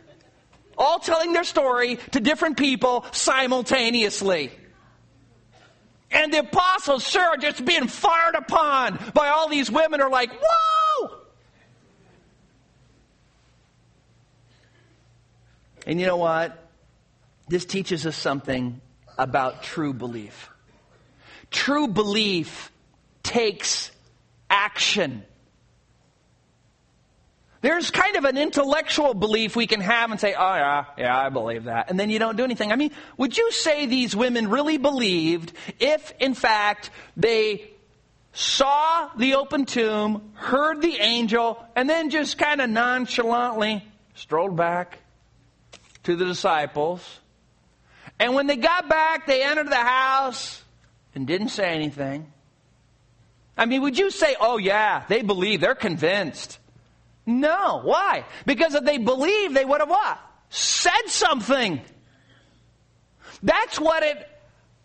all 0.79 0.99
telling 0.99 1.33
their 1.33 1.45
story 1.45 1.97
to 2.13 2.21
different 2.21 2.57
people 2.57 3.05
simultaneously. 3.13 4.51
And 6.11 6.33
the 6.33 6.39
apostles, 6.39 7.07
sure, 7.07 7.37
just 7.37 7.65
being 7.65 7.87
fired 7.87 8.35
upon 8.35 8.99
by 9.13 9.29
all 9.29 9.49
these 9.49 9.71
women 9.71 10.01
are 10.01 10.09
like, 10.09 10.31
whoa! 10.33 11.19
And 15.87 16.01
you 16.01 16.07
know 16.07 16.17
what? 16.17 16.67
This 17.49 17.65
teaches 17.65 18.07
us 18.07 18.17
something 18.17 18.81
about 19.19 19.63
true 19.63 19.93
belief. 19.93 20.51
True 21.51 21.89
belief 21.89 22.71
takes 23.23 23.91
action. 24.51 25.25
There's 27.69 27.91
kind 27.91 28.17
of 28.17 28.25
an 28.25 28.39
intellectual 28.39 29.13
belief 29.13 29.55
we 29.55 29.67
can 29.67 29.83
have 29.83 30.11
and 30.11 30.19
say, 30.19 30.33
oh 30.33 30.55
yeah, 30.55 30.87
yeah, 30.97 31.21
I 31.21 31.29
believe 31.29 31.65
that. 31.65 31.91
And 31.91 32.01
then 32.01 32.09
you 32.09 32.19
don't 32.19 32.35
do 32.35 32.43
anything. 32.43 32.73
I 32.73 32.77
mean, 32.77 32.93
would 33.19 33.37
you 33.37 33.53
say 33.53 33.85
these 33.85 34.17
women 34.17 34.49
really 34.49 34.79
believed 34.79 35.53
if, 35.79 36.15
in 36.19 36.33
fact, 36.33 36.89
they 37.15 37.69
saw 38.33 39.11
the 39.19 39.35
open 39.35 39.67
tomb, 39.67 40.33
heard 40.33 40.81
the 40.81 40.97
angel, 40.97 41.63
and 41.77 41.91
then 41.91 42.09
just 42.09 42.39
kind 42.39 42.63
of 42.63 42.71
nonchalantly 42.71 43.87
strolled 44.15 44.57
back 44.57 45.01
to 46.05 46.17
the 46.17 46.25
disciples? 46.25 47.21
And 48.19 48.35
when 48.35 48.47
they 48.47 48.57
got 48.57 48.89
back, 48.89 49.27
they 49.27 49.43
entered 49.43 49.69
the 49.69 49.77
house 49.77 50.63
and 51.15 51.27
didn't 51.27 51.51
say 51.51 51.69
anything. 51.69 52.33
I 53.59 53.67
mean, 53.67 53.83
would 53.83 53.99
you 53.99 54.11
say, 54.11 54.37
oh 54.41 54.57
yeah, 54.57 55.05
they 55.11 55.21
believe, 55.21 55.61
they're 55.61 55.75
convinced? 55.75 56.59
No. 57.29 57.83
Why? 57.85 58.25
Because 58.47 58.75
if 58.75 58.85
they 58.85 58.97
believed, 58.97 59.55
they 59.55 59.65
would 59.65 59.81
have 59.81 59.91
what? 59.91 60.19
Said 60.49 61.09
something. 61.09 61.83
That's 63.43 63.79
what 63.79 64.03
it, 64.03 64.27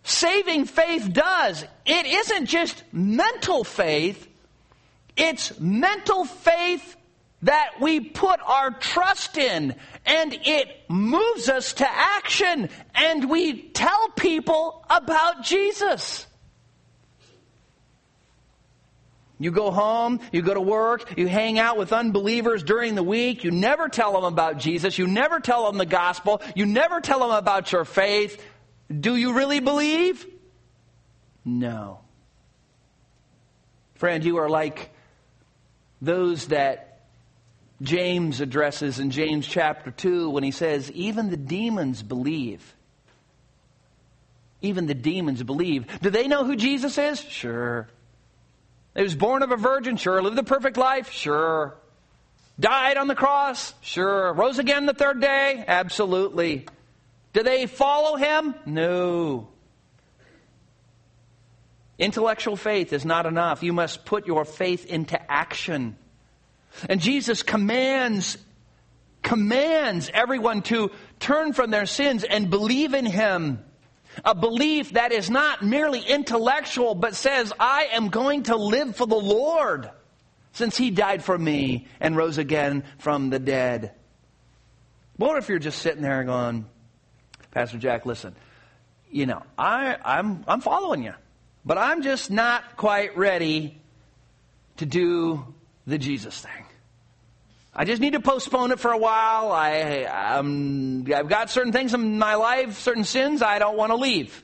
saving 0.03 0.65
faith 0.65 1.11
does. 1.13 1.63
It 1.85 2.05
isn't 2.05 2.47
just 2.47 2.83
mental 2.91 3.63
faith, 3.63 4.27
it's 5.15 5.57
mental 5.57 6.25
faith 6.25 6.97
that 7.43 7.75
we 7.79 8.01
put 8.01 8.41
our 8.45 8.71
trust 8.71 9.37
in 9.37 9.75
and 10.05 10.33
it 10.43 10.67
moves 10.89 11.47
us 11.47 11.73
to 11.73 11.87
action 11.89 12.69
and 12.93 13.29
we 13.29 13.69
tell 13.69 14.09
people 14.17 14.85
about 14.89 15.43
Jesus. 15.43 16.25
You 19.43 19.51
go 19.51 19.71
home, 19.71 20.21
you 20.31 20.41
go 20.41 20.53
to 20.53 20.61
work, 20.61 21.17
you 21.17 21.27
hang 21.27 21.59
out 21.59 21.77
with 21.77 21.91
unbelievers 21.91 22.63
during 22.63 22.95
the 22.95 23.03
week, 23.03 23.43
you 23.43 23.51
never 23.51 23.89
tell 23.89 24.13
them 24.13 24.23
about 24.23 24.57
Jesus, 24.57 24.97
you 24.97 25.05
never 25.05 25.41
tell 25.41 25.65
them 25.65 25.77
the 25.77 25.85
gospel, 25.85 26.41
you 26.55 26.65
never 26.65 27.01
tell 27.01 27.19
them 27.19 27.31
about 27.31 27.69
your 27.73 27.83
faith. 27.83 28.41
Do 28.89 29.17
you 29.17 29.33
really 29.33 29.59
believe? 29.59 30.25
No. 31.43 31.99
Friend, 33.95 34.23
you 34.23 34.37
are 34.37 34.49
like 34.49 34.91
those 36.01 36.47
that 36.47 37.01
James 37.81 38.39
addresses 38.39 38.99
in 38.99 39.11
James 39.11 39.45
chapter 39.45 39.91
2 39.91 40.29
when 40.29 40.45
he 40.45 40.51
says, 40.51 40.89
Even 40.93 41.29
the 41.29 41.35
demons 41.35 42.01
believe. 42.01 42.75
Even 44.61 44.85
the 44.85 44.93
demons 44.93 45.43
believe. 45.43 45.85
Do 45.99 46.09
they 46.09 46.29
know 46.29 46.45
who 46.45 46.55
Jesus 46.55 46.97
is? 46.97 47.19
Sure. 47.19 47.89
He 48.95 49.01
was 49.01 49.15
born 49.15 49.41
of 49.41 49.51
a 49.51 49.57
virgin, 49.57 49.97
sure. 49.97 50.21
Lived 50.21 50.35
the 50.35 50.43
perfect 50.43 50.77
life, 50.77 51.11
sure. 51.11 51.75
Died 52.59 52.97
on 52.97 53.07
the 53.07 53.15
cross, 53.15 53.73
sure. 53.81 54.31
Rose 54.33 54.59
again 54.59 54.85
the 54.85 54.93
third 54.93 55.19
day, 55.19 55.63
absolutely. 55.67 56.67
Do 57.33 57.41
they 57.41 57.65
follow 57.65 58.15
him? 58.15 58.53
No. 58.65 59.49
Intellectual 61.97 62.55
faith 62.55 62.93
is 62.93 63.05
not 63.05 63.25
enough. 63.25 63.63
You 63.63 63.73
must 63.73 64.05
put 64.05 64.27
your 64.27 64.45
faith 64.45 64.85
into 64.85 65.19
action. 65.31 65.95
And 66.89 67.01
Jesus 67.01 67.43
commands 67.43 68.37
commands 69.21 70.11
everyone 70.13 70.61
to 70.63 70.91
turn 71.19 71.53
from 71.53 71.71
their 71.71 71.85
sins 71.85 72.25
and 72.25 72.49
believe 72.49 72.93
in 72.93 73.05
him. 73.05 73.63
A 74.23 74.35
belief 74.35 74.93
that 74.93 75.11
is 75.11 75.29
not 75.29 75.63
merely 75.63 76.01
intellectual, 76.01 76.95
but 76.95 77.15
says, 77.15 77.51
I 77.59 77.89
am 77.93 78.09
going 78.09 78.43
to 78.43 78.55
live 78.55 78.95
for 78.95 79.07
the 79.07 79.15
Lord 79.15 79.89
since 80.53 80.77
He 80.77 80.91
died 80.91 81.23
for 81.23 81.37
me 81.37 81.87
and 81.99 82.15
rose 82.15 82.37
again 82.37 82.83
from 82.99 83.29
the 83.29 83.39
dead. 83.39 83.93
What 85.17 85.37
if 85.37 85.49
you're 85.49 85.59
just 85.59 85.79
sitting 85.79 86.01
there 86.01 86.23
going, 86.23 86.65
Pastor 87.51 87.77
Jack, 87.77 88.05
listen, 88.05 88.35
you 89.11 89.25
know, 89.25 89.43
I, 89.57 89.97
I'm, 90.03 90.43
I'm 90.47 90.61
following 90.61 91.03
you, 91.03 91.13
but 91.63 91.77
I'm 91.77 92.01
just 92.01 92.31
not 92.31 92.77
quite 92.77 93.15
ready 93.15 93.79
to 94.77 94.85
do 94.85 95.53
the 95.85 95.97
Jesus 95.97 96.39
thing. 96.39 96.62
I 97.75 97.85
just 97.85 98.01
need 98.01 98.13
to 98.13 98.19
postpone 98.19 98.71
it 98.71 98.79
for 98.79 98.91
a 98.91 98.97
while. 98.97 99.51
I, 99.51 100.03
um, 100.03 101.05
I've 101.13 101.27
got 101.27 101.49
certain 101.49 101.71
things 101.71 101.93
in 101.93 102.19
my 102.19 102.35
life, 102.35 102.79
certain 102.79 103.03
sins 103.03 103.41
I 103.41 103.57
don't 103.57 103.75
want 103.75 103.91
to 103.91 103.95
leave. 103.95 104.43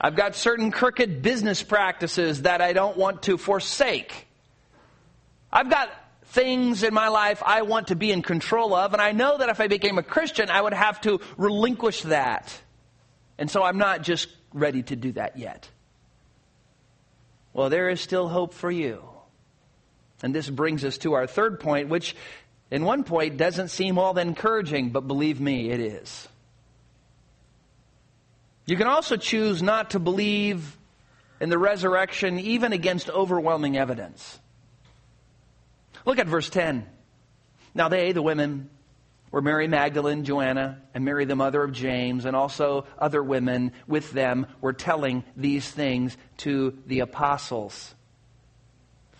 I've 0.00 0.16
got 0.16 0.34
certain 0.36 0.70
crooked 0.70 1.22
business 1.22 1.62
practices 1.62 2.42
that 2.42 2.60
I 2.62 2.72
don't 2.72 2.96
want 2.96 3.22
to 3.24 3.36
forsake. 3.36 4.26
I've 5.52 5.70
got 5.70 5.90
things 6.26 6.82
in 6.82 6.92
my 6.92 7.08
life 7.08 7.42
I 7.44 7.62
want 7.62 7.88
to 7.88 7.96
be 7.96 8.10
in 8.10 8.22
control 8.22 8.74
of, 8.74 8.92
and 8.92 9.00
I 9.00 9.12
know 9.12 9.38
that 9.38 9.48
if 9.48 9.60
I 9.60 9.68
became 9.68 9.98
a 9.98 10.02
Christian, 10.02 10.50
I 10.50 10.60
would 10.60 10.74
have 10.74 11.00
to 11.02 11.20
relinquish 11.36 12.02
that. 12.02 12.58
And 13.38 13.50
so 13.50 13.62
I'm 13.62 13.78
not 13.78 14.02
just 14.02 14.28
ready 14.52 14.82
to 14.84 14.96
do 14.96 15.12
that 15.12 15.38
yet. 15.38 15.68
Well, 17.52 17.70
there 17.70 17.88
is 17.90 18.00
still 18.00 18.28
hope 18.28 18.54
for 18.54 18.70
you. 18.70 19.02
And 20.22 20.34
this 20.34 20.48
brings 20.48 20.84
us 20.84 20.98
to 20.98 21.14
our 21.14 21.26
third 21.26 21.60
point, 21.60 21.88
which 21.88 22.16
in 22.70 22.84
one 22.84 23.04
point 23.04 23.36
doesn't 23.36 23.68
seem 23.68 23.98
all 23.98 24.14
that 24.14 24.26
encouraging, 24.26 24.90
but 24.90 25.06
believe 25.06 25.40
me, 25.40 25.70
it 25.70 25.80
is. 25.80 26.28
You 28.66 28.76
can 28.76 28.88
also 28.88 29.16
choose 29.16 29.62
not 29.62 29.90
to 29.90 29.98
believe 29.98 30.76
in 31.40 31.50
the 31.50 31.58
resurrection, 31.58 32.38
even 32.38 32.72
against 32.72 33.08
overwhelming 33.10 33.76
evidence. 33.76 34.38
Look 36.04 36.18
at 36.18 36.26
verse 36.26 36.48
10. 36.50 36.86
Now, 37.74 37.88
they, 37.88 38.12
the 38.12 38.22
women, 38.22 38.70
were 39.30 39.42
Mary 39.42 39.68
Magdalene, 39.68 40.24
Joanna, 40.24 40.80
and 40.94 41.04
Mary, 41.04 41.26
the 41.26 41.36
mother 41.36 41.62
of 41.62 41.72
James, 41.72 42.24
and 42.24 42.34
also 42.34 42.86
other 42.98 43.22
women 43.22 43.72
with 43.86 44.10
them 44.12 44.46
were 44.60 44.72
telling 44.72 45.24
these 45.36 45.70
things 45.70 46.16
to 46.38 46.78
the 46.86 47.00
apostles. 47.00 47.94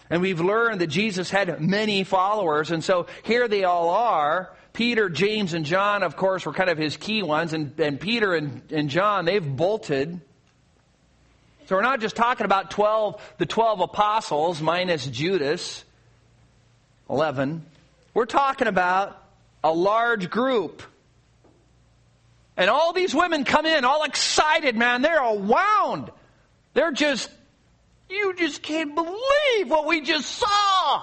And 0.08 0.22
we've 0.22 0.40
learned 0.40 0.80
that 0.80 0.86
Jesus 0.88 1.30
had 1.30 1.60
many 1.60 2.04
followers, 2.04 2.70
and 2.70 2.82
so 2.82 3.06
here 3.24 3.48
they 3.48 3.64
all 3.64 3.90
are. 3.90 4.52
Peter, 4.72 5.08
James, 5.08 5.54
and 5.54 5.64
John, 5.64 6.02
of 6.02 6.16
course, 6.16 6.44
were 6.44 6.52
kind 6.52 6.70
of 6.70 6.78
his 6.78 6.96
key 6.96 7.22
ones, 7.22 7.52
and, 7.52 7.78
and 7.80 7.98
Peter 7.98 8.34
and, 8.34 8.62
and 8.70 8.90
John, 8.90 9.24
they've 9.24 9.44
bolted. 9.44 10.20
So 11.66 11.76
we're 11.76 11.82
not 11.82 12.00
just 12.00 12.14
talking 12.14 12.44
about 12.44 12.70
12, 12.70 13.20
the 13.38 13.46
12 13.46 13.80
apostles 13.80 14.62
minus 14.62 15.06
Judas, 15.06 15.84
11. 17.10 17.64
We're 18.14 18.26
talking 18.26 18.68
about 18.68 19.20
a 19.64 19.72
large 19.72 20.30
group. 20.30 20.82
And 22.56 22.70
all 22.70 22.92
these 22.92 23.14
women 23.14 23.44
come 23.44 23.66
in 23.66 23.84
all 23.84 24.04
excited, 24.04 24.76
man. 24.76 25.02
They're 25.02 25.20
all 25.20 25.38
wound. 25.38 26.10
They're 26.74 26.92
just 26.92 27.30
you 28.08 28.34
just 28.34 28.62
can't 28.62 28.94
believe 28.94 29.68
what 29.68 29.86
we 29.86 30.00
just 30.00 30.28
saw. 30.28 31.02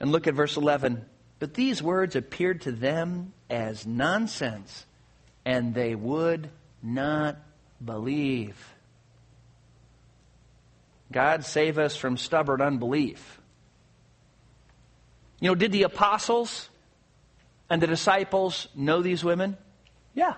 And 0.00 0.12
look 0.12 0.26
at 0.26 0.34
verse 0.34 0.56
11. 0.56 1.04
But 1.38 1.54
these 1.54 1.82
words 1.82 2.16
appeared 2.16 2.62
to 2.62 2.72
them 2.72 3.32
as 3.50 3.86
nonsense, 3.86 4.86
and 5.44 5.74
they 5.74 5.94
would 5.94 6.50
not 6.82 7.36
believe. 7.84 8.56
God 11.10 11.44
save 11.44 11.78
us 11.78 11.96
from 11.96 12.16
stubborn 12.16 12.60
unbelief. 12.60 13.40
You 15.40 15.50
know, 15.50 15.54
did 15.54 15.72
the 15.72 15.82
apostles 15.82 16.68
and 17.68 17.82
the 17.82 17.86
disciples 17.86 18.68
know 18.74 19.02
these 19.02 19.22
women? 19.22 19.56
Yeah. 20.14 20.34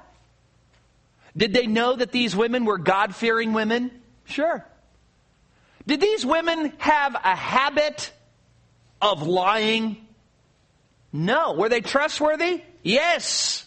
Did 1.36 1.52
they 1.52 1.66
know 1.66 1.94
that 1.94 2.12
these 2.12 2.34
women 2.34 2.64
were 2.64 2.78
God 2.78 3.14
fearing 3.14 3.52
women? 3.52 3.90
Sure. 4.24 4.64
Did 5.86 6.00
these 6.00 6.24
women 6.24 6.72
have 6.78 7.14
a 7.14 7.36
habit 7.36 8.12
of 9.00 9.26
lying? 9.26 9.98
No. 11.12 11.52
Were 11.52 11.68
they 11.68 11.80
trustworthy? 11.80 12.62
Yes. 12.82 13.66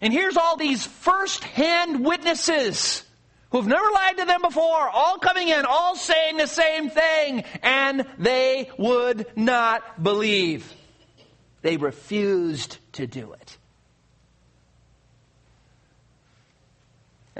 And 0.00 0.12
here's 0.12 0.36
all 0.36 0.56
these 0.56 0.86
first 0.86 1.44
hand 1.44 2.04
witnesses 2.04 3.04
who've 3.50 3.66
never 3.66 3.84
lied 3.92 4.16
to 4.18 4.24
them 4.24 4.40
before, 4.42 4.88
all 4.88 5.18
coming 5.18 5.48
in, 5.48 5.64
all 5.66 5.94
saying 5.94 6.36
the 6.38 6.46
same 6.46 6.88
thing, 6.88 7.44
and 7.62 8.06
they 8.18 8.70
would 8.78 9.26
not 9.36 10.02
believe. 10.02 10.72
They 11.62 11.76
refused 11.76 12.78
to 12.92 13.06
do 13.06 13.32
it. 13.32 13.58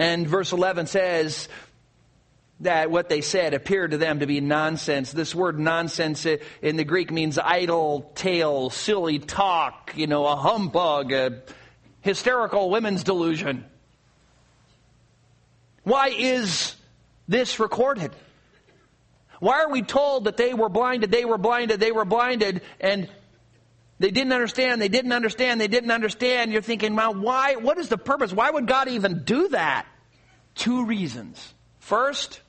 And 0.01 0.26
verse 0.26 0.53
11 0.53 0.86
says 0.86 1.46
that 2.61 2.90
what 2.90 3.11
they 3.11 3.20
said 3.20 3.53
appeared 3.53 3.90
to 3.90 3.98
them 3.98 4.20
to 4.20 4.26
be 4.26 4.40
nonsense. 4.40 5.12
This 5.12 5.34
word 5.34 5.59
nonsense 5.59 6.24
in 6.24 6.76
the 6.76 6.84
Greek 6.84 7.11
means 7.11 7.38
idle 7.38 8.11
tale, 8.14 8.70
silly 8.70 9.18
talk, 9.18 9.92
you 9.96 10.07
know, 10.07 10.26
a 10.26 10.36
humbug, 10.36 11.12
a 11.12 11.42
hysterical 12.01 12.70
women's 12.70 13.05
delusion. 13.05 13.66
Why 15.82 16.09
is 16.09 16.76
this 17.28 17.61
recorded? 17.61 18.12
Why 19.38 19.64
are 19.64 19.70
we 19.70 19.82
told 19.82 20.24
that 20.24 20.38
they 20.38 20.55
were 20.55 20.70
blinded, 20.70 21.11
they 21.11 21.26
were 21.26 21.36
blinded, 21.36 21.78
they 21.78 21.92
were 21.92 22.07
blinded, 22.07 22.62
and 22.80 23.07
they 23.98 24.11
didn't 24.11 24.32
understand, 24.32 24.80
they 24.80 24.88
didn't 24.88 25.12
understand, 25.12 25.61
they 25.61 25.68
didn't 25.68 25.90
understand? 25.90 26.53
You're 26.53 26.62
thinking, 26.62 26.96
well, 26.96 27.12
why? 27.12 27.57
What 27.57 27.76
is 27.76 27.90
the 27.90 27.98
purpose? 27.98 28.32
Why 28.32 28.51
would 28.51 28.66
God 28.66 28.88
even 28.88 29.24
do 29.24 29.48
that? 29.48 29.86
Two 30.61 30.84
reasons. 30.84 31.54
First, 31.78 32.42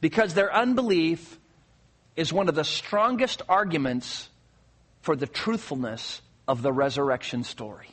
because 0.00 0.32
their 0.32 0.50
unbelief 0.50 1.38
is 2.16 2.32
one 2.32 2.48
of 2.48 2.54
the 2.54 2.64
strongest 2.64 3.42
arguments 3.46 4.30
for 5.02 5.14
the 5.14 5.26
truthfulness 5.26 6.22
of 6.48 6.62
the 6.62 6.72
resurrection 6.72 7.44
story. 7.44 7.88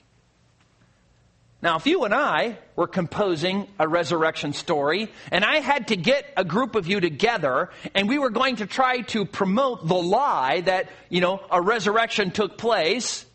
Now, 1.61 1.75
if 1.75 1.88
you 1.88 2.05
and 2.05 2.13
I 2.13 2.57
were 2.77 2.88
composing 2.88 3.67
a 3.77 3.86
resurrection 3.86 4.53
story, 4.53 5.11
and 5.30 5.43
I 5.43 5.57
had 5.57 5.89
to 5.89 5.97
get 5.97 6.23
a 6.38 6.45
group 6.45 6.75
of 6.75 6.88
you 6.88 7.01
together, 7.01 7.71
and 7.93 8.07
we 8.07 8.17
were 8.17 8.30
going 8.30 8.55
to 8.57 8.65
try 8.65 9.01
to 9.01 9.25
promote 9.25 9.86
the 9.89 9.95
lie 9.95 10.61
that, 10.61 10.89
you 11.09 11.19
know, 11.19 11.41
a 11.51 11.61
resurrection 11.61 12.32
took 12.32 12.57
place, 12.57 13.25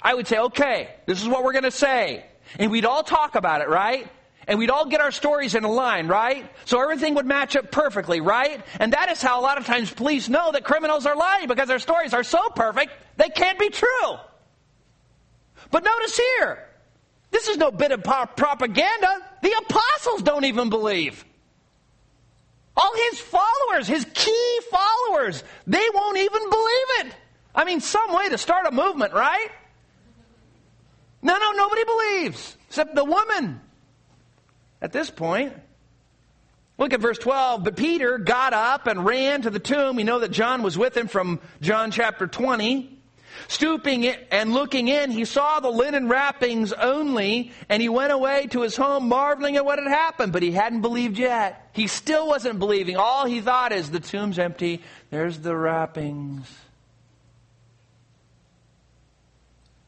I 0.00 0.14
would 0.14 0.28
say, 0.28 0.38
okay, 0.38 0.90
this 1.06 1.20
is 1.20 1.26
what 1.26 1.42
we're 1.42 1.54
going 1.54 1.64
to 1.64 1.72
say. 1.72 2.24
And 2.56 2.70
we'd 2.70 2.84
all 2.84 3.02
talk 3.02 3.34
about 3.34 3.62
it, 3.62 3.68
right? 3.68 4.08
And 4.50 4.58
we'd 4.58 4.68
all 4.68 4.84
get 4.84 5.00
our 5.00 5.12
stories 5.12 5.54
in 5.54 5.62
a 5.62 5.70
line, 5.70 6.08
right? 6.08 6.44
So 6.64 6.82
everything 6.82 7.14
would 7.14 7.24
match 7.24 7.54
up 7.54 7.70
perfectly, 7.70 8.20
right? 8.20 8.60
And 8.80 8.92
that 8.94 9.08
is 9.08 9.22
how 9.22 9.40
a 9.40 9.42
lot 9.42 9.58
of 9.58 9.64
times 9.64 9.92
police 9.92 10.28
know 10.28 10.50
that 10.50 10.64
criminals 10.64 11.06
are 11.06 11.14
lying 11.14 11.46
because 11.46 11.68
their 11.68 11.78
stories 11.78 12.12
are 12.12 12.24
so 12.24 12.48
perfect, 12.48 12.92
they 13.16 13.28
can't 13.28 13.60
be 13.60 13.70
true. 13.70 14.16
But 15.70 15.84
notice 15.84 16.16
here, 16.16 16.66
this 17.30 17.46
is 17.46 17.58
no 17.58 17.70
bit 17.70 17.92
of 17.92 18.02
propaganda. 18.02 19.20
The 19.40 19.52
apostles 19.52 20.22
don't 20.22 20.44
even 20.44 20.68
believe. 20.68 21.24
All 22.76 22.92
his 23.08 23.20
followers, 23.20 23.86
his 23.86 24.04
key 24.12 24.60
followers, 24.68 25.44
they 25.68 25.86
won't 25.94 26.18
even 26.18 26.50
believe 26.50 27.06
it. 27.06 27.14
I 27.54 27.64
mean, 27.64 27.78
some 27.78 28.12
way 28.12 28.28
to 28.30 28.36
start 28.36 28.66
a 28.66 28.72
movement, 28.72 29.12
right? 29.12 29.48
No, 31.22 31.38
no, 31.38 31.52
nobody 31.52 31.84
believes 31.84 32.56
except 32.66 32.96
the 32.96 33.04
woman 33.04 33.60
at 34.80 34.92
this 34.92 35.10
point. 35.10 35.52
Look 36.78 36.94
at 36.94 37.00
verse 37.00 37.18
12. 37.18 37.62
But 37.62 37.76
Peter 37.76 38.18
got 38.18 38.54
up 38.54 38.86
and 38.86 39.04
ran 39.04 39.42
to 39.42 39.50
the 39.50 39.58
tomb. 39.58 39.96
We 39.96 40.04
know 40.04 40.20
that 40.20 40.30
John 40.30 40.62
was 40.62 40.78
with 40.78 40.96
him 40.96 41.08
from 41.08 41.40
John 41.60 41.90
chapter 41.90 42.26
20. 42.26 42.98
Stooping 43.48 44.06
and 44.06 44.52
looking 44.52 44.88
in, 44.88 45.10
he 45.10 45.24
saw 45.24 45.60
the 45.60 45.70
linen 45.70 46.08
wrappings 46.08 46.72
only, 46.72 47.52
and 47.68 47.80
he 47.80 47.88
went 47.88 48.12
away 48.12 48.46
to 48.48 48.62
his 48.62 48.76
home 48.76 49.08
marveling 49.08 49.56
at 49.56 49.64
what 49.64 49.78
had 49.78 49.88
happened, 49.88 50.32
but 50.32 50.42
he 50.42 50.52
hadn't 50.52 50.80
believed 50.80 51.18
yet. 51.18 51.70
He 51.72 51.86
still 51.86 52.26
wasn't 52.26 52.58
believing. 52.58 52.96
All 52.96 53.26
he 53.26 53.40
thought 53.40 53.72
is, 53.72 53.90
the 53.90 54.00
tomb's 54.00 54.38
empty, 54.38 54.82
there's 55.10 55.38
the 55.38 55.56
wrappings. 55.56 56.46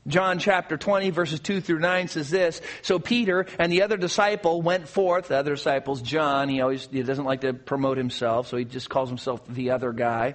John 0.06 0.40
chapter 0.40 0.76
20 0.76 1.10
verses 1.10 1.38
2 1.40 1.60
through 1.60 1.78
9 1.78 2.08
says 2.08 2.28
this, 2.28 2.60
So 2.82 2.98
Peter 2.98 3.46
and 3.58 3.70
the 3.70 3.82
other 3.82 3.96
disciple 3.96 4.60
went 4.60 4.88
forth, 4.88 5.28
the 5.28 5.36
other 5.36 5.54
disciples, 5.54 6.02
John, 6.02 6.48
he 6.48 6.60
always, 6.60 6.88
he 6.90 7.02
doesn't 7.02 7.24
like 7.24 7.42
to 7.42 7.52
promote 7.54 7.98
himself, 7.98 8.48
so 8.48 8.56
he 8.56 8.64
just 8.64 8.90
calls 8.90 9.08
himself 9.08 9.40
the 9.48 9.70
other 9.70 9.92
guy. 9.92 10.34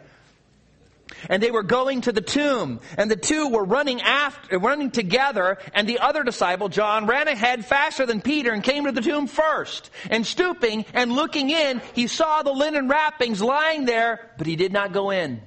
And 1.29 1.41
they 1.41 1.51
were 1.51 1.63
going 1.63 2.01
to 2.01 2.11
the 2.11 2.21
tomb, 2.21 2.79
and 2.97 3.09
the 3.09 3.15
two 3.15 3.49
were 3.49 3.63
running 3.63 4.01
after, 4.01 4.59
running 4.59 4.91
together, 4.91 5.57
and 5.73 5.87
the 5.87 5.99
other 5.99 6.23
disciple, 6.23 6.69
John, 6.69 7.05
ran 7.05 7.27
ahead 7.27 7.65
faster 7.65 8.05
than 8.05 8.21
Peter 8.21 8.51
and 8.51 8.63
came 8.63 8.85
to 8.85 8.91
the 8.91 9.01
tomb 9.01 9.27
first. 9.27 9.89
And 10.09 10.25
stooping 10.25 10.85
and 10.93 11.13
looking 11.13 11.49
in, 11.49 11.81
he 11.93 12.07
saw 12.07 12.43
the 12.43 12.51
linen 12.51 12.87
wrappings 12.87 13.41
lying 13.41 13.85
there, 13.85 14.31
but 14.37 14.47
he 14.47 14.55
did 14.55 14.73
not 14.73 14.91
go 14.91 15.11
in. 15.11 15.41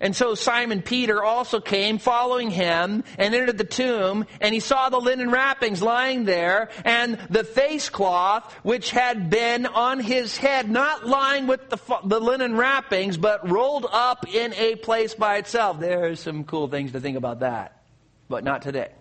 And 0.00 0.14
so 0.14 0.36
Simon 0.36 0.80
Peter 0.82 1.24
also 1.24 1.60
came 1.60 1.98
following 1.98 2.50
him 2.50 3.02
and 3.18 3.34
entered 3.34 3.58
the 3.58 3.64
tomb 3.64 4.26
and 4.40 4.54
he 4.54 4.60
saw 4.60 4.90
the 4.90 5.00
linen 5.00 5.30
wrappings 5.30 5.82
lying 5.82 6.24
there 6.24 6.70
and 6.84 7.18
the 7.30 7.42
face 7.42 7.88
cloth 7.88 8.52
which 8.62 8.90
had 8.90 9.28
been 9.28 9.66
on 9.66 9.98
his 9.98 10.36
head, 10.36 10.70
not 10.70 11.04
lying 11.04 11.48
with 11.48 11.68
the, 11.68 11.78
the 12.04 12.20
linen 12.20 12.56
wrappings, 12.56 13.16
but 13.16 13.50
rolled 13.50 13.86
up 13.90 14.32
in 14.32 14.54
a 14.54 14.76
place 14.76 15.14
by 15.14 15.38
itself. 15.38 15.80
There's 15.80 16.20
some 16.20 16.44
cool 16.44 16.68
things 16.68 16.92
to 16.92 17.00
think 17.00 17.16
about 17.16 17.40
that, 17.40 17.82
but 18.28 18.44
not 18.44 18.62
today. 18.62 18.92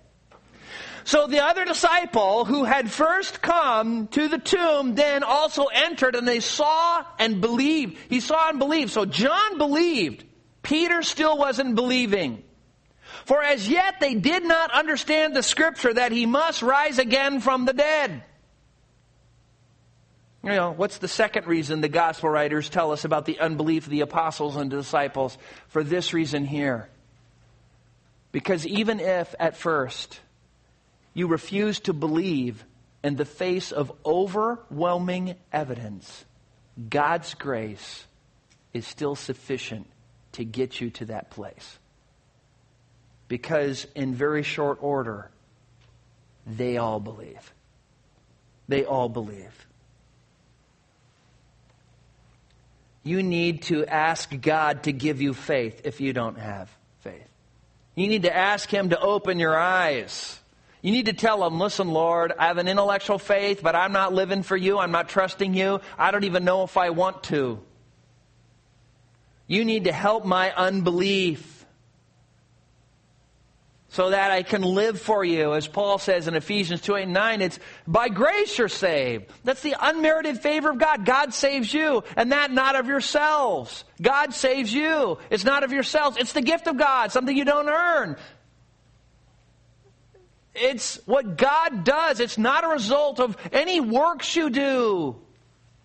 So 1.03 1.27
the 1.27 1.41
other 1.41 1.63
disciple 1.63 2.43
who 2.43 2.65
had 2.65 2.91
first 2.91 3.41
come 3.41 4.07
to 4.09 4.27
the 4.27 4.39
tomb 4.39 4.95
then 4.95 5.23
also 5.23 5.67
entered 5.67 6.15
and 6.15 6.27
they 6.27 6.41
saw 6.41 7.05
and 7.17 7.39
believed. 7.39 7.97
He 8.09 8.19
saw 8.19 8.49
and 8.49 8.59
believed. 8.59 8.91
So 8.91 9.05
John 9.05 9.57
believed. 9.57 10.25
Peter 10.67 11.01
still 11.01 11.37
wasn't 11.37 11.75
believing. 11.75 12.43
For 13.23 13.41
as 13.41 13.69
yet 13.69 14.01
they 14.01 14.15
did 14.15 14.43
not 14.43 14.69
understand 14.71 15.33
the 15.33 15.41
scripture 15.41 15.93
that 15.93 16.11
he 16.11 16.25
must 16.25 16.61
rise 16.61 16.99
again 16.99 17.39
from 17.39 17.63
the 17.63 17.71
dead. 17.71 18.21
You 20.43 20.49
know, 20.49 20.73
what's 20.73 20.97
the 20.97 21.07
second 21.07 21.47
reason 21.47 21.79
the 21.79 21.87
gospel 21.87 22.29
writers 22.29 22.67
tell 22.67 22.91
us 22.91 23.05
about 23.05 23.23
the 23.23 23.39
unbelief 23.39 23.85
of 23.85 23.91
the 23.91 24.01
apostles 24.01 24.57
and 24.57 24.69
disciples? 24.69 25.37
For 25.69 25.85
this 25.85 26.13
reason 26.13 26.43
here. 26.43 26.89
Because 28.33 28.67
even 28.67 28.99
if 28.99 29.33
at 29.39 29.55
first 29.55 30.19
you 31.13 31.27
refuse 31.27 31.79
to 31.81 31.93
believe 31.93 32.65
in 33.05 33.15
the 33.15 33.25
face 33.25 33.71
of 33.71 33.89
overwhelming 34.05 35.35
evidence, 35.53 36.25
God's 36.89 37.35
grace 37.35 38.05
is 38.73 38.85
still 38.85 39.15
sufficient 39.15 39.87
to 40.37 40.45
get 40.45 40.79
you 40.79 40.89
to 40.91 41.05
that 41.05 41.29
place. 41.31 41.79
Because 43.27 43.85
in 43.95 44.15
very 44.15 44.43
short 44.43 44.77
order, 44.81 45.29
they 46.45 46.77
all 46.77 46.99
believe. 46.99 47.53
They 48.67 48.85
all 48.85 49.09
believe. 49.09 49.67
You 53.03 53.23
need 53.23 53.63
to 53.63 53.85
ask 53.85 54.29
God 54.41 54.83
to 54.83 54.91
give 54.91 55.21
you 55.21 55.33
faith 55.33 55.81
if 55.85 56.01
you 56.01 56.13
don't 56.13 56.37
have 56.37 56.69
faith. 56.99 57.27
You 57.95 58.07
need 58.07 58.23
to 58.23 58.35
ask 58.35 58.69
Him 58.69 58.89
to 58.89 58.99
open 58.99 59.39
your 59.39 59.57
eyes. 59.57 60.39
You 60.81 60.91
need 60.91 61.07
to 61.07 61.13
tell 61.13 61.45
Him, 61.45 61.59
listen, 61.59 61.89
Lord, 61.89 62.31
I 62.37 62.47
have 62.47 62.57
an 62.57 62.67
intellectual 62.67 63.17
faith, 63.17 63.61
but 63.63 63.75
I'm 63.75 63.91
not 63.91 64.13
living 64.13 64.43
for 64.43 64.55
you. 64.55 64.77
I'm 64.77 64.91
not 64.91 65.09
trusting 65.09 65.53
you. 65.53 65.81
I 65.97 66.11
don't 66.11 66.25
even 66.25 66.45
know 66.45 66.63
if 66.63 66.77
I 66.77 66.91
want 66.91 67.23
to. 67.23 67.59
You 69.47 69.63
need 69.63 69.85
to 69.85 69.91
help 69.91 70.25
my 70.25 70.53
unbelief 70.53 71.57
so 73.89 74.09
that 74.09 74.31
I 74.31 74.43
can 74.43 74.61
live 74.61 75.01
for 75.01 75.23
you. 75.23 75.53
As 75.53 75.67
Paul 75.67 75.97
says 75.97 76.27
in 76.27 76.35
Ephesians 76.35 76.81
2 76.81 76.97
8 76.97 77.03
and 77.03 77.13
9, 77.13 77.41
it's 77.41 77.59
by 77.87 78.09
grace 78.09 78.57
you're 78.57 78.67
saved. 78.67 79.25
That's 79.43 79.61
the 79.61 79.75
unmerited 79.79 80.39
favor 80.39 80.69
of 80.69 80.77
God. 80.77 81.05
God 81.05 81.33
saves 81.33 81.73
you, 81.73 82.03
and 82.15 82.31
that 82.31 82.51
not 82.51 82.75
of 82.75 82.87
yourselves. 82.87 83.85
God 84.01 84.33
saves 84.33 84.73
you. 84.73 85.17
It's 85.29 85.45
not 85.45 85.63
of 85.63 85.71
yourselves. 85.71 86.17
It's 86.17 86.33
the 86.33 86.41
gift 86.41 86.67
of 86.67 86.77
God, 86.77 87.11
something 87.11 87.35
you 87.35 87.45
don't 87.45 87.69
earn. 87.69 88.17
It's 90.53 90.99
what 91.05 91.37
God 91.37 91.83
does. 91.83 92.19
It's 92.19 92.37
not 92.37 92.65
a 92.65 92.67
result 92.67 93.19
of 93.19 93.37
any 93.51 93.79
works 93.79 94.35
you 94.35 94.49
do. 94.49 95.15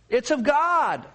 It's 0.09 0.31
of 0.31 0.43
God. 0.43 1.07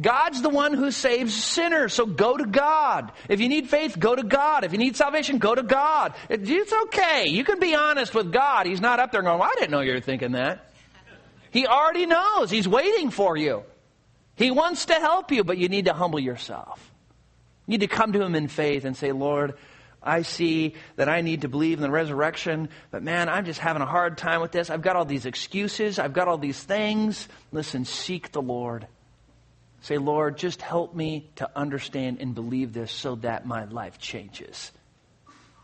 God's 0.00 0.40
the 0.40 0.48
one 0.48 0.72
who 0.72 0.90
saves 0.90 1.34
sinners, 1.34 1.92
so 1.94 2.06
go 2.06 2.36
to 2.36 2.46
God. 2.46 3.12
If 3.28 3.40
you 3.40 3.48
need 3.48 3.68
faith, 3.68 3.98
go 3.98 4.14
to 4.14 4.22
God. 4.22 4.64
If 4.64 4.72
you 4.72 4.78
need 4.78 4.96
salvation, 4.96 5.38
go 5.38 5.54
to 5.54 5.62
God. 5.62 6.14
It's 6.28 6.72
okay. 6.72 7.26
You 7.28 7.44
can 7.44 7.58
be 7.58 7.74
honest 7.74 8.14
with 8.14 8.32
God. 8.32 8.66
He's 8.66 8.80
not 8.80 9.00
up 9.00 9.12
there 9.12 9.22
going, 9.22 9.38
well, 9.38 9.50
I 9.50 9.54
didn't 9.58 9.72
know 9.72 9.80
you 9.80 9.92
were 9.92 10.00
thinking 10.00 10.32
that. 10.32 10.70
He 11.50 11.66
already 11.66 12.06
knows. 12.06 12.50
He's 12.50 12.68
waiting 12.68 13.10
for 13.10 13.36
you. 13.36 13.64
He 14.36 14.50
wants 14.50 14.86
to 14.86 14.94
help 14.94 15.32
you, 15.32 15.44
but 15.44 15.58
you 15.58 15.68
need 15.68 15.86
to 15.86 15.92
humble 15.92 16.20
yourself. 16.20 16.90
You 17.66 17.72
need 17.72 17.80
to 17.80 17.88
come 17.88 18.12
to 18.12 18.22
Him 18.22 18.34
in 18.34 18.48
faith 18.48 18.84
and 18.84 18.96
say, 18.96 19.12
Lord, 19.12 19.54
I 20.02 20.22
see 20.22 20.74
that 20.96 21.08
I 21.08 21.20
need 21.20 21.42
to 21.42 21.48
believe 21.48 21.78
in 21.78 21.82
the 21.82 21.90
resurrection, 21.90 22.70
but 22.90 23.02
man, 23.02 23.28
I'm 23.28 23.44
just 23.44 23.60
having 23.60 23.82
a 23.82 23.86
hard 23.86 24.16
time 24.16 24.40
with 24.40 24.50
this. 24.50 24.70
I've 24.70 24.80
got 24.80 24.96
all 24.96 25.04
these 25.04 25.26
excuses. 25.26 25.98
I've 25.98 26.14
got 26.14 26.26
all 26.26 26.38
these 26.38 26.62
things. 26.62 27.28
Listen, 27.52 27.84
seek 27.84 28.32
the 28.32 28.40
Lord. 28.40 28.86
Say, 29.82 29.98
Lord, 29.98 30.36
just 30.36 30.60
help 30.60 30.94
me 30.94 31.30
to 31.36 31.50
understand 31.56 32.18
and 32.20 32.34
believe 32.34 32.72
this 32.72 32.92
so 32.92 33.14
that 33.16 33.46
my 33.46 33.64
life 33.64 33.98
changes. 33.98 34.72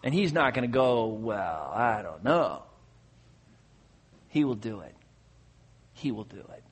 And 0.02 0.14
he's 0.14 0.32
not 0.32 0.54
going 0.54 0.62
to 0.68 0.72
go, 0.72 1.06
well, 1.06 1.70
I 1.74 2.02
don't 2.02 2.24
know. 2.24 2.62
He 4.28 4.44
will 4.44 4.54
do 4.54 4.80
it. 4.80 4.94
He 5.92 6.12
will 6.12 6.24
do 6.24 6.38
it. 6.38 6.62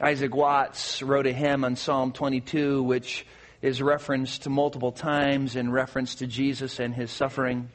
Isaac 0.00 0.34
Watts 0.34 1.02
wrote 1.02 1.26
a 1.26 1.32
hymn 1.32 1.64
on 1.64 1.76
Psalm 1.76 2.12
22, 2.12 2.82
which 2.82 3.26
is 3.60 3.82
referenced 3.82 4.48
multiple 4.48 4.92
times 4.92 5.56
in 5.56 5.72
reference 5.72 6.16
to 6.16 6.26
Jesus 6.26 6.78
and 6.78 6.94
his 6.94 7.10
suffering. 7.10 7.68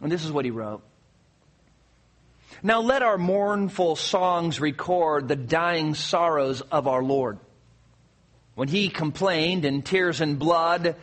And 0.00 0.10
this 0.10 0.24
is 0.24 0.32
what 0.32 0.44
he 0.44 0.50
wrote 0.50 0.82
Now 2.62 2.80
let 2.80 3.02
our 3.02 3.18
mournful 3.18 3.96
songs 3.96 4.60
record 4.60 5.28
the 5.28 5.36
dying 5.36 5.94
sorrows 5.94 6.60
of 6.60 6.86
our 6.86 7.02
Lord. 7.02 7.38
When 8.54 8.68
he 8.68 8.88
complained 8.88 9.64
in 9.64 9.82
tears 9.82 10.20
and 10.20 10.38
blood 10.38 10.96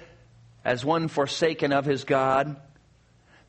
as 0.64 0.86
one 0.86 1.08
forsaken 1.08 1.74
of 1.74 1.86
his 1.86 2.04
God, 2.04 2.58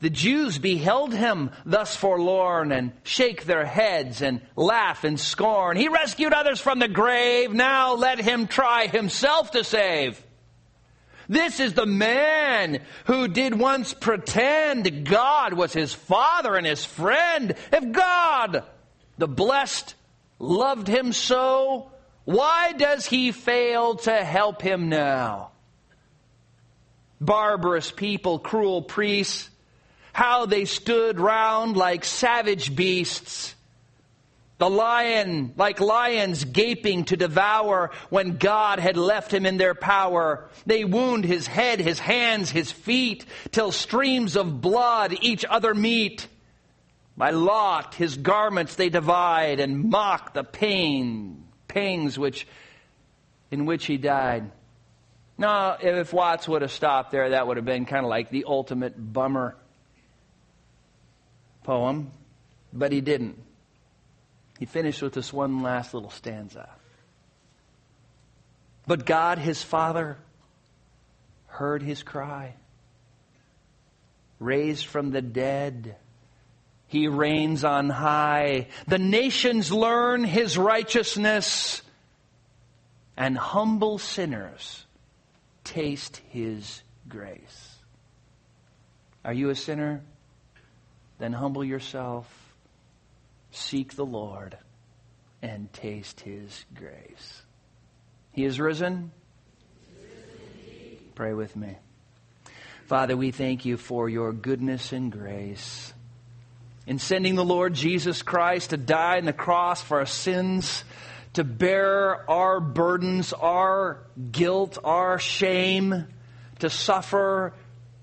the 0.00 0.10
Jews 0.10 0.58
beheld 0.58 1.12
him 1.12 1.50
thus 1.66 1.94
forlorn 1.94 2.72
and 2.72 2.92
shake 3.02 3.44
their 3.44 3.66
heads 3.66 4.22
and 4.22 4.40
laugh 4.56 5.04
in 5.04 5.18
scorn. 5.18 5.76
He 5.76 5.88
rescued 5.88 6.32
others 6.32 6.58
from 6.58 6.78
the 6.78 6.88
grave. 6.88 7.52
Now 7.52 7.94
let 7.94 8.18
him 8.18 8.46
try 8.46 8.86
himself 8.86 9.50
to 9.50 9.62
save. 9.62 10.22
This 11.30 11.60
is 11.60 11.74
the 11.74 11.86
man 11.86 12.80
who 13.04 13.28
did 13.28 13.56
once 13.56 13.94
pretend 13.94 15.06
God 15.06 15.54
was 15.54 15.72
his 15.72 15.94
father 15.94 16.56
and 16.56 16.66
his 16.66 16.84
friend. 16.84 17.54
If 17.72 17.92
God, 17.92 18.64
the 19.16 19.28
blessed, 19.28 19.94
loved 20.40 20.88
him 20.88 21.12
so, 21.12 21.92
why 22.24 22.72
does 22.72 23.06
he 23.06 23.30
fail 23.30 23.94
to 23.94 24.12
help 24.12 24.60
him 24.60 24.88
now? 24.88 25.52
Barbarous 27.20 27.92
people, 27.92 28.40
cruel 28.40 28.82
priests, 28.82 29.48
how 30.12 30.46
they 30.46 30.64
stood 30.64 31.20
round 31.20 31.76
like 31.76 32.04
savage 32.04 32.74
beasts 32.74 33.54
the 34.60 34.70
lion, 34.70 35.54
like 35.56 35.80
lions 35.80 36.44
gaping 36.44 37.06
to 37.06 37.16
devour 37.16 37.90
when 38.10 38.36
God 38.36 38.78
had 38.78 38.98
left 38.98 39.32
him 39.32 39.46
in 39.46 39.56
their 39.56 39.74
power. 39.74 40.50
They 40.66 40.84
wound 40.84 41.24
his 41.24 41.46
head, 41.46 41.80
his 41.80 41.98
hands, 41.98 42.50
his 42.50 42.70
feet, 42.70 43.24
till 43.52 43.72
streams 43.72 44.36
of 44.36 44.60
blood 44.60 45.16
each 45.22 45.46
other 45.46 45.74
meet. 45.74 46.28
By 47.16 47.30
lot 47.30 47.94
his 47.94 48.18
garments 48.18 48.76
they 48.76 48.90
divide 48.90 49.60
and 49.60 49.88
mock 49.88 50.34
the 50.34 50.44
pain, 50.44 51.48
pangs 51.66 52.18
which, 52.18 52.46
in 53.50 53.64
which 53.64 53.86
he 53.86 53.96
died. 53.96 54.50
Now, 55.38 55.78
if 55.80 56.12
Watts 56.12 56.46
would 56.46 56.60
have 56.60 56.70
stopped 56.70 57.12
there, 57.12 57.30
that 57.30 57.46
would 57.46 57.56
have 57.56 57.64
been 57.64 57.86
kind 57.86 58.04
of 58.04 58.10
like 58.10 58.28
the 58.28 58.44
ultimate 58.46 58.94
bummer 58.94 59.56
poem, 61.62 62.10
but 62.74 62.92
he 62.92 63.00
didn't 63.00 63.38
he 64.60 64.66
finished 64.66 65.00
with 65.00 65.14
this 65.14 65.32
one 65.32 65.62
last 65.62 65.94
little 65.94 66.10
stanza. 66.10 66.68
But 68.86 69.06
God, 69.06 69.38
his 69.38 69.62
Father, 69.62 70.18
heard 71.46 71.82
his 71.82 72.02
cry. 72.02 72.56
Raised 74.38 74.84
from 74.84 75.12
the 75.12 75.22
dead, 75.22 75.96
he 76.88 77.08
reigns 77.08 77.64
on 77.64 77.88
high. 77.88 78.66
The 78.86 78.98
nations 78.98 79.72
learn 79.72 80.24
his 80.24 80.58
righteousness, 80.58 81.80
and 83.16 83.38
humble 83.38 83.96
sinners 83.96 84.84
taste 85.64 86.20
his 86.28 86.82
grace. 87.08 87.76
Are 89.24 89.32
you 89.32 89.48
a 89.48 89.56
sinner? 89.56 90.02
Then 91.18 91.32
humble 91.32 91.64
yourself 91.64 92.39
Seek 93.50 93.94
the 93.94 94.06
Lord 94.06 94.56
and 95.42 95.72
taste 95.72 96.20
his 96.20 96.64
grace. 96.74 97.42
He 98.32 98.44
is 98.44 98.60
risen. 98.60 99.10
Pray 101.14 101.34
with 101.34 101.56
me. 101.56 101.76
Father, 102.86 103.16
we 103.16 103.30
thank 103.30 103.64
you 103.64 103.76
for 103.76 104.08
your 104.08 104.32
goodness 104.32 104.92
and 104.92 105.12
grace. 105.12 105.92
In 106.86 106.98
sending 106.98 107.34
the 107.34 107.44
Lord 107.44 107.74
Jesus 107.74 108.22
Christ 108.22 108.70
to 108.70 108.76
die 108.76 109.18
on 109.18 109.24
the 109.24 109.32
cross 109.32 109.82
for 109.82 109.98
our 109.98 110.06
sins, 110.06 110.82
to 111.34 111.44
bear 111.44 112.28
our 112.28 112.58
burdens, 112.58 113.32
our 113.32 114.02
guilt, 114.32 114.78
our 114.82 115.18
shame, 115.18 116.06
to 116.58 116.70
suffer 116.70 117.52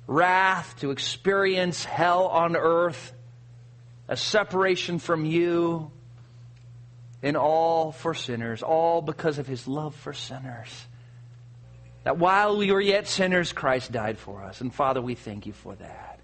wrath, 0.08 0.76
to 0.80 0.92
experience 0.92 1.84
hell 1.84 2.28
on 2.28 2.56
earth, 2.56 3.14
a 4.08 4.16
separation 4.16 5.00
from 5.00 5.26
you, 5.26 5.92
and 7.24 7.36
all 7.36 7.92
for 7.92 8.14
sinners, 8.14 8.62
all 8.64 9.02
because 9.02 9.40
of 9.40 9.48
his 9.48 9.68
love 9.68 9.96
for 9.96 10.14
sinners. 10.14 10.86
That 12.04 12.18
while 12.18 12.58
we 12.58 12.72
were 12.72 12.82
yet 12.82 13.08
sinners, 13.08 13.52
Christ 13.52 13.92
died 13.92 14.18
for 14.18 14.44
us. 14.44 14.62
And 14.62 14.74
Father, 14.74 15.02
we 15.02 15.16
thank 15.16 15.46
you 15.46 15.54
for 15.54 15.76
that. 15.76 16.20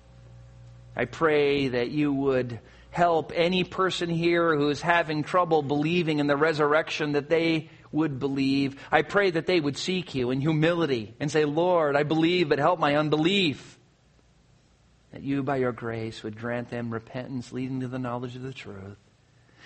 I 0.95 1.05
pray 1.05 1.69
that 1.69 1.89
you 1.89 2.13
would 2.13 2.59
help 2.91 3.31
any 3.35 3.63
person 3.63 4.09
here 4.09 4.55
who 4.55 4.69
is 4.69 4.79
having 4.79 5.23
trouble 5.23 5.63
believing 5.63 6.19
in 6.19 6.27
the 6.27 6.37
resurrection 6.37 7.13
that 7.13 7.27
they 7.27 7.69
would 7.91 8.19
believe. 8.19 8.79
I 8.91 9.01
pray 9.01 9.31
that 9.31 9.47
they 9.47 9.59
would 9.59 9.77
seek 9.77 10.13
you 10.13 10.29
in 10.29 10.41
humility 10.41 11.15
and 11.19 11.31
say, 11.31 11.45
Lord, 11.45 11.95
I 11.95 12.03
believe, 12.03 12.49
but 12.49 12.59
help 12.59 12.79
my 12.79 12.95
unbelief 12.95 13.79
that 15.13 15.21
you, 15.21 15.43
by 15.43 15.57
your 15.57 15.71
grace, 15.71 16.23
would 16.23 16.37
grant 16.37 16.69
them 16.69 16.91
repentance 16.91 17.53
leading 17.53 17.79
to 17.81 17.87
the 17.87 17.99
knowledge 17.99 18.35
of 18.35 18.41
the 18.41 18.51
truth. 18.51 18.97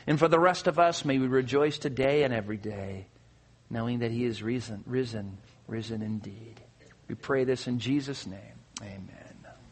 And 0.05 0.19
for 0.19 0.27
the 0.27 0.39
rest 0.39 0.67
of 0.67 0.77
us, 0.77 1.03
may 1.03 1.17
we 1.17 1.27
rejoice 1.27 1.77
today 1.77 2.23
and 2.23 2.33
every 2.33 2.57
day, 2.57 3.07
knowing 3.69 3.99
that 3.99 4.11
He 4.11 4.25
is 4.25 4.43
risen, 4.43 4.83
risen, 4.85 5.37
risen 5.67 6.01
indeed. 6.01 6.61
We 7.07 7.15
pray 7.15 7.45
this 7.45 7.67
in 7.67 7.79
Jesus' 7.79 8.27
name. 8.27 8.41
Amen. 8.81 9.26